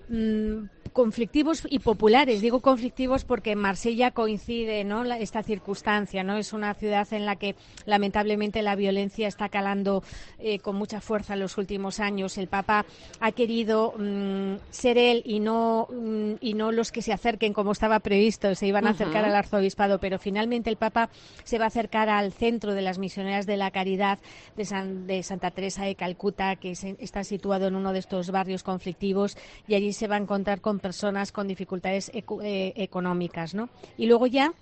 mm, 0.10 0.66
conflictivos 0.94 1.66
y 1.70 1.80
populares. 1.80 2.42
Digo 2.42 2.60
conflictivos 2.60 3.24
porque 3.24 3.52
en 3.52 3.60
Marsella 3.60 4.12
coincide 4.12 4.84
¿no? 4.84 5.04
esta 5.04 5.44
circunstancia. 5.44 6.24
¿no? 6.24 6.38
Es 6.38 6.54
una 6.54 6.74
ciudad 6.74 7.08
en 7.12 7.26
la 7.26 7.36
que 7.36 7.56
lamentablemente 7.86 8.62
la 8.62 8.76
violencia 8.76 9.28
está 9.28 9.50
calando 9.50 10.04
eh, 10.40 10.60
con 10.60 10.76
mucha 10.76 11.02
fuerza 11.02 11.34
en 11.34 11.40
los 11.40 11.58
últimos 11.58 12.00
años. 12.00 12.38
El 12.38 12.48
Papa 12.48 12.86
ha 13.20 13.32
querido 13.32 13.94
mm, 13.98 14.56
ser 14.70 14.98
él 14.98 15.22
y 15.26 15.40
no, 15.40 15.88
mm, 15.90 16.34
y 16.42 16.54
no 16.54 16.72
los 16.72 16.92
que 16.92 17.02
se 17.02 17.14
acerquen 17.14 17.54
como 17.54 17.72
estaba 17.72 18.00
previsto. 18.00 18.54
Se 18.56 18.68
iban 18.68 18.88
a 18.88 18.92
acercar 18.92 19.26
al 19.26 19.36
arzobispado, 19.36 20.00
pero 20.00 20.20
finalmente 20.20 20.70
el 20.70 20.78
Papa 20.78 21.10
se 21.44 21.58
va 21.58 21.66
a 21.66 21.68
acercar 21.68 22.10
al 22.10 22.34
centro 22.34 22.74
de 22.74 22.82
las 22.82 22.98
misioneras 22.98 23.46
de 23.46 23.58
la 23.58 23.72
caridad 23.72 24.20
de, 24.58 24.66
de 25.06 25.24
Santa 25.24 25.52
Teresa 25.52 25.86
de 25.86 25.96
Calcuta, 25.96 26.56
que 26.58 26.72
está 26.72 27.24
situado 27.24 27.68
en 27.68 27.76
uno 27.76 27.94
de 27.94 28.00
estos 28.00 28.32
barrios 28.32 28.64
conflictivos, 28.64 29.38
y 29.68 29.76
allí 29.76 29.94
se 29.94 30.08
va 30.08 30.16
a 30.16 30.20
encontrar 30.20 30.62
con 30.62 30.81
personas 30.82 31.32
con 31.32 31.48
dificultades 31.48 32.12
eh, 32.14 32.74
económicas, 32.76 33.54
¿no? 33.54 33.70
Y 33.98 34.08
luego 34.08 34.28
ya 34.28 34.54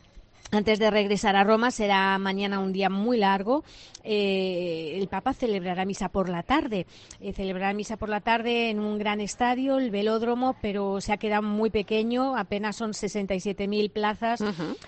antes 0.52 0.80
de 0.80 0.90
regresar 0.90 1.36
a 1.36 1.44
Roma 1.44 1.70
será 1.70 2.18
mañana 2.18 2.60
un 2.60 2.74
día 2.74 2.90
muy 2.90 3.18
largo. 3.18 3.64
Eh, 4.04 4.98
el 4.98 5.08
Papa 5.08 5.34
celebrará 5.34 5.86
misa 5.86 6.10
por 6.10 6.28
la 6.28 6.42
tarde. 6.42 6.88
Eh, 7.20 7.34
celebrará 7.34 7.74
misa 7.74 7.98
por 7.98 8.10
la 8.10 8.22
tarde 8.22 8.72
en 8.72 8.80
un 8.80 8.98
gran 8.98 9.22
estadio, 9.22 9.78
el 9.78 9.92
Velódromo, 9.92 10.56
pero 10.62 11.02
se 11.02 11.14
ha 11.14 11.18
quedado 11.18 11.44
muy 11.44 11.70
pequeño. 11.70 12.36
Apenas 12.36 12.78
son 12.78 12.94
67.000 12.94 13.92
plazas. 13.92 14.44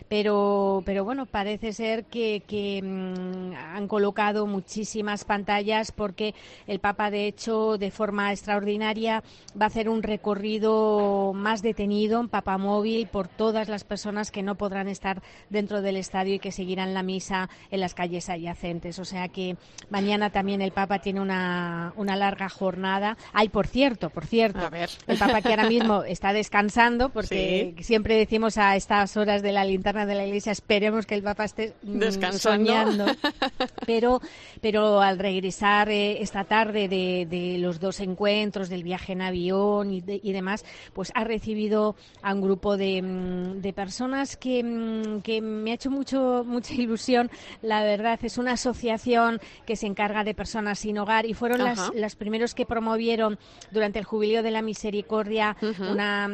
pero, 0.08 0.82
pero 0.86 1.04
bueno, 1.06 1.28
parece 1.28 1.74
ser 1.74 2.06
que, 2.06 2.82
mm, 2.82 3.54
han 3.54 3.88
colocado 3.88 4.48
muchísimas 4.48 5.26
pantallas 5.26 5.92
porque 5.92 6.34
el 6.66 6.80
Papa, 6.80 7.12
de 7.12 7.28
hecho, 7.28 7.78
de 7.78 7.92
forma 7.92 8.32
extraordinaria, 8.32 9.24
va 9.60 9.66
a 9.66 9.68
hacer 9.68 9.90
un 9.90 10.02
recorrido 10.02 11.34
más 11.36 11.62
detenido 11.62 12.20
en 12.20 12.30
Papa 12.30 12.58
Móvil 12.58 13.08
por 13.08 13.28
todas 13.28 13.70
las 13.70 13.84
personas 13.84 14.32
que 14.32 14.42
no 14.42 14.56
podrán 14.56 14.88
estar 14.88 15.22
dentro 15.50 15.82
del 15.82 15.98
estadio 15.98 16.36
y 16.36 16.40
que 16.40 16.52
seguirán 16.52 16.94
la 16.94 17.04
misa 17.04 17.50
en 17.70 17.80
las 17.80 17.94
calles 17.94 18.30
adyacentes. 18.30 19.00
O 19.00 19.06
sea 19.06 19.28
que 19.30 19.58
mañana 19.90 20.30
también 20.30 20.62
el 20.62 20.72
Papa 20.72 21.00
tiene 21.00 21.22
una, 21.22 21.94
una 21.96 22.16
larga 22.16 22.50
jornada. 22.50 23.18
Ay, 23.34 23.50
por 23.50 23.68
cierto, 23.68 24.10
por 24.10 24.26
cierto, 24.26 24.70
el 25.08 25.18
Papa 25.18 25.42
que 25.42 25.50
ahora 25.50 25.68
mismo 25.68 26.04
está 26.04 26.34
descansando 26.34 27.10
porque 27.10 27.76
siempre 27.82 28.16
decimos 28.16 28.58
a 28.58 28.76
estas 28.76 29.18
horas 29.18 29.42
de 29.42 29.52
la 29.52 29.66
linterna 29.66 30.06
de 30.06 30.16
la 30.16 30.26
iglesia, 30.26 30.52
esperemos 30.52 31.06
que 31.06 31.16
el 31.16 31.24
Papa 31.24 31.46
esté 31.46 31.74
mm, 31.84 32.00
descansando. 32.00 33.06
Pero, 33.86 34.22
pero 34.62 35.02
al 35.02 35.18
regresar 35.18 35.90
eh, 35.90 36.22
esta 36.22 36.44
tarde 36.44 36.88
de, 36.88 37.58
los 37.60 37.80
dos 37.80 38.00
encuentros, 38.00 38.70
del 38.70 38.84
viaje 38.84 39.14
en 39.14 39.22
avión 39.22 39.92
y, 39.94 40.02
demás, 40.02 40.66
pues 40.94 41.12
ha 41.16 41.24
recibido 41.24 41.96
a 42.22 42.34
un 42.34 42.42
grupo 42.42 42.78
de, 42.78 43.02
mm, 43.02 43.62
de 43.62 43.74
personas 43.74 44.38
que, 44.38 44.64
mm, 44.64 45.22
que, 45.32 45.42
me 45.42 45.72
ha 45.72 45.76
hecho 45.76 45.90
mucho, 45.90 46.44
mucha 46.48 46.74
ilusión. 46.74 47.30
La 47.62 47.84
verdad, 47.84 48.20
es 48.24 48.38
una 48.38 48.54
asociación 48.54 49.40
que 49.66 49.76
se 49.76 49.88
encarga 49.88 50.24
de 50.24 50.34
personas 50.34 50.80
sin 50.80 50.98
hogar 50.98 51.26
y 51.26 51.34
fueron 51.34 51.64
las, 51.64 51.94
las 51.94 52.16
primeros 52.16 52.54
que 52.54 52.66
promovieron 52.66 53.38
durante 53.72 54.00
el 54.00 54.06
jubileo 54.06 54.44
de 54.44 54.52
la 54.52 54.62
misericordia 54.62 55.56
una, 55.80 56.28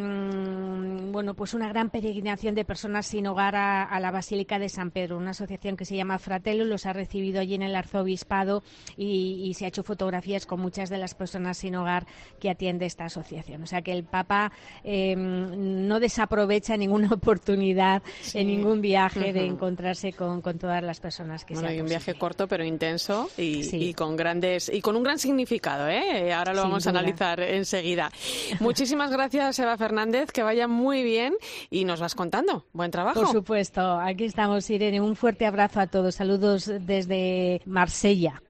bueno, 1.12 1.34
pues 1.34 1.54
una 1.54 1.70
gran 1.70 1.90
peregrinación 1.90 2.56
de 2.56 2.66
personas 2.66 3.06
sin 3.06 3.28
hogar 3.28 3.56
a, 3.56 4.00
la 4.00 4.12
Basílica 4.12 4.60
de 4.60 4.70
San 4.70 4.92
Pedro, 4.92 5.18
una 5.18 5.32
asociación 5.32 5.76
que 5.76 5.86
se 5.86 5.96
llama 5.96 6.20
Fratello, 6.20 6.66
los 6.66 6.86
ha 6.86 6.94
recibido 6.94 7.40
allí 7.40 7.56
en 7.56 7.64
el 7.64 7.76
arzobispado 7.76 8.64
y, 8.96 9.54
se 9.58 9.66
ha 9.66 9.70
hecho 9.70 9.82
fotografías 9.82 10.46
con 10.46 10.60
muchas 10.60 10.90
de 10.90 11.00
las 11.00 11.16
personas 11.16 11.58
sin 11.58 11.76
hogar 11.76 12.06
que 12.40 12.50
atiende 12.50 12.86
esta 12.86 13.06
asociación. 13.06 13.64
O 13.64 13.66
sea 13.66 13.82
que 13.82 13.92
el 13.92 14.04
Papa 14.04 14.52
em, 14.84 15.88
no 15.88 16.00
desaprovecha 16.00 16.78
ninguna 16.78 17.10
oportunidad 17.12 18.04
en 18.34 18.48
ningún 18.48 18.82
viaje 18.88 19.34
de 19.34 19.46
encontrarse 19.46 20.14
con, 20.14 20.42
todas 20.42 20.82
las 20.82 21.00
personas 21.00 21.44
que 21.44 21.54
bueno, 21.54 21.70
hay 21.70 21.82
un 21.82 21.88
viaje 21.88 22.14
corto 22.14 22.48
pero 22.48 22.64
intenso 22.64 23.30
y, 23.38 23.94
con 23.94 24.16
grandes 24.16 24.70
y 24.74 24.82
con 24.82 24.96
un 24.96 25.04
gran 25.04 25.20
significado. 25.20 25.90
¿eh? 25.90 26.34
Ahora 26.34 26.54
lo 26.54 26.62
vamos 26.64 26.88
a 26.88 26.92
analizar 26.92 27.40
enseguida. 27.42 28.12
Muchísimas 28.60 29.12
gracias, 29.12 29.60
Eva 29.60 29.78
Fernández. 29.78 30.32
Que 30.32 30.44
vaya 30.44 30.68
muy 30.68 31.04
bien 31.04 31.36
y 31.70 31.84
nos 31.84 32.00
vas 32.00 32.16
contando. 32.16 32.66
Buen 32.72 32.92
trabajo. 32.92 33.22
Por 33.22 33.32
supuesto. 33.32 34.00
Aquí 34.00 34.24
estamos, 34.24 34.70
Irene. 34.70 35.02
Un 35.02 35.16
fuerte 35.16 35.46
abrazo 35.46 35.82
a 35.82 35.88
todos. 35.88 36.16
Saludos 36.16 36.72
desde 36.80 37.62
Marsella. 37.66 38.42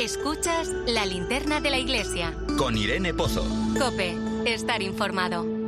Escuchas 0.00 0.68
la 0.86 1.04
linterna 1.04 1.60
de 1.60 1.70
la 1.70 1.78
iglesia. 1.78 2.34
Con 2.56 2.76
Irene 2.76 3.12
Pozo. 3.12 3.44
Cope. 3.78 4.16
Estar 4.46 4.80
informado. 4.82 5.59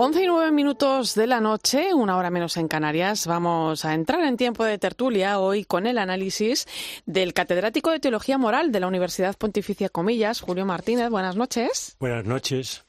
11 0.00 0.22
y 0.22 0.26
9 0.28 0.52
minutos 0.52 1.16
de 1.16 1.26
la 1.26 1.40
noche, 1.40 1.92
una 1.92 2.16
hora 2.16 2.30
menos 2.30 2.56
en 2.56 2.68
Canarias, 2.68 3.26
vamos 3.26 3.84
a 3.84 3.94
entrar 3.94 4.22
en 4.22 4.36
tiempo 4.36 4.62
de 4.62 4.78
tertulia 4.78 5.40
hoy 5.40 5.64
con 5.64 5.88
el 5.88 5.98
análisis 5.98 6.68
del 7.04 7.34
catedrático 7.34 7.90
de 7.90 7.98
Teología 7.98 8.38
Moral 8.38 8.70
de 8.70 8.78
la 8.78 8.86
Universidad 8.86 9.36
Pontificia 9.36 9.88
Comillas, 9.88 10.40
Julio 10.40 10.64
Martínez. 10.64 11.10
Buenas 11.10 11.34
noches. 11.34 11.96
Buenas 11.98 12.24
noches. 12.24 12.84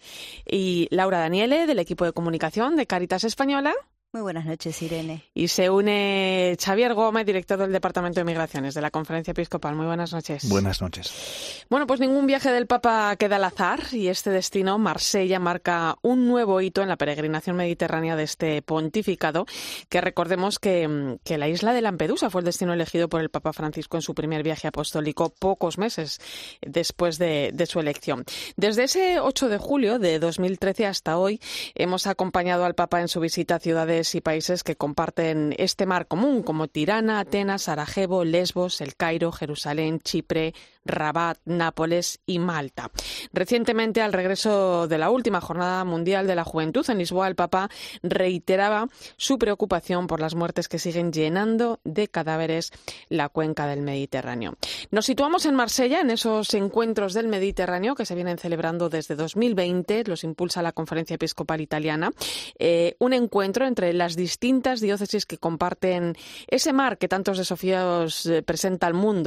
Y 0.45 0.87
Laura 0.91 1.17
Daniele, 1.17 1.65
del 1.65 1.79
equipo 1.79 2.05
de 2.05 2.13
comunicación 2.13 2.75
de 2.75 2.85
Caritas 2.85 3.23
Española. 3.23 3.73
Muy 4.11 4.23
buenas 4.23 4.47
noches, 4.47 4.81
Irene. 4.81 5.23
Y 5.35 5.49
se 5.49 5.69
une 5.69 6.57
Xavier 6.59 6.95
Gómez, 6.95 7.27
director 7.27 7.59
del 7.59 7.71
Departamento 7.71 8.19
de 8.19 8.23
Migraciones 8.23 8.73
de 8.73 8.81
la 8.81 8.89
Conferencia 8.89 9.33
Episcopal. 9.33 9.75
Muy 9.75 9.85
buenas 9.85 10.13
noches. 10.13 10.49
Buenas 10.49 10.81
noches. 10.81 11.63
Bueno, 11.69 11.85
pues 11.85 11.99
ningún 11.99 12.25
viaje 12.25 12.49
del 12.49 12.65
Papa 12.65 13.15
queda 13.17 13.35
al 13.35 13.43
azar 13.43 13.81
y 13.91 14.07
este 14.07 14.31
destino, 14.31 14.79
Marsella, 14.79 15.37
marca 15.37 15.95
un 16.01 16.27
nuevo 16.27 16.59
hito 16.59 16.81
en 16.81 16.89
la 16.89 16.95
peregrinación 16.95 17.55
mediterránea 17.55 18.15
de 18.15 18.23
este 18.23 18.63
pontificado, 18.63 19.45
que 19.89 20.01
recordemos 20.01 20.57
que, 20.57 21.19
la 21.27 21.47
isla 21.47 21.71
de 21.71 21.81
Lampedusa 21.81 22.31
fue 22.31 22.41
el 22.41 22.45
destino 22.45 22.73
elegido 22.73 23.09
por 23.09 23.21
el 23.21 23.29
Papa 23.29 23.53
Francisco 23.53 23.95
en 23.95 24.01
su 24.01 24.15
primer 24.15 24.41
viaje 24.41 24.67
apostólico 24.67 25.29
pocos 25.37 25.77
meses 25.77 26.19
después 26.61 27.19
de, 27.19 27.51
de 27.53 27.65
su 27.67 27.79
elección. 27.79 28.25
Desde 28.57 28.85
ese 28.85 29.19
8 29.19 29.49
de 29.49 29.59
julio 29.59 29.99
de 29.99 30.17
2013 30.17 30.87
hasta 30.87 31.19
hoy 31.19 31.39
hemos 31.75 32.07
acompañado 32.07 32.65
al 32.65 32.73
Papa 32.73 33.01
en 33.01 33.07
su 33.07 33.19
visita 33.19 33.53
a 33.53 33.59
ciudades 33.59 33.98
y 33.99 34.21
países 34.21 34.63
que 34.63 34.75
comparten 34.75 35.53
este 35.57 35.85
mar 35.85 36.07
común, 36.07 36.41
como 36.41 36.67
Tirana, 36.67 37.19
Atenas, 37.19 37.63
Sarajevo, 37.63 38.23
Lesbos, 38.23 38.81
El 38.81 38.95
Cairo, 38.95 39.31
Jerusalén, 39.31 39.99
Chipre, 39.99 40.53
Rabat, 40.85 41.37
Nápoles 41.45 42.19
y 42.25 42.39
Malta. 42.39 42.91
Recientemente, 43.31 44.01
al 44.01 44.13
regreso 44.13 44.87
de 44.87 44.97
la 44.97 45.09
última 45.09 45.41
Jornada 45.41 45.83
Mundial 45.85 46.27
de 46.27 46.35
la 46.35 46.43
Juventud 46.43 46.89
en 46.89 46.97
Lisboa, 46.97 47.27
el 47.27 47.35
Papa 47.35 47.69
reiteraba 48.01 48.87
su 49.17 49.37
preocupación 49.37 50.07
por 50.07 50.19
las 50.19 50.35
muertes 50.35 50.67
que 50.67 50.79
siguen 50.79 51.11
llenando 51.11 51.79
de 51.83 52.07
cadáveres 52.07 52.71
la 53.09 53.29
cuenca 53.29 53.67
del 53.67 53.81
Mediterráneo. 53.81 54.55
Nos 54.91 55.05
situamos 55.05 55.45
en 55.45 55.55
Marsella, 55.55 56.01
en 56.01 56.09
esos 56.09 56.53
encuentros 56.53 57.13
del 57.13 57.27
Mediterráneo 57.27 57.95
que 57.95 58.05
se 58.05 58.15
vienen 58.15 58.37
celebrando 58.37 58.89
desde 58.89 59.15
2020, 59.15 60.05
los 60.05 60.23
impulsa 60.23 60.61
la 60.61 60.71
Conferencia 60.71 61.15
Episcopal 61.15 61.61
Italiana, 61.61 62.11
eh, 62.57 62.95
un 62.99 63.13
encuentro 63.13 63.65
entre 63.65 63.93
las 63.93 64.15
distintas 64.15 64.81
diócesis 64.81 65.25
que 65.25 65.37
comparten 65.37 66.15
ese 66.47 66.73
mar 66.73 66.97
que 66.97 67.07
tantos 67.07 67.37
desafíos 67.37 68.25
eh, 68.25 68.41
presenta 68.41 68.87
al 68.87 68.93
mundo. 68.93 69.19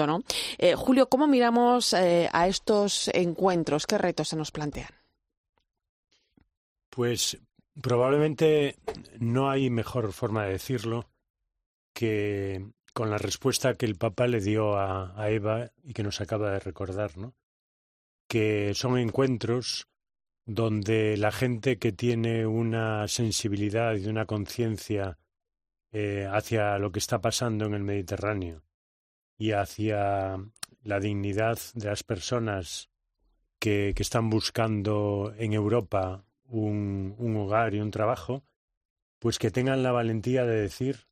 Eh, 0.58 0.74
Julio, 0.74 1.08
¿cómo 1.08 1.26
eh, 1.92 2.28
a 2.32 2.48
estos 2.48 3.08
encuentros? 3.08 3.86
¿Qué 3.86 3.98
retos 3.98 4.28
se 4.28 4.36
nos 4.36 4.50
plantean? 4.50 4.90
Pues 6.90 7.38
probablemente 7.80 8.76
no 9.18 9.50
hay 9.50 9.70
mejor 9.70 10.12
forma 10.12 10.44
de 10.44 10.52
decirlo 10.52 11.08
que 11.94 12.66
con 12.92 13.10
la 13.10 13.18
respuesta 13.18 13.74
que 13.74 13.86
el 13.86 13.96
Papa 13.96 14.26
le 14.26 14.40
dio 14.40 14.76
a, 14.76 15.14
Eva 15.30 15.70
y 15.82 15.92
que 15.92 16.02
nos 16.02 16.20
acaba 16.20 16.50
de 16.50 16.60
recordar, 16.60 17.16
¿no? 17.16 17.34
Que 18.28 18.72
son 18.74 18.98
encuentros 18.98 19.88
donde 20.44 21.16
la 21.16 21.32
gente 21.32 21.78
que 21.78 21.92
tiene 21.92 22.46
una 22.46 23.08
sensibilidad 23.08 23.94
y 23.96 24.06
una 24.08 24.26
conciencia 24.26 25.18
eh, 25.92 26.28
hacia 26.30 26.78
lo 26.78 26.92
que 26.92 26.98
está 26.98 27.20
pasando 27.20 27.66
en 27.66 27.74
el 27.74 27.82
Mediterráneo 27.82 28.62
y 29.38 29.52
hacia 29.52 30.38
la 30.82 31.00
dignidad 31.00 31.58
de 31.74 31.88
las 31.88 32.02
personas 32.02 32.90
que, 33.58 33.92
que 33.94 34.02
están 34.02 34.30
buscando 34.30 35.32
en 35.38 35.52
Europa 35.52 36.24
un, 36.44 37.14
un 37.18 37.36
hogar 37.36 37.74
y 37.74 37.80
un 37.80 37.90
trabajo, 37.90 38.44
pues 39.18 39.38
que 39.38 39.50
tengan 39.50 39.82
la 39.82 39.92
valentía 39.92 40.44
de 40.44 40.60
decir 40.60 41.06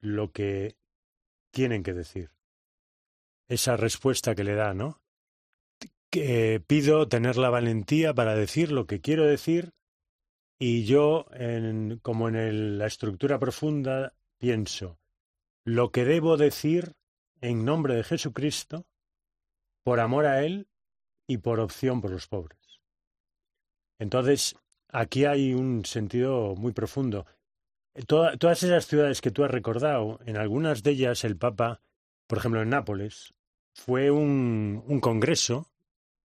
lo 0.00 0.32
que 0.32 0.76
tienen 1.50 1.82
que 1.82 1.94
decir. 1.94 2.30
Esa 3.48 3.76
respuesta 3.76 4.34
que 4.34 4.44
le 4.44 4.54
da, 4.54 4.74
¿no? 4.74 5.00
Que 6.10 6.62
pido 6.66 7.08
tener 7.08 7.36
la 7.36 7.50
valentía 7.50 8.14
para 8.14 8.34
decir 8.34 8.72
lo 8.72 8.86
que 8.86 9.00
quiero 9.00 9.24
decir 9.24 9.72
y 10.58 10.84
yo, 10.84 11.26
en, 11.32 11.98
como 12.02 12.28
en 12.28 12.78
la 12.78 12.86
estructura 12.86 13.38
profunda, 13.38 14.14
pienso 14.38 14.98
lo 15.64 15.90
que 15.90 16.04
debo 16.04 16.36
decir 16.36 16.94
en 17.40 17.64
nombre 17.64 17.94
de 17.94 18.04
Jesucristo 18.04 18.86
por 19.86 20.00
amor 20.00 20.26
a 20.26 20.42
Él 20.42 20.66
y 21.28 21.38
por 21.38 21.60
opción 21.60 22.00
por 22.00 22.10
los 22.10 22.26
pobres. 22.26 22.58
Entonces, 24.00 24.56
aquí 24.88 25.26
hay 25.26 25.54
un 25.54 25.84
sentido 25.84 26.56
muy 26.56 26.72
profundo. 26.72 27.24
todas 28.08 28.64
esas 28.64 28.88
ciudades 28.88 29.20
que 29.20 29.30
tú 29.30 29.44
has 29.44 29.50
recordado, 29.52 30.18
en 30.26 30.38
algunas 30.38 30.82
de 30.82 30.90
ellas 30.90 31.22
el 31.22 31.36
Papa, 31.36 31.82
por 32.26 32.38
ejemplo 32.38 32.62
en 32.62 32.70
Nápoles, 32.70 33.32
fue 33.74 34.10
un, 34.10 34.82
un 34.88 34.98
congreso 34.98 35.70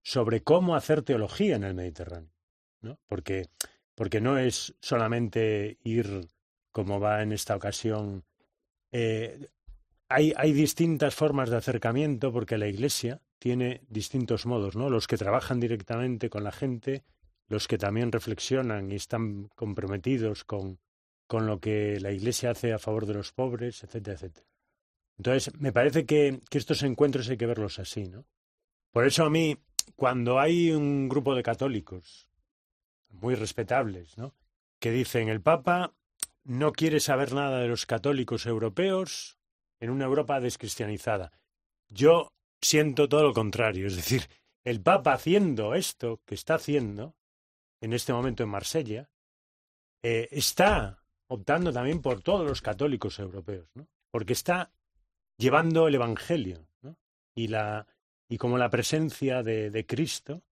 sobre 0.03 0.41
cómo 0.41 0.77
hacer 0.77 1.01
teología 1.01 1.57
en 1.57 1.65
el 1.65 1.73
Mediterráneo. 1.73 2.31
¿no? 2.79 2.97
Porque, 3.07 3.49
porque 3.93 4.21
no 4.21 4.37
es 4.37 4.73
solamente 4.79 5.79
ir, 5.83 6.29
como 6.71 7.01
va 7.01 7.23
en 7.23 7.33
esta 7.33 7.57
ocasión, 7.57 8.23
eh, 8.93 9.49
hay, 10.07 10.31
hay 10.37 10.53
distintas 10.53 11.13
formas 11.13 11.49
de 11.49 11.57
acercamiento 11.57 12.31
porque 12.31 12.57
la 12.57 12.69
Iglesia 12.69 13.21
tiene 13.39 13.81
distintos 13.89 14.45
modos, 14.45 14.75
¿no? 14.75 14.89
Los 14.89 15.07
que 15.07 15.17
trabajan 15.17 15.59
directamente 15.59 16.29
con 16.29 16.43
la 16.43 16.51
gente, 16.51 17.03
los 17.47 17.67
que 17.67 17.77
también 17.77 18.11
reflexionan 18.11 18.91
y 18.91 18.95
están 18.95 19.49
comprometidos 19.55 20.43
con, 20.43 20.79
con 21.27 21.47
lo 21.47 21.59
que 21.59 21.99
la 21.99 22.11
Iglesia 22.11 22.51
hace 22.51 22.73
a 22.73 22.79
favor 22.79 23.05
de 23.05 23.15
los 23.15 23.31
pobres, 23.31 23.83
etcétera, 23.83 24.15
etcétera. 24.15 24.45
Entonces, 25.17 25.53
me 25.59 25.73
parece 25.73 26.05
que, 26.05 26.39
que 26.49 26.57
estos 26.57 26.83
encuentros 26.83 27.29
hay 27.29 27.37
que 27.37 27.45
verlos 27.45 27.79
así, 27.79 28.03
¿no? 28.03 28.25
Por 28.91 29.05
eso 29.05 29.23
a 29.23 29.29
mí, 29.29 29.57
cuando 29.95 30.39
hay 30.39 30.71
un 30.71 31.09
grupo 31.09 31.35
de 31.35 31.43
católicos 31.43 32.29
muy 33.09 33.35
respetables, 33.35 34.17
¿no? 34.17 34.35
que 34.79 34.91
dicen 34.91 35.29
el 35.29 35.41
Papa 35.41 35.93
no 36.43 36.71
quiere 36.71 36.99
saber 36.99 37.33
nada 37.33 37.59
de 37.59 37.67
los 37.67 37.85
católicos 37.85 38.45
europeos 38.45 39.37
en 39.79 39.89
una 39.89 40.05
Europa 40.05 40.39
descristianizada. 40.39 41.31
Yo 41.89 42.31
siento 42.61 43.07
todo 43.07 43.23
lo 43.23 43.33
contrario. 43.33 43.87
Es 43.87 43.95
decir, 43.95 44.23
el 44.63 44.81
Papa 44.81 45.13
haciendo 45.13 45.75
esto 45.75 46.21
que 46.25 46.35
está 46.35 46.55
haciendo 46.55 47.15
en 47.81 47.93
este 47.93 48.13
momento 48.13 48.43
en 48.43 48.49
Marsella, 48.49 49.09
eh, 50.03 50.27
está 50.31 51.03
optando 51.27 51.71
también 51.71 52.01
por 52.01 52.21
todos 52.21 52.47
los 52.47 52.61
católicos 52.61 53.19
europeos, 53.19 53.69
¿no? 53.75 53.87
Porque 54.11 54.33
está 54.33 54.71
llevando 55.37 55.87
el 55.87 55.95
Evangelio. 55.95 56.67
Y, 57.35 57.47
la, 57.47 57.87
y 58.27 58.37
como 58.37 58.57
la 58.57 58.69
presencia 58.69 59.43
de, 59.43 59.69
de 59.69 59.85
Cristo, 59.85 60.43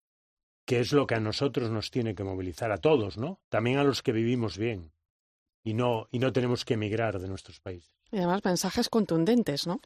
que 0.66 0.80
es 0.80 0.94
lo 0.94 1.06
que 1.06 1.16
a 1.16 1.20
nosotros 1.20 1.70
nos 1.70 1.92
tiene 1.92 2.16
que 2.16 2.24
movilizar, 2.24 2.72
a 2.72 2.78
todos, 2.78 3.18
¿no? 3.18 3.42
También 3.50 3.78
a 3.78 3.84
los 3.84 4.02
que 4.02 4.14
vivimos 4.14 4.58
bien 4.58 4.94
y 5.64 5.74
no, 5.74 6.08
y 6.12 6.20
no 6.20 6.32
tenemos 6.32 6.64
que 6.64 6.76
emigrar 6.76 7.20
de 7.20 7.28
nuestros 7.28 7.60
países. 7.60 7.94
Y 8.10 8.18
además 8.18 8.46
mensajes 8.46 8.88
contundentes, 8.88 9.68
¿no? 9.68 9.82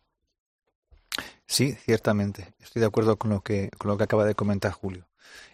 Sí, 1.52 1.76
ciertamente. 1.84 2.54
Estoy 2.62 2.80
de 2.80 2.86
acuerdo 2.86 3.18
con 3.18 3.30
lo 3.30 3.41
que, 3.41 3.72
con 3.78 3.91
lo 3.91 3.97
que 3.97 4.06
acaba 4.06 4.24
de 4.24 4.36
comentar 4.36 4.72
Julio. 4.72 5.10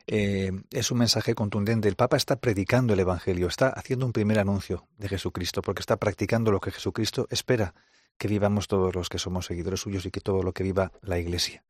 Eh, 0.06 0.52
es 0.70 0.92
un 0.92 1.00
mensaje 1.00 1.34
contundente. 1.34 1.88
El 1.88 1.96
Papa 1.96 2.18
está 2.18 2.36
predicando 2.36 2.94
el 2.94 3.00
Evangelio, 3.00 3.48
está 3.48 3.70
haciendo 3.70 4.06
un 4.06 4.14
primer 4.14 4.38
anuncio 4.38 4.88
de 5.00 5.10
Jesucristo, 5.10 5.64
porque 5.64 5.80
está 5.80 5.98
practicando 5.98 6.52
lo 6.52 6.60
que 6.60 6.70
Jesucristo 6.70 7.26
espera 7.32 7.74
que 8.20 8.28
vivamos 8.28 8.68
todos 8.68 8.94
los 8.94 9.10
que 9.10 9.18
somos 9.18 9.48
seguidores 9.48 9.80
suyos 9.80 10.06
y 10.06 10.12
que 10.12 10.22
todo 10.22 10.44
lo 10.44 10.54
que 10.54 10.62
viva 10.62 10.92
la 11.02 11.18
Iglesia. 11.18 11.64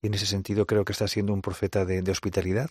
Y 0.00 0.06
en 0.06 0.14
ese 0.14 0.24
sentido 0.24 0.66
creo 0.66 0.86
que 0.86 0.92
está 0.92 1.06
siendo 1.06 1.34
un 1.34 1.42
profeta 1.42 1.84
de, 1.84 2.10
hospitalidad, 2.10 2.70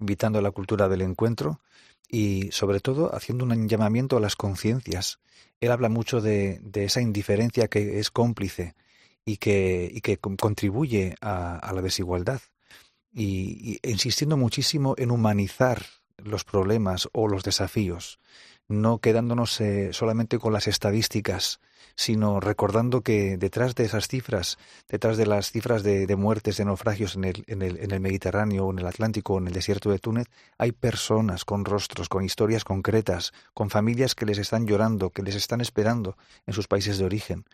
invitando 0.00 0.38
a 0.38 0.42
la 0.42 0.52
cultura 0.52 0.88
del 0.88 1.02
encuentro 1.02 1.60
y 2.08 2.50
sobre 2.50 2.80
todo 2.80 3.14
haciendo 3.14 3.44
un 3.44 3.68
llamamiento 3.68 4.16
a 4.16 4.20
las 4.20 4.36
conciencias. 4.36 5.18
Él 5.60 5.70
habla 5.70 5.90
mucho 5.90 6.22
de 6.22 6.62
esa 6.72 7.02
indiferencia 7.02 7.68
que 7.68 8.00
es 8.00 8.10
cómplice 8.10 8.74
y 9.26 9.36
que, 9.38 9.90
y 9.92 10.00
que 10.00 10.18
contribuye 10.18 11.16
a, 11.20 11.72
la 11.74 11.82
desigualdad. 11.82 12.40
Y, 13.12 13.80
insistiendo 13.82 14.36
muchísimo 14.36 14.94
en 14.96 15.10
humanizar 15.10 15.84
los 16.16 16.44
problemas 16.44 17.08
o 17.12 17.28
los 17.28 17.42
desafíos, 17.42 18.18
no 18.68 18.98
quedándonos 18.98 19.60
eh, 19.60 19.92
solamente 19.92 20.38
con 20.38 20.52
las 20.52 20.68
estadísticas, 20.68 21.60
sino 21.96 22.40
recordando 22.40 23.00
que 23.02 23.36
detrás 23.36 23.74
de 23.74 23.84
esas 23.84 24.06
cifras, 24.06 24.58
detrás 24.88 25.16
de 25.16 25.26
las 25.26 25.50
cifras 25.50 25.82
de, 25.82 26.06
de 26.06 26.16
muertes, 26.16 26.58
de 26.58 26.64
naufragios 26.64 27.16
en 27.16 27.24
el, 27.24 27.44
en, 27.46 27.62
el, 27.62 27.78
en 27.78 27.90
el 27.90 28.00
Mediterráneo, 28.00 28.70
en 28.70 28.78
el 28.78 28.86
Atlántico, 28.86 29.38
en 29.38 29.48
el 29.48 29.54
desierto 29.54 29.90
de 29.90 29.98
Túnez, 29.98 30.28
hay 30.58 30.72
personas 30.72 31.44
con 31.44 31.64
rostros, 31.64 32.08
con 32.08 32.24
historias 32.24 32.64
concretas, 32.64 33.32
con 33.54 33.70
familias 33.70 34.14
que 34.14 34.26
les 34.26 34.38
están 34.38 34.66
llorando, 34.66 35.10
que 35.10 35.22
les 35.22 35.34
están 35.34 35.60
esperando 35.60 36.16
en 36.46 36.54
sus 36.54 36.68
países 36.68 36.98
de 36.98 37.04
origen. 37.06 37.44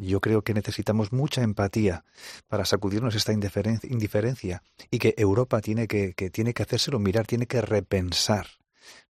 Yo 0.00 0.20
creo 0.20 0.42
que 0.42 0.54
necesitamos 0.54 1.12
mucha 1.12 1.42
empatía 1.42 2.04
para 2.48 2.64
sacudirnos 2.64 3.14
esta 3.14 3.32
indiferencia 3.32 4.62
y 4.90 4.98
que 4.98 5.14
Europa 5.16 5.60
tiene 5.60 5.86
que, 5.86 6.12
tiene 6.32 6.54
que 6.54 6.62
hacérselo 6.62 6.98
mirar, 6.98 7.26
tiene 7.26 7.46
que 7.46 7.60
repensar. 7.60 8.46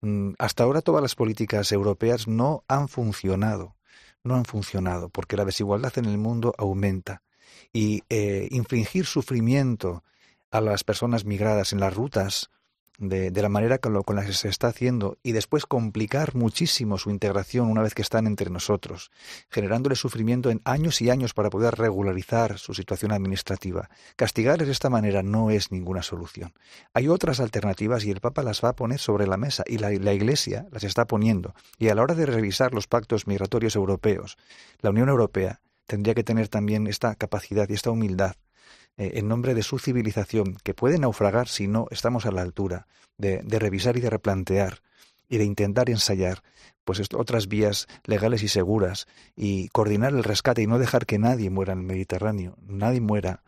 Mm, 0.01 0.31
hasta 0.39 0.63
ahora 0.63 0.81
todas 0.81 1.01
las 1.01 1.15
políticas 1.15 1.71
europeas 1.71 2.27
no 2.27 2.63
han 2.67 2.87
funcionado, 2.87 3.75
no 4.23 4.35
han 4.35 4.45
funcionado 4.45 5.09
porque 5.09 5.35
la 5.35 5.45
desigualdad 5.45 5.97
en 5.97 6.05
el 6.05 6.17
mundo 6.17 6.53
aumenta 6.57 7.21
y 7.73 8.03
eh, 8.09 8.47
infligir 8.51 9.05
sufrimiento 9.05 10.03
a 10.51 10.61
las 10.61 10.83
personas 10.83 11.25
migradas 11.25 11.73
en 11.73 11.81
las 11.81 11.93
rutas 11.93 12.49
de, 12.97 13.31
la 13.31 13.49
manera 13.49 13.77
con, 13.77 13.93
lo, 13.93 14.03
con 14.03 14.15
la 14.15 14.25
que 14.25 14.33
se 14.33 14.49
está 14.49 14.67
haciendo 14.67 15.17
y 15.21 15.31
después 15.31 15.65
complicar 15.65 16.35
muchísimo 16.35 16.97
su 16.97 17.11
integración 17.11 17.69
una 17.69 17.83
vez 17.83 17.93
que 17.93 18.01
están 18.01 18.25
entre 18.25 18.49
nosotros, 18.49 19.11
generándole 19.49 19.95
sufrimiento 19.95 20.49
en 20.49 20.61
años 20.65 21.01
y 21.01 21.09
años 21.09 21.33
para 21.33 21.49
poder 21.49 21.75
regularizar 21.75 22.57
su 22.57 22.73
situación 22.73 23.11
administrativa. 23.11 23.89
Castigarles 24.15 24.67
de 24.67 24.73
esta 24.73 24.89
manera 24.89 25.21
no 25.21 25.51
es 25.51 25.71
ninguna 25.71 26.01
solución. 26.01 26.53
Hay 26.93 27.07
otras 27.07 27.39
alternativas 27.39 28.03
y 28.03 28.11
el 28.11 28.19
Papa 28.19 28.41
las 28.41 28.63
va 28.63 28.69
a 28.69 28.75
poner 28.75 28.99
sobre 28.99 29.27
la 29.27 29.37
mesa 29.37 29.63
y 29.67 29.77
la, 29.77 29.91
la 29.91 30.13
Iglesia 30.13 30.67
las 30.71 30.83
está 30.83 31.05
poniendo. 31.05 31.53
Y 31.77 31.89
a 31.89 31.95
la 31.95 32.01
hora 32.01 32.15
de 32.15 32.25
revisar 32.25 32.73
los 32.73 32.87
pactos 32.87 33.27
migratorios 33.27 33.75
europeos, 33.75 34.37
la 34.81 34.89
Unión 34.89 35.09
Europea 35.09 35.61
tendría 35.85 36.15
que 36.15 36.23
tener 36.23 36.47
también 36.47 36.87
esta 36.87 37.15
capacidad 37.15 37.69
y 37.69 37.73
esta 37.73 37.91
humildad 37.91 38.35
eh, 38.97 39.11
en 39.15 39.27
nombre 39.27 39.53
de 39.53 39.63
su 39.63 39.79
civilización, 39.79 40.57
que 40.63 40.73
puede 40.73 40.97
naufragar 40.97 41.47
si 41.47 41.67
no 41.67 41.87
estamos 41.91 42.25
a 42.25 42.31
la 42.31 42.41
altura 42.41 42.87
de, 43.17 43.41
revisar 43.47 43.97
y 43.97 44.01
de 44.01 44.09
replantear 44.09 44.81
y 45.29 45.37
de 45.37 45.45
intentar 45.45 45.89
ensayar 45.89 46.43
pues 46.83 47.01
otras 47.13 47.47
vías 47.47 47.87
legales 48.05 48.43
y 48.43 48.47
seguras 48.47 49.07
y 49.35 49.67
coordinar 49.69 50.13
el 50.13 50.23
rescate 50.23 50.61
y 50.61 50.67
no 50.67 50.79
dejar 50.79 51.05
que 51.05 51.19
nadie 51.19 51.49
muera 51.49 51.73
en 51.73 51.79
el 51.79 51.85
Mediterráneo, 51.85 52.57
nadie 52.61 53.01
muera 53.01 53.43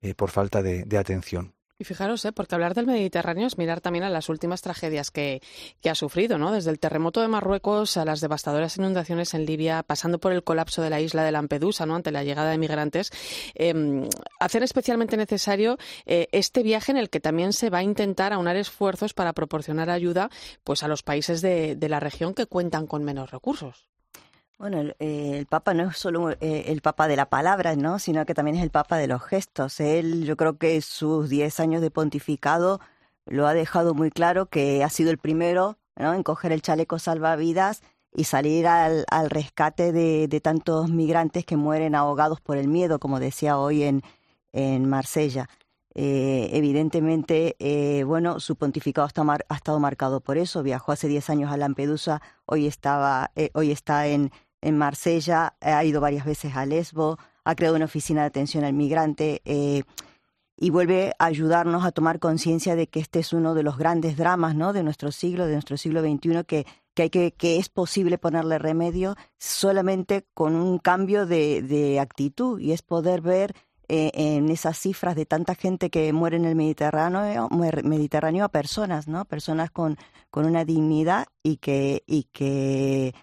eh, 0.00 0.14
por 0.14 0.30
falta 0.30 0.62
de 0.62 0.98
atención. 0.98 1.54
Y 1.76 1.82
fijaros, 1.82 2.24
¿eh? 2.24 2.30
porque 2.30 2.54
hablar 2.54 2.74
del 2.74 2.86
Mediterráneo 2.86 3.48
es 3.48 3.58
mirar 3.58 3.80
también 3.80 4.04
a 4.04 4.08
las 4.08 4.28
últimas 4.28 4.62
tragedias 4.62 5.10
que, 5.10 5.42
que, 5.80 5.90
ha 5.90 5.96
sufrido, 5.96 6.38
¿no? 6.38 6.52
Desde 6.52 6.70
el 6.70 6.78
terremoto 6.78 7.20
de 7.20 7.26
Marruecos 7.26 7.96
a 7.96 8.04
las 8.04 8.20
devastadoras 8.20 8.76
inundaciones 8.76 9.34
en 9.34 9.44
Libia, 9.44 9.82
pasando 9.82 10.20
por 10.20 10.32
el 10.32 10.44
colapso 10.44 10.82
de 10.82 10.90
la 10.90 11.00
isla 11.00 11.24
de 11.24 11.32
Lampedusa, 11.32 11.84
¿no? 11.84 11.96
Ante 11.96 12.12
la 12.12 12.22
llegada 12.22 12.50
de 12.50 12.58
migrantes, 12.58 13.10
eh, 13.56 14.08
hacer 14.38 14.62
especialmente 14.62 15.16
necesario 15.16 15.76
eh, 16.06 16.28
este 16.30 16.62
viaje 16.62 16.92
en 16.92 16.98
el 16.98 17.10
que 17.10 17.18
también 17.18 17.52
se 17.52 17.70
va 17.70 17.78
a 17.78 17.82
intentar 17.82 18.32
aunar 18.32 18.54
esfuerzos 18.54 19.12
para 19.12 19.32
proporcionar 19.32 19.90
ayuda, 19.90 20.30
pues, 20.62 20.84
a 20.84 20.88
los 20.88 21.02
países 21.02 21.42
de, 21.42 21.74
de 21.74 21.88
la 21.88 21.98
región 21.98 22.34
que 22.34 22.46
cuentan 22.46 22.86
con 22.86 23.02
menos 23.02 23.32
recursos. 23.32 23.88
Bueno, 24.58 24.78
el, 24.80 24.96
eh, 25.00 25.32
el, 25.38 25.46
Papa 25.46 25.74
no 25.74 25.90
es 25.90 25.96
solo 25.96 26.30
eh, 26.30 26.64
el 26.68 26.80
Papa 26.80 27.08
de 27.08 27.16
la 27.16 27.28
palabra, 27.28 27.74
¿no? 27.74 27.98
sino 27.98 28.24
que 28.24 28.34
también 28.34 28.56
es 28.56 28.62
el 28.62 28.70
Papa 28.70 28.96
de 28.98 29.08
los 29.08 29.22
gestos. 29.22 29.80
Él, 29.80 30.24
yo 30.24 30.36
creo 30.36 30.58
que 30.58 30.80
sus 30.80 31.28
diez 31.28 31.58
años 31.58 31.82
de 31.82 31.90
pontificado 31.90 32.80
lo 33.26 33.46
ha 33.46 33.54
dejado 33.54 33.94
muy 33.94 34.10
claro 34.10 34.46
que 34.46 34.84
ha 34.84 34.88
sido 34.90 35.10
el 35.10 35.18
primero 35.18 35.76
¿no? 35.96 36.14
en 36.14 36.22
coger 36.22 36.52
el 36.52 36.62
chaleco 36.62 36.98
salvavidas 37.00 37.82
y 38.14 38.24
salir 38.24 38.68
al, 38.68 39.04
al 39.10 39.28
rescate 39.28 39.90
de, 39.92 40.40
tantos 40.40 40.88
migrantes 40.88 41.44
que 41.44 41.56
mueren 41.56 41.96
ahogados 41.96 42.40
por 42.40 42.56
el 42.56 42.68
miedo, 42.68 43.00
como 43.00 43.18
decía 43.18 43.58
hoy 43.58 43.82
en, 43.82 44.02
en 44.52 44.88
Marsella. 44.88 45.48
Eh, 45.96 46.50
evidentemente, 46.52 47.56
eh, 47.58 48.04
bueno, 48.04 48.40
su 48.40 48.56
pontificado 48.56 49.06
está 49.06 49.24
mar, 49.24 49.44
ha 49.48 49.56
estado 49.56 49.80
marcado 49.80 50.20
por 50.20 50.38
eso. 50.38 50.62
Viajó 50.62 50.92
hace 50.92 51.08
diez 51.08 51.28
años 51.28 51.52
a 51.52 51.56
Lampedusa, 51.56 52.22
hoy, 52.46 52.66
estaba, 52.66 53.32
hoy 53.54 53.72
está 53.72 54.06
en, 54.06 54.30
en 54.64 54.78
Marsella, 54.78 55.56
ha 55.60 55.84
ido 55.84 56.00
varias 56.00 56.24
veces 56.24 56.56
a 56.56 56.64
Lesbo, 56.64 57.18
ha 57.44 57.54
creado 57.54 57.76
una 57.76 57.84
oficina 57.84 58.22
de 58.22 58.28
atención 58.28 58.64
al 58.64 58.72
migrante 58.72 59.42
eh, 59.44 59.82
y 60.56 60.70
vuelve 60.70 61.12
a 61.18 61.26
ayudarnos 61.26 61.84
a 61.84 61.92
tomar 61.92 62.18
conciencia 62.18 62.74
de 62.74 62.86
que 62.86 63.00
este 63.00 63.18
es 63.18 63.32
uno 63.32 63.54
de 63.54 63.62
los 63.62 63.76
grandes 63.76 64.16
dramas 64.16 64.54
¿no? 64.54 64.72
de 64.72 64.82
nuestro 64.82 65.12
siglo, 65.12 65.46
de 65.46 65.52
nuestro 65.52 65.76
siglo 65.76 66.00
XXI, 66.00 66.44
que, 66.46 66.66
que, 66.94 67.02
hay 67.02 67.10
que, 67.10 67.32
que 67.32 67.58
es 67.58 67.68
posible 67.68 68.16
ponerle 68.16 68.58
remedio 68.58 69.16
solamente 69.38 70.26
con 70.32 70.54
un 70.54 70.78
cambio 70.78 71.26
de, 71.26 71.60
de 71.60 72.00
actitud 72.00 72.58
y 72.58 72.72
es 72.72 72.80
poder 72.80 73.20
ver 73.20 73.54
eh, 73.88 74.12
en 74.14 74.48
esas 74.48 74.78
cifras 74.78 75.14
de 75.14 75.26
tanta 75.26 75.54
gente 75.54 75.90
que 75.90 76.10
muere 76.14 76.38
en 76.38 76.46
el 76.46 76.54
Mediterráneo, 76.54 77.50
Mediterráneo 77.50 78.46
a 78.46 78.48
personas, 78.48 79.08
¿no? 79.08 79.26
Personas 79.26 79.70
con, 79.70 79.98
con 80.30 80.46
una 80.46 80.64
dignidad 80.64 81.26
y 81.42 81.58
que, 81.58 82.02
y 82.06 82.24
que 82.32 83.14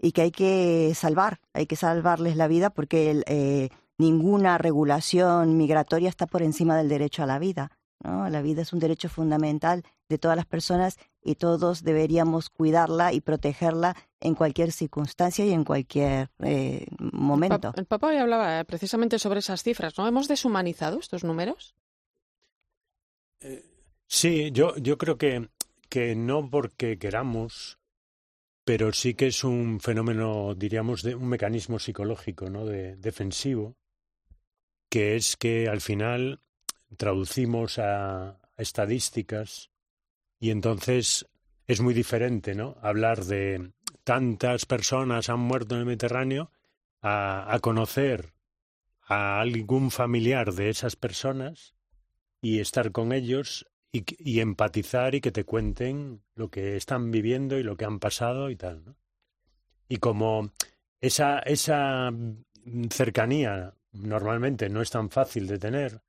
y 0.00 0.12
que 0.12 0.22
hay 0.22 0.30
que 0.30 0.92
salvar, 0.94 1.40
hay 1.52 1.66
que 1.66 1.76
salvarles 1.76 2.36
la 2.36 2.48
vida 2.48 2.70
porque 2.70 3.22
eh, 3.26 3.70
ninguna 3.98 4.58
regulación 4.58 5.56
migratoria 5.56 6.08
está 6.08 6.26
por 6.26 6.42
encima 6.42 6.76
del 6.76 6.88
derecho 6.88 7.22
a 7.22 7.26
la 7.26 7.38
vida. 7.38 7.70
¿no? 8.02 8.28
La 8.28 8.42
vida 8.42 8.62
es 8.62 8.72
un 8.72 8.78
derecho 8.78 9.08
fundamental 9.08 9.82
de 10.08 10.18
todas 10.18 10.36
las 10.36 10.46
personas 10.46 10.98
y 11.22 11.34
todos 11.34 11.82
deberíamos 11.82 12.50
cuidarla 12.50 13.12
y 13.12 13.20
protegerla 13.20 13.96
en 14.20 14.34
cualquier 14.34 14.70
circunstancia 14.70 15.44
y 15.44 15.52
en 15.52 15.64
cualquier 15.64 16.30
eh, 16.40 16.86
momento. 16.98 17.72
El 17.76 17.86
Papa 17.86 18.08
hoy 18.08 18.16
hablaba 18.16 18.60
eh, 18.60 18.64
precisamente 18.64 19.18
sobre 19.18 19.40
esas 19.40 19.62
cifras, 19.62 19.96
¿no? 19.98 20.06
¿Hemos 20.06 20.28
deshumanizado 20.28 21.00
estos 21.00 21.24
números? 21.24 21.74
Eh, 23.40 23.64
sí, 24.06 24.50
yo, 24.52 24.76
yo 24.76 24.98
creo 24.98 25.18
que, 25.18 25.48
que 25.88 26.14
no 26.14 26.48
porque 26.48 26.98
queramos 26.98 27.78
pero 28.66 28.92
sí 28.92 29.14
que 29.14 29.28
es 29.28 29.44
un 29.44 29.78
fenómeno, 29.78 30.56
diríamos, 30.56 31.04
de 31.04 31.14
un 31.14 31.28
mecanismo 31.28 31.78
psicológico, 31.78 32.50
¿no? 32.50 32.66
De, 32.66 32.96
defensivo, 32.96 33.76
que 34.90 35.14
es 35.14 35.36
que 35.36 35.68
al 35.68 35.80
final 35.80 36.40
traducimos 36.96 37.78
a 37.78 38.40
estadísticas 38.56 39.70
y 40.40 40.50
entonces 40.50 41.28
es 41.68 41.80
muy 41.80 41.94
diferente, 41.94 42.56
¿no? 42.56 42.76
Hablar 42.82 43.24
de 43.24 43.70
tantas 44.02 44.66
personas 44.66 45.28
han 45.28 45.38
muerto 45.38 45.76
en 45.76 45.82
el 45.82 45.86
Mediterráneo 45.86 46.50
a, 47.00 47.54
a 47.54 47.60
conocer 47.60 48.34
a 49.02 49.40
algún 49.40 49.92
familiar 49.92 50.54
de 50.54 50.70
esas 50.70 50.96
personas 50.96 51.76
y 52.40 52.58
estar 52.58 52.90
con 52.90 53.12
ellos 53.12 53.68
y, 54.18 54.40
empatizar 54.40 55.14
y 55.14 55.20
que 55.20 55.32
te 55.32 55.44
cuenten 55.44 56.22
lo 56.34 56.50
que 56.50 56.76
están 56.76 57.10
viviendo 57.10 57.58
y 57.58 57.62
lo 57.62 57.76
que 57.76 57.84
han 57.84 57.98
pasado 57.98 58.50
y 58.50 58.56
tal. 58.56 58.84
¿no? 58.84 58.96
Y 59.88 59.98
como 59.98 60.50
esa, 61.00 61.38
esa 61.40 62.12
cercanía 62.90 63.74
normalmente 63.92 64.68
no 64.68 64.82
es 64.82 64.90
tan 64.90 65.10
fácil 65.10 65.46
de 65.46 65.58
tener, 65.58 66.02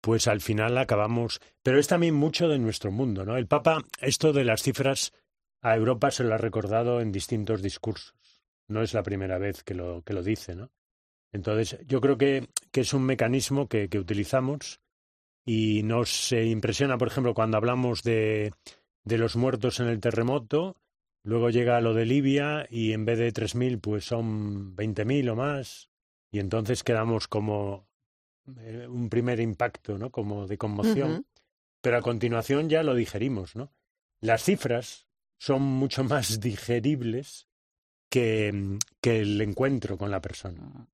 pues 0.00 0.28
al 0.28 0.40
final 0.40 0.76
acabamos. 0.78 1.40
Pero 1.62 1.78
es 1.78 1.86
también 1.86 2.14
mucho 2.14 2.48
de 2.48 2.58
nuestro 2.58 2.90
mundo, 2.90 3.24
¿no? 3.24 3.36
El 3.36 3.46
Papa, 3.46 3.84
esto 4.00 4.32
de 4.32 4.44
las 4.44 4.62
cifras 4.62 5.12
a 5.60 5.76
Europa 5.76 6.10
se 6.10 6.24
lo 6.24 6.34
ha 6.34 6.38
recordado 6.38 7.00
en 7.00 7.12
distintos 7.12 7.62
discursos. 7.62 8.42
No 8.68 8.82
es 8.82 8.94
la 8.94 9.02
primera 9.02 9.38
vez 9.38 9.62
que 9.62 9.74
lo, 9.74 10.02
que 10.02 10.14
lo 10.14 10.22
dice, 10.22 10.54
¿no? 10.54 10.70
Entonces, 11.32 11.78
yo 11.86 12.00
creo 12.00 12.16
que, 12.16 12.48
que 12.70 12.82
es 12.82 12.94
un 12.94 13.02
mecanismo 13.02 13.68
que 13.68 13.88
utilizamos 13.98 14.80
y 15.44 15.82
nos 15.82 16.32
impresiona, 16.32 16.98
por 16.98 17.08
ejemplo, 17.08 17.34
cuando 17.34 17.56
hablamos 17.56 18.02
de, 18.02 18.52
de 19.04 19.18
los 19.18 19.36
muertos 19.36 19.80
en 19.80 19.86
el 19.86 20.00
terremoto, 20.00 20.76
luego 21.22 21.50
llega 21.50 21.80
lo 21.80 21.94
de 21.94 22.06
Libia 22.06 22.66
y 22.70 22.92
en 22.92 23.04
vez 23.04 23.18
de 23.18 23.32
3.000, 23.32 23.80
pues 23.80 24.04
son 24.04 24.76
20.000 24.76 25.30
o 25.30 25.36
más, 25.36 25.90
y 26.30 26.40
entonces 26.40 26.82
quedamos 26.82 27.28
como 27.28 27.86
eh, 28.58 28.86
un 28.88 29.08
primer 29.08 29.40
impacto, 29.40 29.98
¿no? 29.98 30.10
Como 30.10 30.46
de 30.46 30.58
conmoción. 30.58 31.26
Pero 31.80 31.98
a 31.98 32.02
continuación 32.02 32.68
ya 32.68 32.82
lo 32.82 32.94
digerimos, 32.94 33.56
¿no? 33.56 33.72
Las 34.20 34.42
cifras 34.42 35.06
son 35.38 35.62
mucho 35.62 36.04
más 36.04 36.40
digeribles 36.40 37.48
que, 38.10 38.78
que 39.00 39.20
el 39.20 39.40
encuentro 39.40 39.98
con 39.98 40.10
la 40.10 40.20
persona. 40.20 40.88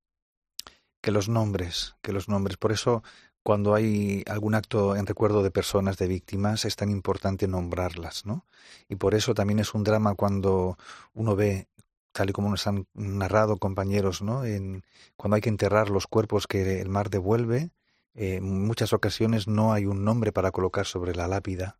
Que 1.01 1.11
los 1.11 1.29
nombres, 1.29 1.95
que 2.01 2.13
los 2.13 2.29
nombres. 2.29 2.57
Por 2.57 2.71
eso 2.71 3.03
cuando 3.43 3.73
hay 3.73 4.23
algún 4.27 4.55
acto 4.55 4.95
en 4.95 5.07
recuerdo 5.07 5.43
de 5.43 5.51
personas, 5.51 5.97
de 5.97 6.07
víctimas, 6.07 6.65
es 6.65 6.75
tan 6.75 6.89
importante 6.89 7.47
nombrarlas, 7.47 8.25
¿no? 8.25 8.45
Y 8.87 8.95
por 8.95 9.15
eso 9.15 9.33
también 9.33 9.59
es 9.59 9.73
un 9.73 9.83
drama 9.83 10.15
cuando 10.15 10.77
uno 11.13 11.35
ve, 11.35 11.67
tal 12.11 12.29
y 12.29 12.33
como 12.33 12.49
nos 12.49 12.67
han 12.67 12.87
narrado 12.93 13.57
compañeros, 13.57 14.21
¿no? 14.21 14.45
En, 14.45 14.83
cuando 15.15 15.35
hay 15.35 15.41
que 15.41 15.49
enterrar 15.49 15.89
los 15.89 16.07
cuerpos 16.07 16.47
que 16.47 16.81
el 16.81 16.89
mar 16.89 17.09
devuelve, 17.09 17.71
eh, 18.13 18.35
en 18.35 18.65
muchas 18.65 18.93
ocasiones 18.93 19.47
no 19.47 19.73
hay 19.73 19.85
un 19.85 20.03
nombre 20.05 20.31
para 20.31 20.51
colocar 20.51 20.85
sobre 20.85 21.15
la 21.15 21.27
lápida. 21.27 21.79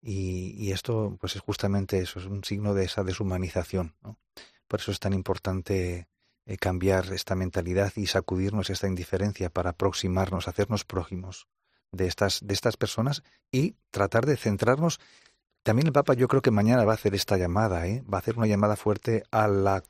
Y, 0.00 0.54
y, 0.58 0.72
esto, 0.72 1.16
pues 1.20 1.34
es 1.34 1.42
justamente 1.42 1.98
eso, 1.98 2.18
es 2.20 2.26
un 2.26 2.44
signo 2.44 2.74
de 2.74 2.84
esa 2.84 3.04
deshumanización, 3.04 3.96
¿no? 4.02 4.18
Por 4.68 4.80
eso 4.80 4.92
es 4.92 5.00
tan 5.00 5.12
importante 5.14 6.08
eh, 6.46 6.56
cambiar 6.56 7.12
esta 7.12 7.34
mentalidad 7.34 7.92
y 7.96 8.06
sacudirnos 8.06 8.70
esta 8.70 8.86
indiferencia 8.86 9.50
para 9.50 9.70
aproximarnos, 9.70 10.48
hacernos 10.48 10.84
prójimos 10.84 11.48
de 11.92 12.06
estas, 12.06 12.40
de 12.42 12.54
estas 12.54 12.76
personas 12.76 13.22
y 13.50 13.76
tratar 13.90 14.26
de 14.26 14.36
centrarnos. 14.36 15.00
También 15.62 15.86
el 15.86 15.92
Papa 15.92 16.14
yo 16.14 16.28
creo 16.28 16.42
que 16.42 16.50
mañana 16.50 16.84
va 16.84 16.92
a 16.92 16.96
hacer 16.96 17.14
esta 17.14 17.36
llamada, 17.38 17.86
¿eh? 17.86 18.02
va 18.02 18.18
a 18.18 18.20
hacer 18.20 18.36
una 18.36 18.46
llamada 18.46 18.76
fuerte 18.76 19.24
a 19.30 19.48
la 19.48 19.82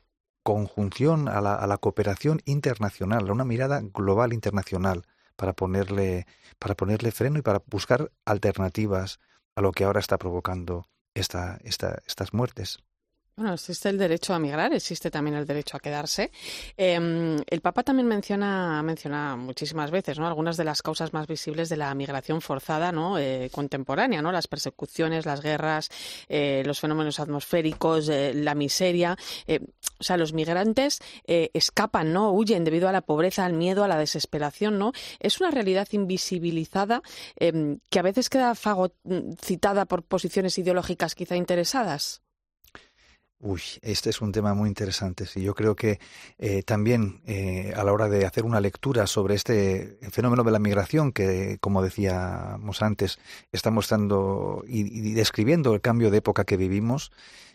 conjunción, 0.43 1.27
a 1.27 1.41
la, 1.41 1.55
a 1.55 1.67
la 1.67 1.77
cooperación 1.77 2.41
internacional, 2.45 3.27
a 3.27 3.33
una 3.33 3.45
mirada 3.45 3.81
global 3.81 4.31
internacional 4.31 5.05
para 5.35 5.53
ponerle, 5.53 6.27
para 6.59 6.75
ponerle 6.75 7.11
freno 7.11 7.39
y 7.39 7.41
para 7.41 7.61
buscar 7.65 8.11
alternativas 8.25 9.19
a 9.55 9.61
lo 9.61 9.71
que 9.71 9.83
ahora 9.83 9.99
está 9.99 10.17
provocando 10.17 10.87
esta, 11.13 11.59
esta, 11.63 12.01
estas 12.05 12.33
muertes. 12.33 12.79
Bueno, 13.37 13.53
existe 13.53 13.89
el 13.89 13.97
derecho 13.97 14.33
a 14.33 14.39
migrar, 14.39 14.73
existe 14.73 15.11
también 15.11 15.35
el 15.35 15.45
derecho 15.45 15.75
a 15.75 15.81
quedarse. 15.81 16.31
Eh, 16.77 17.35
el 17.45 17.61
Papa 17.61 17.83
también 17.83 18.07
menciona, 18.07 18.81
menciona 18.81 19.35
muchísimas 19.35 19.91
veces, 19.91 20.17
¿no? 20.17 20.25
Algunas 20.25 20.55
de 20.55 20.63
las 20.63 20.81
causas 20.81 21.11
más 21.11 21.27
visibles 21.27 21.67
de 21.67 21.75
la 21.75 21.93
migración 21.95 22.39
forzada, 22.39 22.93
¿no? 22.93 23.19
Eh, 23.19 23.49
contemporánea, 23.51 24.21
¿no? 24.21 24.31
Las 24.31 24.47
persecuciones, 24.47 25.25
las 25.25 25.41
guerras, 25.41 25.89
eh, 26.29 26.63
los 26.65 26.79
fenómenos 26.79 27.19
atmosféricos, 27.19 28.07
eh, 28.07 28.33
la 28.33 28.55
miseria. 28.55 29.17
Eh, 29.47 29.59
o 29.99 30.03
sea, 30.03 30.15
los 30.15 30.31
migrantes 30.31 30.99
escapan, 31.25 32.13
¿no? 32.13 32.31
Huyen 32.31 32.63
debido 32.63 32.87
a 32.87 32.93
la 32.93 33.01
pobreza, 33.01 33.43
al 33.45 33.53
miedo, 33.53 33.83
a 33.83 33.89
la 33.89 33.97
desesperación, 33.97 34.79
¿no? 34.79 34.93
Es 35.19 35.41
una 35.41 35.51
realidad 35.51 35.87
invisibilizada 35.91 37.01
em, 37.37 37.79
que 37.89 37.99
a 37.99 38.01
veces 38.01 38.29
queda 38.29 38.55
fagocitada 38.55 39.85
por 39.85 40.03
posiciones 40.03 40.57
ideológicas 40.57 41.15
quizá 41.15 41.35
interesadas. 41.35 42.24
Uy, 43.39 43.61
este 43.81 44.09
es 44.09 44.21
un 44.21 44.31
tema 44.31 44.53
muy 44.53 44.69
interesante. 44.69 45.25
Sí, 45.25 45.43
yo 45.43 45.53
creo 45.53 45.75
que 45.75 45.99
eh, 46.37 46.63
también 46.63 47.21
eh, 47.27 47.73
a 47.75 47.83
la 47.83 47.91
hora 47.91 48.07
de 48.07 48.25
hacer 48.25 48.45
una 48.45 48.61
lectura 48.61 49.07
sobre 49.07 49.35
este 49.35 49.99
fenómeno 50.09 50.43
de 50.43 50.51
la 50.51 50.59
migración, 50.59 51.11
que 51.11 51.57
como 51.59 51.83
decíamos 51.83 52.81
antes, 52.81 53.19
está 53.51 53.71
mostrando 53.71 54.63
y, 54.67 55.11
describiendo 55.13 55.73
el 55.73 55.81
cambio 55.81 56.11
de 56.11 56.17
época 56.19 56.45
que 56.45 56.57
vivimos, 56.57 57.11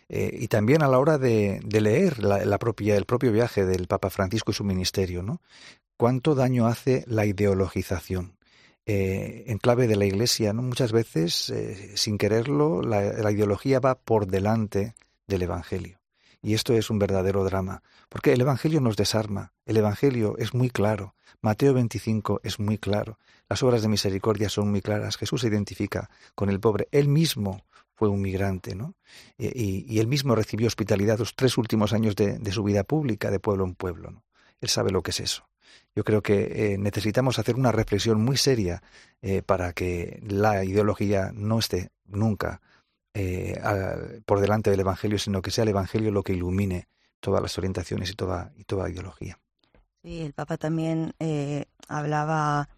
eh, 0.07 0.37
y 0.39 0.47
también 0.49 0.83
a 0.83 0.87
la 0.87 0.99
hora 0.99 1.17
de, 1.17 1.61
leer 1.71 2.23
la, 2.23 2.57
propia, 2.59 2.95
el 2.95 3.05
propio 3.05 3.31
viaje 3.31 3.65
del 3.65 3.87
Papa 3.87 4.09
Francisco 4.09 4.51
y 4.51 4.55
su 4.55 4.63
ministerio, 4.63 5.23
¿no? 5.23 5.41
¿Cuánto 5.97 6.35
daño 6.35 6.67
hace 6.67 7.03
la 7.07 7.25
ideologización? 7.25 8.37
En 8.85 9.57
clave 9.59 9.87
de 9.87 9.95
la 9.95 10.05
Iglesia, 10.05 10.51
¿no? 10.51 10.63
Muchas 10.63 10.91
veces, 10.91 11.53
sin 11.95 12.17
quererlo, 12.17 12.81
la 12.81 13.31
ideología 13.31 13.79
va 13.79 13.95
por 13.95 14.27
delante 14.27 14.95
del 15.31 15.41
Evangelio. 15.41 15.99
Y 16.43 16.53
esto 16.53 16.73
es 16.73 16.89
un 16.89 16.99
verdadero 16.99 17.43
drama, 17.43 17.81
porque 18.09 18.33
el 18.33 18.41
Evangelio 18.41 18.81
nos 18.81 18.97
desarma, 18.97 19.53
el 19.65 19.77
Evangelio 19.77 20.35
es 20.37 20.53
muy 20.53 20.69
claro, 20.69 21.15
Mateo 21.41 21.73
25 21.73 22.41
es 22.43 22.59
muy 22.59 22.77
claro, 22.77 23.17
las 23.49 23.63
obras 23.63 23.81
de 23.81 23.87
misericordia 23.87 24.49
son 24.49 24.69
muy 24.69 24.81
claras, 24.81 25.17
Jesús 25.17 25.41
se 25.41 25.47
identifica 25.47 26.09
con 26.35 26.49
el 26.49 26.59
pobre, 26.59 26.87
él 26.91 27.07
mismo 27.07 27.65
fue 27.93 28.09
un 28.09 28.21
migrante, 28.21 28.75
¿no? 28.75 28.95
Y, 29.37 29.85
y, 29.87 29.99
él 29.99 30.07
mismo 30.07 30.33
recibió 30.33 30.65
hospitalidad 30.65 31.19
los 31.19 31.35
tres 31.35 31.57
últimos 31.57 31.93
años 31.93 32.15
de, 32.15 32.39
de, 32.39 32.51
su 32.51 32.63
vida 32.63 32.83
pública, 32.83 33.29
de 33.29 33.39
pueblo 33.39 33.63
en 33.63 33.75
pueblo, 33.75 34.09
¿no? 34.09 34.23
Él 34.59 34.69
sabe 34.69 34.91
lo 34.91 35.03
que 35.03 35.11
es 35.11 35.19
eso. 35.19 35.47
Yo 35.95 36.03
creo 36.03 36.21
que 36.21 36.73
eh, 36.73 36.77
necesitamos 36.77 37.37
hacer 37.37 37.55
una 37.55 37.71
reflexión 37.71 38.21
muy 38.21 38.37
seria 38.37 38.81
eh, 39.21 39.41
para 39.41 39.73
que 39.73 40.19
la 40.27 40.63
ideología 40.63 41.31
no 41.33 41.59
esté 41.59 41.91
nunca 42.05 42.61
eh, 43.13 43.59
por 44.25 44.39
delante 44.39 44.69
del 44.69 44.79
Evangelio, 44.79 45.19
sino 45.19 45.41
que 45.41 45.51
sea 45.51 45.63
el 45.63 45.69
Evangelio 45.69 46.11
lo 46.11 46.23
que 46.23 46.33
ilumine 46.33 46.87
todas 47.19 47.41
las 47.41 47.57
orientaciones 47.57 48.09
y 48.11 48.15
toda, 48.15 48.51
y 48.55 48.63
toda 48.63 48.89
ideología. 48.89 49.39
Sí, 50.03 50.21
el 50.21 50.33
Papa 50.33 50.57
también 50.57 51.13
eh, 51.19 51.65
hablaba 51.87 52.69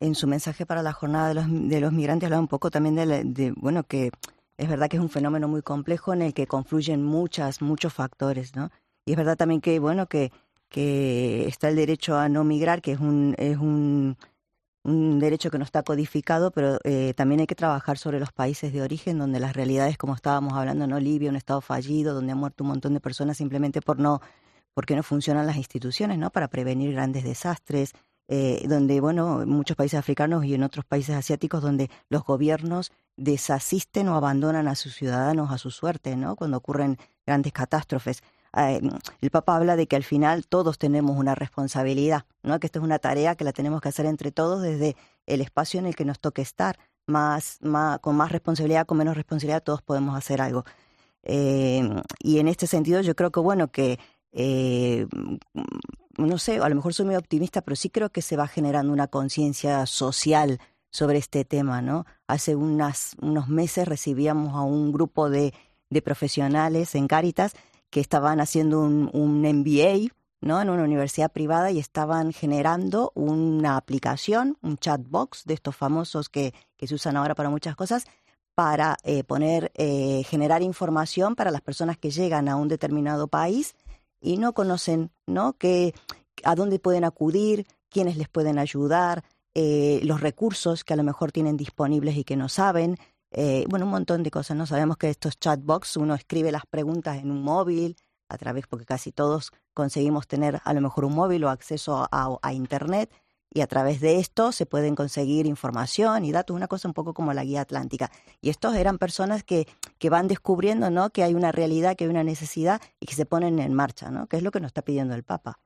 en 0.00 0.14
su 0.14 0.26
mensaje 0.26 0.66
para 0.66 0.82
la 0.82 0.92
jornada 0.92 1.28
de 1.28 1.34
los, 1.34 1.46
de 1.48 1.80
los 1.80 1.92
migrantes, 1.92 2.26
hablaba 2.26 2.42
un 2.42 2.48
poco 2.48 2.70
también 2.70 2.96
de, 2.96 3.24
de, 3.24 3.52
bueno, 3.52 3.84
que 3.84 4.10
es 4.56 4.68
verdad 4.68 4.88
que 4.88 4.96
es 4.96 5.02
un 5.02 5.10
fenómeno 5.10 5.48
muy 5.48 5.62
complejo 5.62 6.12
en 6.12 6.22
el 6.22 6.34
que 6.34 6.46
confluyen 6.46 7.02
muchas, 7.02 7.62
muchos 7.62 7.92
factores, 7.92 8.54
¿no? 8.56 8.70
Y 9.04 9.12
es 9.12 9.16
verdad 9.16 9.36
también 9.36 9.60
que, 9.60 9.78
bueno, 9.78 10.06
que, 10.06 10.32
que 10.68 11.46
está 11.46 11.68
el 11.68 11.76
derecho 11.76 12.16
a 12.16 12.28
no 12.28 12.42
migrar, 12.42 12.82
que 12.82 12.92
es 12.92 13.00
un, 13.00 13.34
es 13.38 13.56
un 13.58 14.16
un 14.84 15.18
derecho 15.18 15.50
que 15.50 15.58
no 15.58 15.64
está 15.64 15.82
codificado, 15.82 16.50
pero 16.50 16.78
eh, 16.84 17.14
también 17.16 17.40
hay 17.40 17.46
que 17.46 17.54
trabajar 17.54 17.98
sobre 17.98 18.20
los 18.20 18.32
países 18.32 18.72
de 18.72 18.82
origen, 18.82 19.18
donde 19.18 19.40
las 19.40 19.54
realidades, 19.54 19.96
como 19.96 20.14
estábamos 20.14 20.52
hablando, 20.52 20.86
no 20.86 21.00
Libia, 21.00 21.30
un 21.30 21.36
estado 21.36 21.62
fallido, 21.62 22.14
donde 22.14 22.32
han 22.32 22.38
muerto 22.38 22.64
un 22.64 22.68
montón 22.68 22.92
de 22.94 23.00
personas 23.00 23.38
simplemente 23.38 23.80
por 23.80 23.98
no, 23.98 24.20
porque 24.74 24.94
no 24.94 25.02
funcionan 25.02 25.46
las 25.46 25.56
instituciones, 25.56 26.18
¿no? 26.18 26.30
Para 26.30 26.48
prevenir 26.48 26.92
grandes 26.92 27.24
desastres, 27.24 27.92
eh, 28.28 28.64
donde, 28.68 29.00
bueno, 29.00 29.42
en 29.42 29.48
muchos 29.48 29.76
países 29.76 29.98
africanos 29.98 30.44
y 30.44 30.54
en 30.54 30.62
otros 30.62 30.84
países 30.84 31.16
asiáticos, 31.16 31.62
donde 31.62 31.90
los 32.10 32.22
gobiernos 32.24 32.92
desasisten 33.16 34.08
o 34.08 34.16
abandonan 34.16 34.68
a 34.68 34.74
sus 34.74 34.94
ciudadanos 34.94 35.50
a 35.50 35.58
su 35.58 35.70
suerte, 35.70 36.16
¿no? 36.16 36.36
Cuando 36.36 36.58
ocurren 36.58 36.98
grandes 37.26 37.52
catástrofes 37.52 38.22
el 38.56 39.30
Papa 39.30 39.56
habla 39.56 39.76
de 39.76 39.86
que 39.86 39.96
al 39.96 40.04
final 40.04 40.46
todos 40.46 40.78
tenemos 40.78 41.16
una 41.16 41.34
responsabilidad, 41.34 42.24
¿no? 42.42 42.60
que 42.60 42.66
esta 42.66 42.78
es 42.78 42.84
una 42.84 42.98
tarea 42.98 43.34
que 43.34 43.44
la 43.44 43.52
tenemos 43.52 43.80
que 43.80 43.88
hacer 43.88 44.06
entre 44.06 44.30
todos 44.30 44.62
desde 44.62 44.96
el 45.26 45.40
espacio 45.40 45.80
en 45.80 45.86
el 45.86 45.96
que 45.96 46.04
nos 46.04 46.20
toque 46.20 46.42
estar. 46.42 46.78
Más, 47.06 47.58
con 48.00 48.16
más 48.16 48.32
responsabilidad, 48.32 48.86
con 48.86 48.96
menos 48.96 49.14
responsabilidad, 49.14 49.62
todos 49.62 49.82
podemos 49.82 50.16
hacer 50.16 50.40
algo. 50.40 50.64
Eh, 51.22 51.86
y 52.18 52.38
en 52.38 52.48
este 52.48 52.66
sentido 52.66 53.02
yo 53.02 53.14
creo 53.14 53.30
que, 53.30 53.40
bueno, 53.40 53.70
que, 53.70 53.98
eh, 54.32 55.06
no 56.16 56.38
sé, 56.38 56.60
a 56.60 56.68
lo 56.68 56.74
mejor 56.74 56.94
soy 56.94 57.04
muy 57.04 57.16
optimista, 57.16 57.60
pero 57.60 57.76
sí 57.76 57.90
creo 57.90 58.10
que 58.10 58.22
se 58.22 58.38
va 58.38 58.48
generando 58.48 58.90
una 58.90 59.08
conciencia 59.08 59.84
social 59.84 60.60
sobre 60.90 61.18
este 61.18 61.44
tema, 61.44 61.82
¿no? 61.82 62.06
Hace 62.26 62.56
unos 62.56 63.48
meses 63.48 63.86
recibíamos 63.86 64.54
a 64.54 64.62
un 64.62 64.90
grupo 64.90 65.28
de, 65.28 65.52
de 65.90 66.02
profesionales 66.02 66.94
en 66.94 67.06
Cáritas 67.06 67.54
que 67.94 68.00
estaban 68.00 68.40
haciendo 68.40 68.80
un, 68.80 69.40
MBA 69.40 70.12
¿no? 70.40 70.60
en 70.60 70.68
una 70.68 70.82
universidad 70.82 71.30
privada 71.30 71.70
y 71.70 71.78
estaban 71.78 72.32
generando 72.32 73.12
una 73.14 73.76
aplicación, 73.76 74.58
un 74.62 74.78
chatbox 74.78 75.44
de 75.44 75.54
estos 75.54 75.76
famosos 75.76 76.28
que, 76.28 76.52
que 76.76 76.88
se 76.88 76.96
usan 76.96 77.16
ahora 77.16 77.36
para 77.36 77.50
muchas 77.50 77.76
cosas, 77.76 78.06
para 78.56 78.96
eh, 79.04 79.22
poner, 79.22 79.70
eh, 79.76 80.24
generar 80.24 80.60
información 80.62 81.36
para 81.36 81.52
las 81.52 81.60
personas 81.60 81.96
que 81.96 82.10
llegan 82.10 82.48
a 82.48 82.56
un 82.56 82.66
determinado 82.66 83.28
país 83.28 83.76
y 84.20 84.38
no 84.38 84.54
conocen, 84.54 85.12
¿no? 85.28 85.52
Que, 85.52 85.94
a 86.42 86.56
dónde 86.56 86.80
pueden 86.80 87.04
acudir, 87.04 87.64
quiénes 87.90 88.16
les 88.16 88.28
pueden 88.28 88.58
ayudar, 88.58 89.22
eh, 89.54 90.00
los 90.02 90.20
recursos 90.20 90.82
que 90.82 90.94
a 90.94 90.96
lo 90.96 91.04
mejor 91.04 91.30
tienen 91.30 91.56
disponibles 91.56 92.16
y 92.16 92.24
que 92.24 92.34
no 92.34 92.48
saben, 92.48 92.98
eh, 93.36 93.64
bueno, 93.68 93.84
un 93.84 93.90
montón 93.90 94.22
de 94.22 94.30
cosas, 94.30 94.56
¿no? 94.56 94.64
Sabemos 94.64 94.96
que 94.96 95.10
estos 95.10 95.38
chatbox, 95.40 95.96
uno 95.96 96.14
escribe 96.14 96.52
las 96.52 96.66
preguntas 96.66 97.18
en 97.18 97.32
un 97.32 97.42
móvil, 97.42 97.96
a 98.28 98.38
través, 98.38 98.66
porque 98.68 98.84
casi 98.84 99.10
todos 99.10 99.52
conseguimos 99.74 100.28
tener 100.28 100.60
a 100.64 100.72
lo 100.72 100.80
mejor 100.80 101.04
un 101.04 101.14
móvil 101.14 101.42
o 101.44 101.50
acceso 101.50 102.08
a, 102.10 102.52
Internet, 102.52 103.12
y 103.52 103.60
a 103.60 103.66
través 103.66 104.00
de 104.00 104.18
esto 104.20 104.52
se 104.52 104.66
pueden 104.66 104.94
conseguir 104.94 105.46
información 105.46 106.24
y 106.24 106.30
datos, 106.30 106.56
una 106.56 106.68
cosa 106.68 106.86
un 106.86 106.94
poco 106.94 107.12
como 107.12 107.32
la 107.32 107.44
guía 107.44 107.60
atlántica. 107.60 108.10
Y 108.40 108.50
estos 108.50 108.76
eran 108.76 108.98
personas 108.98 109.42
que, 109.42 109.66
que 109.98 110.10
van 110.10 110.28
descubriendo 110.28 110.90
¿no? 110.90 111.10
que 111.10 111.24
hay 111.24 111.34
una 111.34 111.52
realidad, 111.52 111.96
que 111.96 112.04
hay 112.04 112.10
una 112.10 112.24
necesidad 112.24 112.80
y 112.98 113.06
que 113.06 113.14
se 113.14 113.26
ponen 113.26 113.58
en 113.58 113.74
marcha, 113.74 114.10
¿no? 114.10 114.28
que 114.28 114.36
es 114.36 114.42
lo 114.42 114.50
que 114.50 114.60
nos 114.60 114.70
está 114.70 114.82
pidiendo 114.82 115.14
el 115.14 115.24
Papa. 115.24 115.60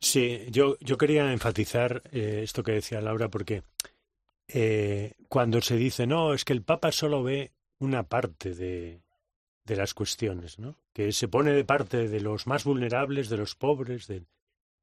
Sí, 0.00 0.46
yo, 0.50 0.76
yo 0.80 0.96
quería 0.96 1.32
enfatizar 1.32 2.02
eh, 2.12 2.40
esto 2.44 2.62
que 2.62 2.72
decía 2.72 3.00
Laura 3.00 3.28
porque 3.28 3.62
eh, 4.48 5.14
cuando 5.28 5.60
se 5.60 5.76
dice, 5.76 6.06
no, 6.06 6.32
es 6.32 6.44
que 6.44 6.52
el 6.52 6.62
Papa 6.62 6.90
solo 6.90 7.22
ve 7.22 7.52
una 7.78 8.04
parte 8.04 8.54
de, 8.54 9.02
de 9.64 9.76
las 9.76 9.94
cuestiones, 9.94 10.58
¿no? 10.58 10.76
que 10.92 11.12
se 11.12 11.28
pone 11.28 11.52
de 11.52 11.64
parte 11.64 12.08
de 12.08 12.20
los 12.20 12.46
más 12.46 12.64
vulnerables, 12.64 13.28
de 13.28 13.36
los 13.36 13.54
pobres, 13.54 14.08
de... 14.08 14.24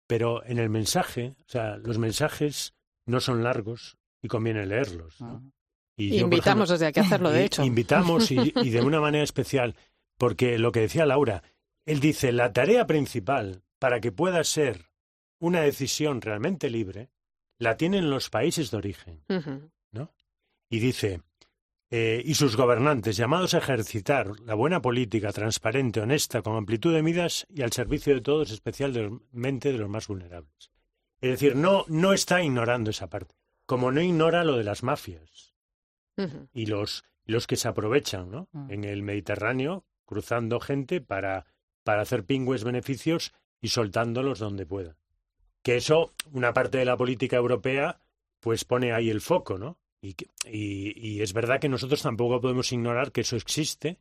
pero 0.07 0.45
en 0.45 0.59
el 0.59 0.69
mensaje, 0.69 1.35
o 1.39 1.49
sea, 1.49 1.77
los 1.77 1.97
mensajes 1.97 2.73
no 3.05 3.19
son 3.19 3.43
largos 3.43 3.97
y 4.21 4.27
conviene 4.27 4.65
leerlos. 4.65 5.19
¿no? 5.19 5.51
Y, 5.97 6.19
invitamos 6.19 6.69
desde 6.69 6.85
aquí 6.87 6.99
a 6.99 7.03
hacerlo, 7.03 7.31
de 7.31 7.45
hecho. 7.45 7.63
Invitamos 7.63 8.31
y, 8.31 8.53
y 8.63 8.69
de 8.69 8.81
una 8.81 9.01
manera 9.01 9.23
especial, 9.23 9.75
porque 10.17 10.59
lo 10.59 10.71
que 10.71 10.81
decía 10.81 11.05
Laura, 11.05 11.43
él 11.85 11.99
dice, 11.99 12.31
la 12.31 12.53
tarea 12.53 12.85
principal 12.85 13.63
para 13.79 13.99
que 13.99 14.11
pueda 14.11 14.43
ser 14.43 14.91
una 15.39 15.61
decisión 15.61 16.21
realmente 16.21 16.69
libre, 16.69 17.09
la 17.57 17.77
tienen 17.77 18.09
los 18.09 18.29
países 18.29 18.71
de 18.71 18.77
origen, 18.77 19.23
¿no? 19.91 20.13
Y 20.69 20.79
dice, 20.79 21.21
eh, 21.91 22.21
y 22.25 22.33
sus 22.33 22.57
gobernantes, 22.57 23.15
llamados 23.15 23.53
a 23.53 23.59
ejercitar 23.59 24.39
la 24.41 24.55
buena 24.55 24.81
política 24.81 25.31
transparente, 25.31 26.01
honesta, 26.01 26.41
con 26.41 26.55
amplitud 26.55 26.93
de 26.93 27.03
miras 27.03 27.45
y 27.49 27.61
al 27.61 27.71
servicio 27.71 28.13
de 28.13 28.21
todos, 28.21 28.51
especialmente 28.51 29.71
de 29.71 29.77
los 29.77 29.89
más 29.89 30.07
vulnerables. 30.07 30.71
Es 31.21 31.29
decir, 31.29 31.55
no, 31.55 31.85
no 31.87 32.13
está 32.13 32.43
ignorando 32.43 32.89
esa 32.89 33.07
parte, 33.07 33.35
como 33.65 33.91
no 33.91 34.01
ignora 34.01 34.43
lo 34.43 34.57
de 34.57 34.63
las 34.63 34.83
mafias 34.83 35.55
y 36.53 36.65
los, 36.65 37.03
los 37.25 37.47
que 37.47 37.55
se 37.55 37.67
aprovechan 37.67 38.31
¿no? 38.31 38.49
en 38.69 38.83
el 38.83 39.03
Mediterráneo, 39.03 39.85
cruzando 40.05 40.59
gente 40.59 41.01
para, 41.01 41.45
para 41.83 42.01
hacer 42.01 42.25
pingües 42.25 42.63
beneficios 42.63 43.33
y 43.61 43.69
soltándolos 43.69 44.39
donde 44.39 44.65
pueda. 44.65 44.97
Que 45.65 45.77
eso, 45.77 46.13
una 46.31 46.53
parte 46.53 46.77
de 46.77 46.85
la 46.85 46.95
política 46.95 47.37
europea, 47.37 47.99
pues 48.39 48.65
pone 48.65 48.93
ahí 48.93 49.09
el 49.09 49.19
foco, 49.19 49.57
¿no? 49.57 49.79
Y, 49.99 50.15
y, 50.45 51.21
es 51.23 51.33
verdad 51.33 51.59
que 51.59 51.69
nosotros 51.69 52.03
tampoco 52.03 52.39
podemos 52.39 52.71
ignorar 52.71 53.11
que 53.11 53.21
eso 53.21 53.35
existe, 53.35 53.97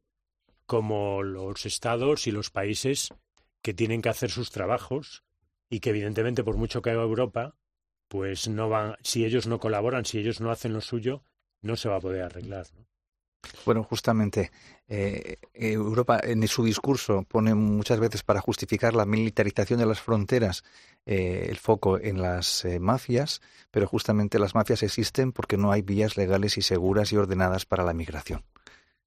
como 0.66 1.22
los 1.22 1.64
estados 1.64 2.26
y 2.26 2.32
los 2.32 2.50
países 2.50 3.14
que 3.62 3.72
tienen 3.72 4.02
que 4.02 4.10
hacer 4.10 4.30
sus 4.30 4.50
trabajos 4.50 5.24
y 5.70 5.80
que 5.80 5.88
evidentemente 5.88 6.44
por 6.44 6.58
mucho 6.58 6.82
que 6.82 6.90
haga 6.90 7.02
Europa, 7.02 7.56
pues 8.08 8.46
no 8.46 8.68
van, 8.68 8.96
si 9.00 9.24
ellos 9.24 9.46
no 9.46 9.58
colaboran, 9.58 10.04
si 10.04 10.18
ellos 10.18 10.42
no 10.42 10.50
hacen 10.50 10.74
lo 10.74 10.82
suyo, 10.82 11.24
no 11.62 11.76
se 11.76 11.88
va 11.88 11.96
a 11.96 12.00
poder 12.00 12.24
arreglar. 12.24 12.66
¿no? 12.76 12.84
Bueno, 13.64 13.82
justamente 13.82 14.50
eh, 14.88 15.38
Europa 15.52 16.20
en 16.22 16.46
su 16.46 16.64
discurso 16.64 17.24
pone 17.28 17.54
muchas 17.54 17.98
veces 17.98 18.22
para 18.22 18.40
justificar 18.40 18.94
la 18.94 19.06
militarización 19.06 19.78
de 19.78 19.86
las 19.86 20.00
fronteras 20.00 20.64
eh, 21.06 21.46
el 21.48 21.56
foco 21.56 21.98
en 21.98 22.20
las 22.20 22.64
eh, 22.64 22.80
mafias, 22.80 23.40
pero 23.70 23.86
justamente 23.86 24.38
las 24.38 24.54
mafias 24.54 24.82
existen 24.82 25.32
porque 25.32 25.56
no 25.56 25.72
hay 25.72 25.82
vías 25.82 26.16
legales 26.16 26.58
y 26.58 26.62
seguras 26.62 27.12
y 27.12 27.16
ordenadas 27.16 27.64
para 27.66 27.84
la 27.84 27.94
migración. 27.94 28.44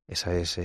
Esa 0.07 0.35
es 0.35 0.59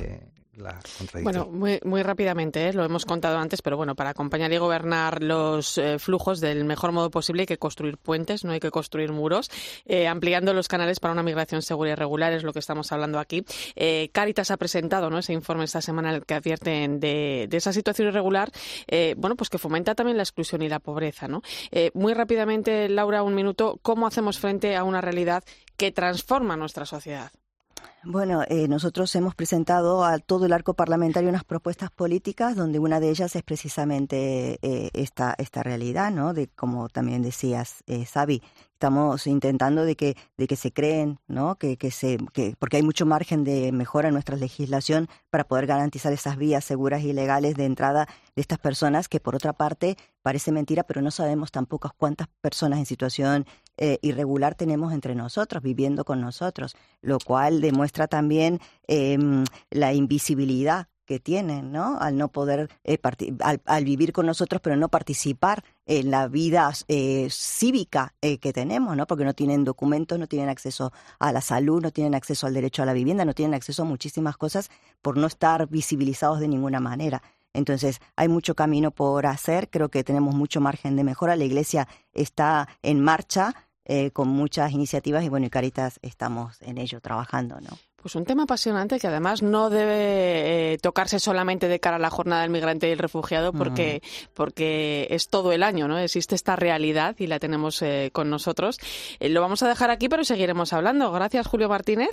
Bueno, 1.23 1.47
muy, 1.47 2.03
rápidamente, 2.03 2.69
¿eh? 2.69 2.73
lo 2.75 2.85
hemos 2.85 3.07
contado 3.07 3.39
antes, 3.39 3.63
pero 3.63 3.79
bueno, 3.79 3.95
para 3.95 4.11
acompañar 4.11 4.53
y 4.53 4.59
gobernar 4.59 5.23
los 5.23 5.79
eh, 5.79 5.99
flujos 5.99 6.41
del 6.41 6.67
mejor 6.67 6.93
modo 6.93 7.11
posible 7.11 7.43
hay 7.43 7.47
que 7.47 7.57
construir 7.57 7.97
puentes, 7.97 8.45
no 8.45 8.53
hay 8.53 8.61
que 8.61 8.71
construir 8.71 9.13
muros, 9.13 9.51
eh, 9.87 10.07
ampliando 10.07 10.53
los 10.53 10.69
canales 10.69 11.01
para 11.01 11.13
una 11.13 11.23
migración 11.23 11.63
segura 11.63 11.93
y 11.93 11.95
regular, 11.95 12.35
es 12.35 12.43
lo 12.43 12.53
que 12.53 12.59
estamos 12.59 12.93
hablando 12.93 13.19
aquí. 13.19 13.45
Caritas 14.13 14.51
ha 14.51 14.59
presentado 14.59 15.09
¿no? 15.09 15.19
ese 15.19 15.33
informe 15.33 15.65
esta 15.65 15.81
semana 15.81 16.11
en 16.11 16.17
el 16.17 16.27
que 16.27 16.35
advierten 16.35 17.01
de, 17.01 17.47
de 17.49 17.57
esa 17.57 17.73
situación 17.73 18.09
irregular, 18.09 18.51
bueno, 19.17 19.37
pues 19.37 19.49
que 19.49 19.59
fomenta 19.59 19.95
también 19.95 20.19
la 20.19 20.23
exclusión 20.23 20.61
y 20.63 20.69
la 20.69 20.81
pobreza. 20.81 21.29
¿no? 21.29 21.43
Muy 21.95 22.13
rápidamente, 22.13 22.89
Laura, 22.89 23.23
un 23.23 23.35
minuto, 23.35 23.79
¿cómo 23.83 24.07
hacemos 24.07 24.39
frente 24.39 24.77
a 24.77 24.85
una 24.85 25.01
realidad 25.01 25.45
que 25.77 25.93
transforma 25.93 26.57
nuestra 26.57 26.85
sociedad? 26.85 27.33
Bueno, 28.05 28.43
eh, 28.49 28.67
nosotros 28.67 29.15
hemos 29.15 29.37
presentado 29.37 30.05
a 30.05 30.19
todo 30.19 30.47
el 30.47 30.53
arco 30.53 30.75
parlamentario 30.75 31.29
unas 31.29 31.45
propuestas 31.45 31.93
políticas 31.93 32.57
donde 32.57 32.81
una 32.81 32.99
de 32.99 33.11
ellas 33.11 33.37
es 33.37 33.45
precisamente 33.45 34.59
eh, 34.61 34.91
esta, 34.93 35.37
esta 35.39 35.63
realidad, 35.63 36.11
¿no? 36.11 36.35
De 36.35 36.49
como 36.49 36.89
también 36.89 37.23
decías, 37.23 37.85
eh, 37.87 38.05
Sabi, 38.05 38.43
estamos 38.73 39.29
intentando 39.29 39.85
de 39.85 39.95
que, 39.95 40.17
de 40.37 40.49
que 40.49 40.57
se 40.57 40.73
creen, 40.73 41.21
¿no? 41.29 41.55
Que, 41.55 41.77
que 41.77 41.93
se, 41.93 42.19
que, 42.33 42.57
porque 42.59 42.79
hay 42.79 42.83
mucho 42.83 43.07
margen 43.07 43.45
de 43.45 43.71
mejora 43.71 44.09
en 44.09 44.15
nuestra 44.15 44.37
legislación 44.37 45.07
para 45.31 45.45
poder 45.45 45.67
garantizar 45.67 46.13
esas 46.13 46.37
vías 46.37 46.65
seguras 46.65 47.05
y 47.05 47.13
legales 47.13 47.55
de 47.55 47.67
entrada 47.67 48.09
de 48.35 48.43
estas 48.43 48.59
personas, 48.59 49.09
que 49.09 49.21
por 49.21 49.37
otra 49.37 49.53
parte 49.53 49.97
parece 50.23 50.51
mentira, 50.51 50.83
pero 50.83 51.03
no 51.03 51.13
sabemos 51.13 51.53
tampoco 51.53 51.93
cuántas 51.97 52.27
personas 52.41 52.81
en 52.81 52.87
situación 52.87 53.47
eh, 53.77 53.99
irregular 54.03 54.55
tenemos 54.55 54.93
entre 54.93 55.15
nosotros, 55.15 55.63
viviendo 55.63 56.05
con 56.05 56.21
nosotros, 56.21 56.77
lo 57.01 57.19
cual 57.19 57.61
demuestra 57.61 58.07
también 58.07 58.61
eh, 58.87 59.19
la 59.71 59.93
invisibilidad 59.93 60.89
que 61.05 61.19
tienen, 61.21 61.73
¿no? 61.73 61.99
Al 62.01 62.17
no 62.17 62.29
poder, 62.29 62.71
eh, 62.85 62.99
al, 63.41 63.61
al, 63.65 63.85
vivir 63.85 64.13
con 64.13 64.27
nosotros, 64.27 64.61
pero 64.63 64.77
no 64.77 64.89
participar 64.89 65.65
en 65.87 66.11
la 66.11 66.29
vida 66.29 66.73
eh, 66.89 67.29
cívica 67.31 68.15
eh, 68.21 68.39
que 68.39 68.53
tenemos, 68.53 68.97
¿no? 68.97 69.07
Porque 69.07 69.25
no 69.25 69.35
tienen 69.35 69.65
documentos, 69.65 70.19
no 70.19 70.27
tienen 70.27 70.49
acceso 70.49 70.93
a 71.19 71.33
la 71.33 71.41
salud, 71.41 71.83
no 71.83 71.91
tienen 71.91 72.15
acceso 72.15 72.47
al 72.47 72.55
derecho 72.55 72.83
a 72.83 72.87
la 72.87 72.93
vivienda, 72.93 73.25
no 73.25 73.35
tienen 73.35 73.55
acceso 73.55 73.83
a 73.83 73.87
muchísimas 73.87 74.37
cosas 74.37 74.71
por 75.03 75.17
no 75.17 75.27
estar 75.27 75.69
visibilizados 75.69 76.41
de 76.41 76.49
ninguna 76.49 76.81
manera. 76.81 77.23
Entonces, 77.55 78.01
hay 78.17 78.29
mucho 78.29 78.55
camino 78.55 78.91
por 78.91 79.27
hacer, 79.27 79.69
creo 79.71 79.89
que 79.89 80.05
tenemos 80.05 80.35
mucho 80.35 80.61
margen 80.61 80.97
de 80.97 81.05
mejora. 81.05 81.37
La 81.37 81.45
Iglesia 81.45 81.89
está 82.13 82.69
en 82.83 83.01
marcha 83.01 83.55
eh, 83.85 84.11
con 84.11 84.29
muchas 84.29 84.73
iniciativas 84.73 85.25
y 85.25 85.29
bueno, 85.29 85.47
y 85.47 85.51
Caritas 85.51 85.99
estamos 86.03 86.61
en 86.63 86.79
ello 86.79 87.01
trabajando, 87.01 87.61
¿no? 87.61 87.79
Pues 88.03 88.17
un 88.17 88.25
tema 88.25 88.43
apasionante 88.43 88.99
que 88.99 89.07
además 89.07 89.43
no 89.43 89.71
debe 89.71 90.73
eh, 90.73 90.79
tocarse 90.79 91.21
solamente 91.21 91.69
de 91.69 91.79
cara 91.79 91.97
a 91.97 92.01
la 92.01 92.11
jornada 92.11 92.43
del 92.43 92.51
migrante 92.51 92.89
y 92.89 92.91
el 92.91 92.99
refugiado 92.99 93.53
porque, 93.53 94.03
mm. 94.03 94.27
porque 94.35 95.07
es 95.11 95.29
todo 95.29 95.53
el 95.53 95.63
año, 95.63 95.87
¿no? 95.87 95.97
Existe 96.01 96.35
esta 96.35 96.57
realidad 96.57 97.15
y 97.21 97.29
la 97.29 97.39
tenemos 97.39 97.81
eh, 97.81 98.11
con 98.13 98.29
nosotros. 98.29 98.81
Eh, 99.21 99.29
lo 99.29 99.41
vamos 99.41 99.63
a 99.63 99.69
dejar 99.69 99.91
aquí, 99.91 100.09
pero 100.09 100.25
seguiremos 100.25 100.73
hablando. 100.73 101.13
Gracias, 101.13 101.47
Julio 101.47 101.69
Martínez. 101.69 102.11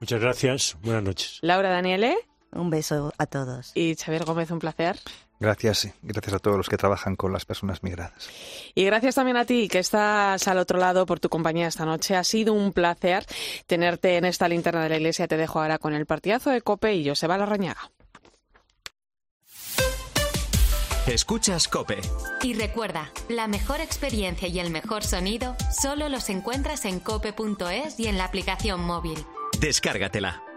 Muchas 0.00 0.20
gracias. 0.20 0.76
Buenas 0.82 1.04
noches. 1.04 1.38
Laura 1.42 1.70
Daniele. 1.70 2.16
Un 2.52 2.70
beso 2.70 3.12
a 3.18 3.26
todos. 3.26 3.72
Y 3.74 3.94
Xavier 3.94 4.24
Gómez, 4.24 4.50
un 4.50 4.58
placer. 4.58 4.98
Gracias, 5.40 5.88
gracias 6.02 6.34
a 6.34 6.38
todos 6.40 6.56
los 6.56 6.68
que 6.68 6.76
trabajan 6.76 7.14
con 7.14 7.32
las 7.32 7.44
personas 7.44 7.82
migradas. 7.82 8.28
Y 8.74 8.84
gracias 8.84 9.14
también 9.14 9.36
a 9.36 9.44
ti 9.44 9.68
que 9.68 9.78
estás 9.78 10.48
al 10.48 10.58
otro 10.58 10.78
lado 10.78 11.06
por 11.06 11.20
tu 11.20 11.28
compañía 11.28 11.68
esta 11.68 11.84
noche. 11.84 12.16
Ha 12.16 12.24
sido 12.24 12.54
un 12.54 12.72
placer 12.72 13.24
tenerte 13.66 14.16
en 14.16 14.24
esta 14.24 14.48
linterna 14.48 14.82
de 14.82 14.88
la 14.88 14.96
iglesia. 14.96 15.28
Te 15.28 15.36
dejo 15.36 15.60
ahora 15.60 15.78
con 15.78 15.94
el 15.94 16.06
partidazo 16.06 16.50
de 16.50 16.60
Cope 16.62 16.94
y 16.94 17.08
Joseba 17.08 17.38
Larrañaga. 17.38 17.90
Escuchas 21.06 21.68
Cope. 21.68 22.00
Y 22.42 22.52
recuerda, 22.52 23.10
la 23.30 23.46
mejor 23.46 23.80
experiencia 23.80 24.48
y 24.48 24.58
el 24.58 24.70
mejor 24.70 25.04
sonido 25.04 25.56
solo 25.70 26.08
los 26.10 26.28
encuentras 26.28 26.84
en 26.84 27.00
cope.es 27.00 27.98
y 27.98 28.08
en 28.08 28.18
la 28.18 28.24
aplicación 28.24 28.82
móvil. 28.82 29.24
Descárgatela. 29.58 30.47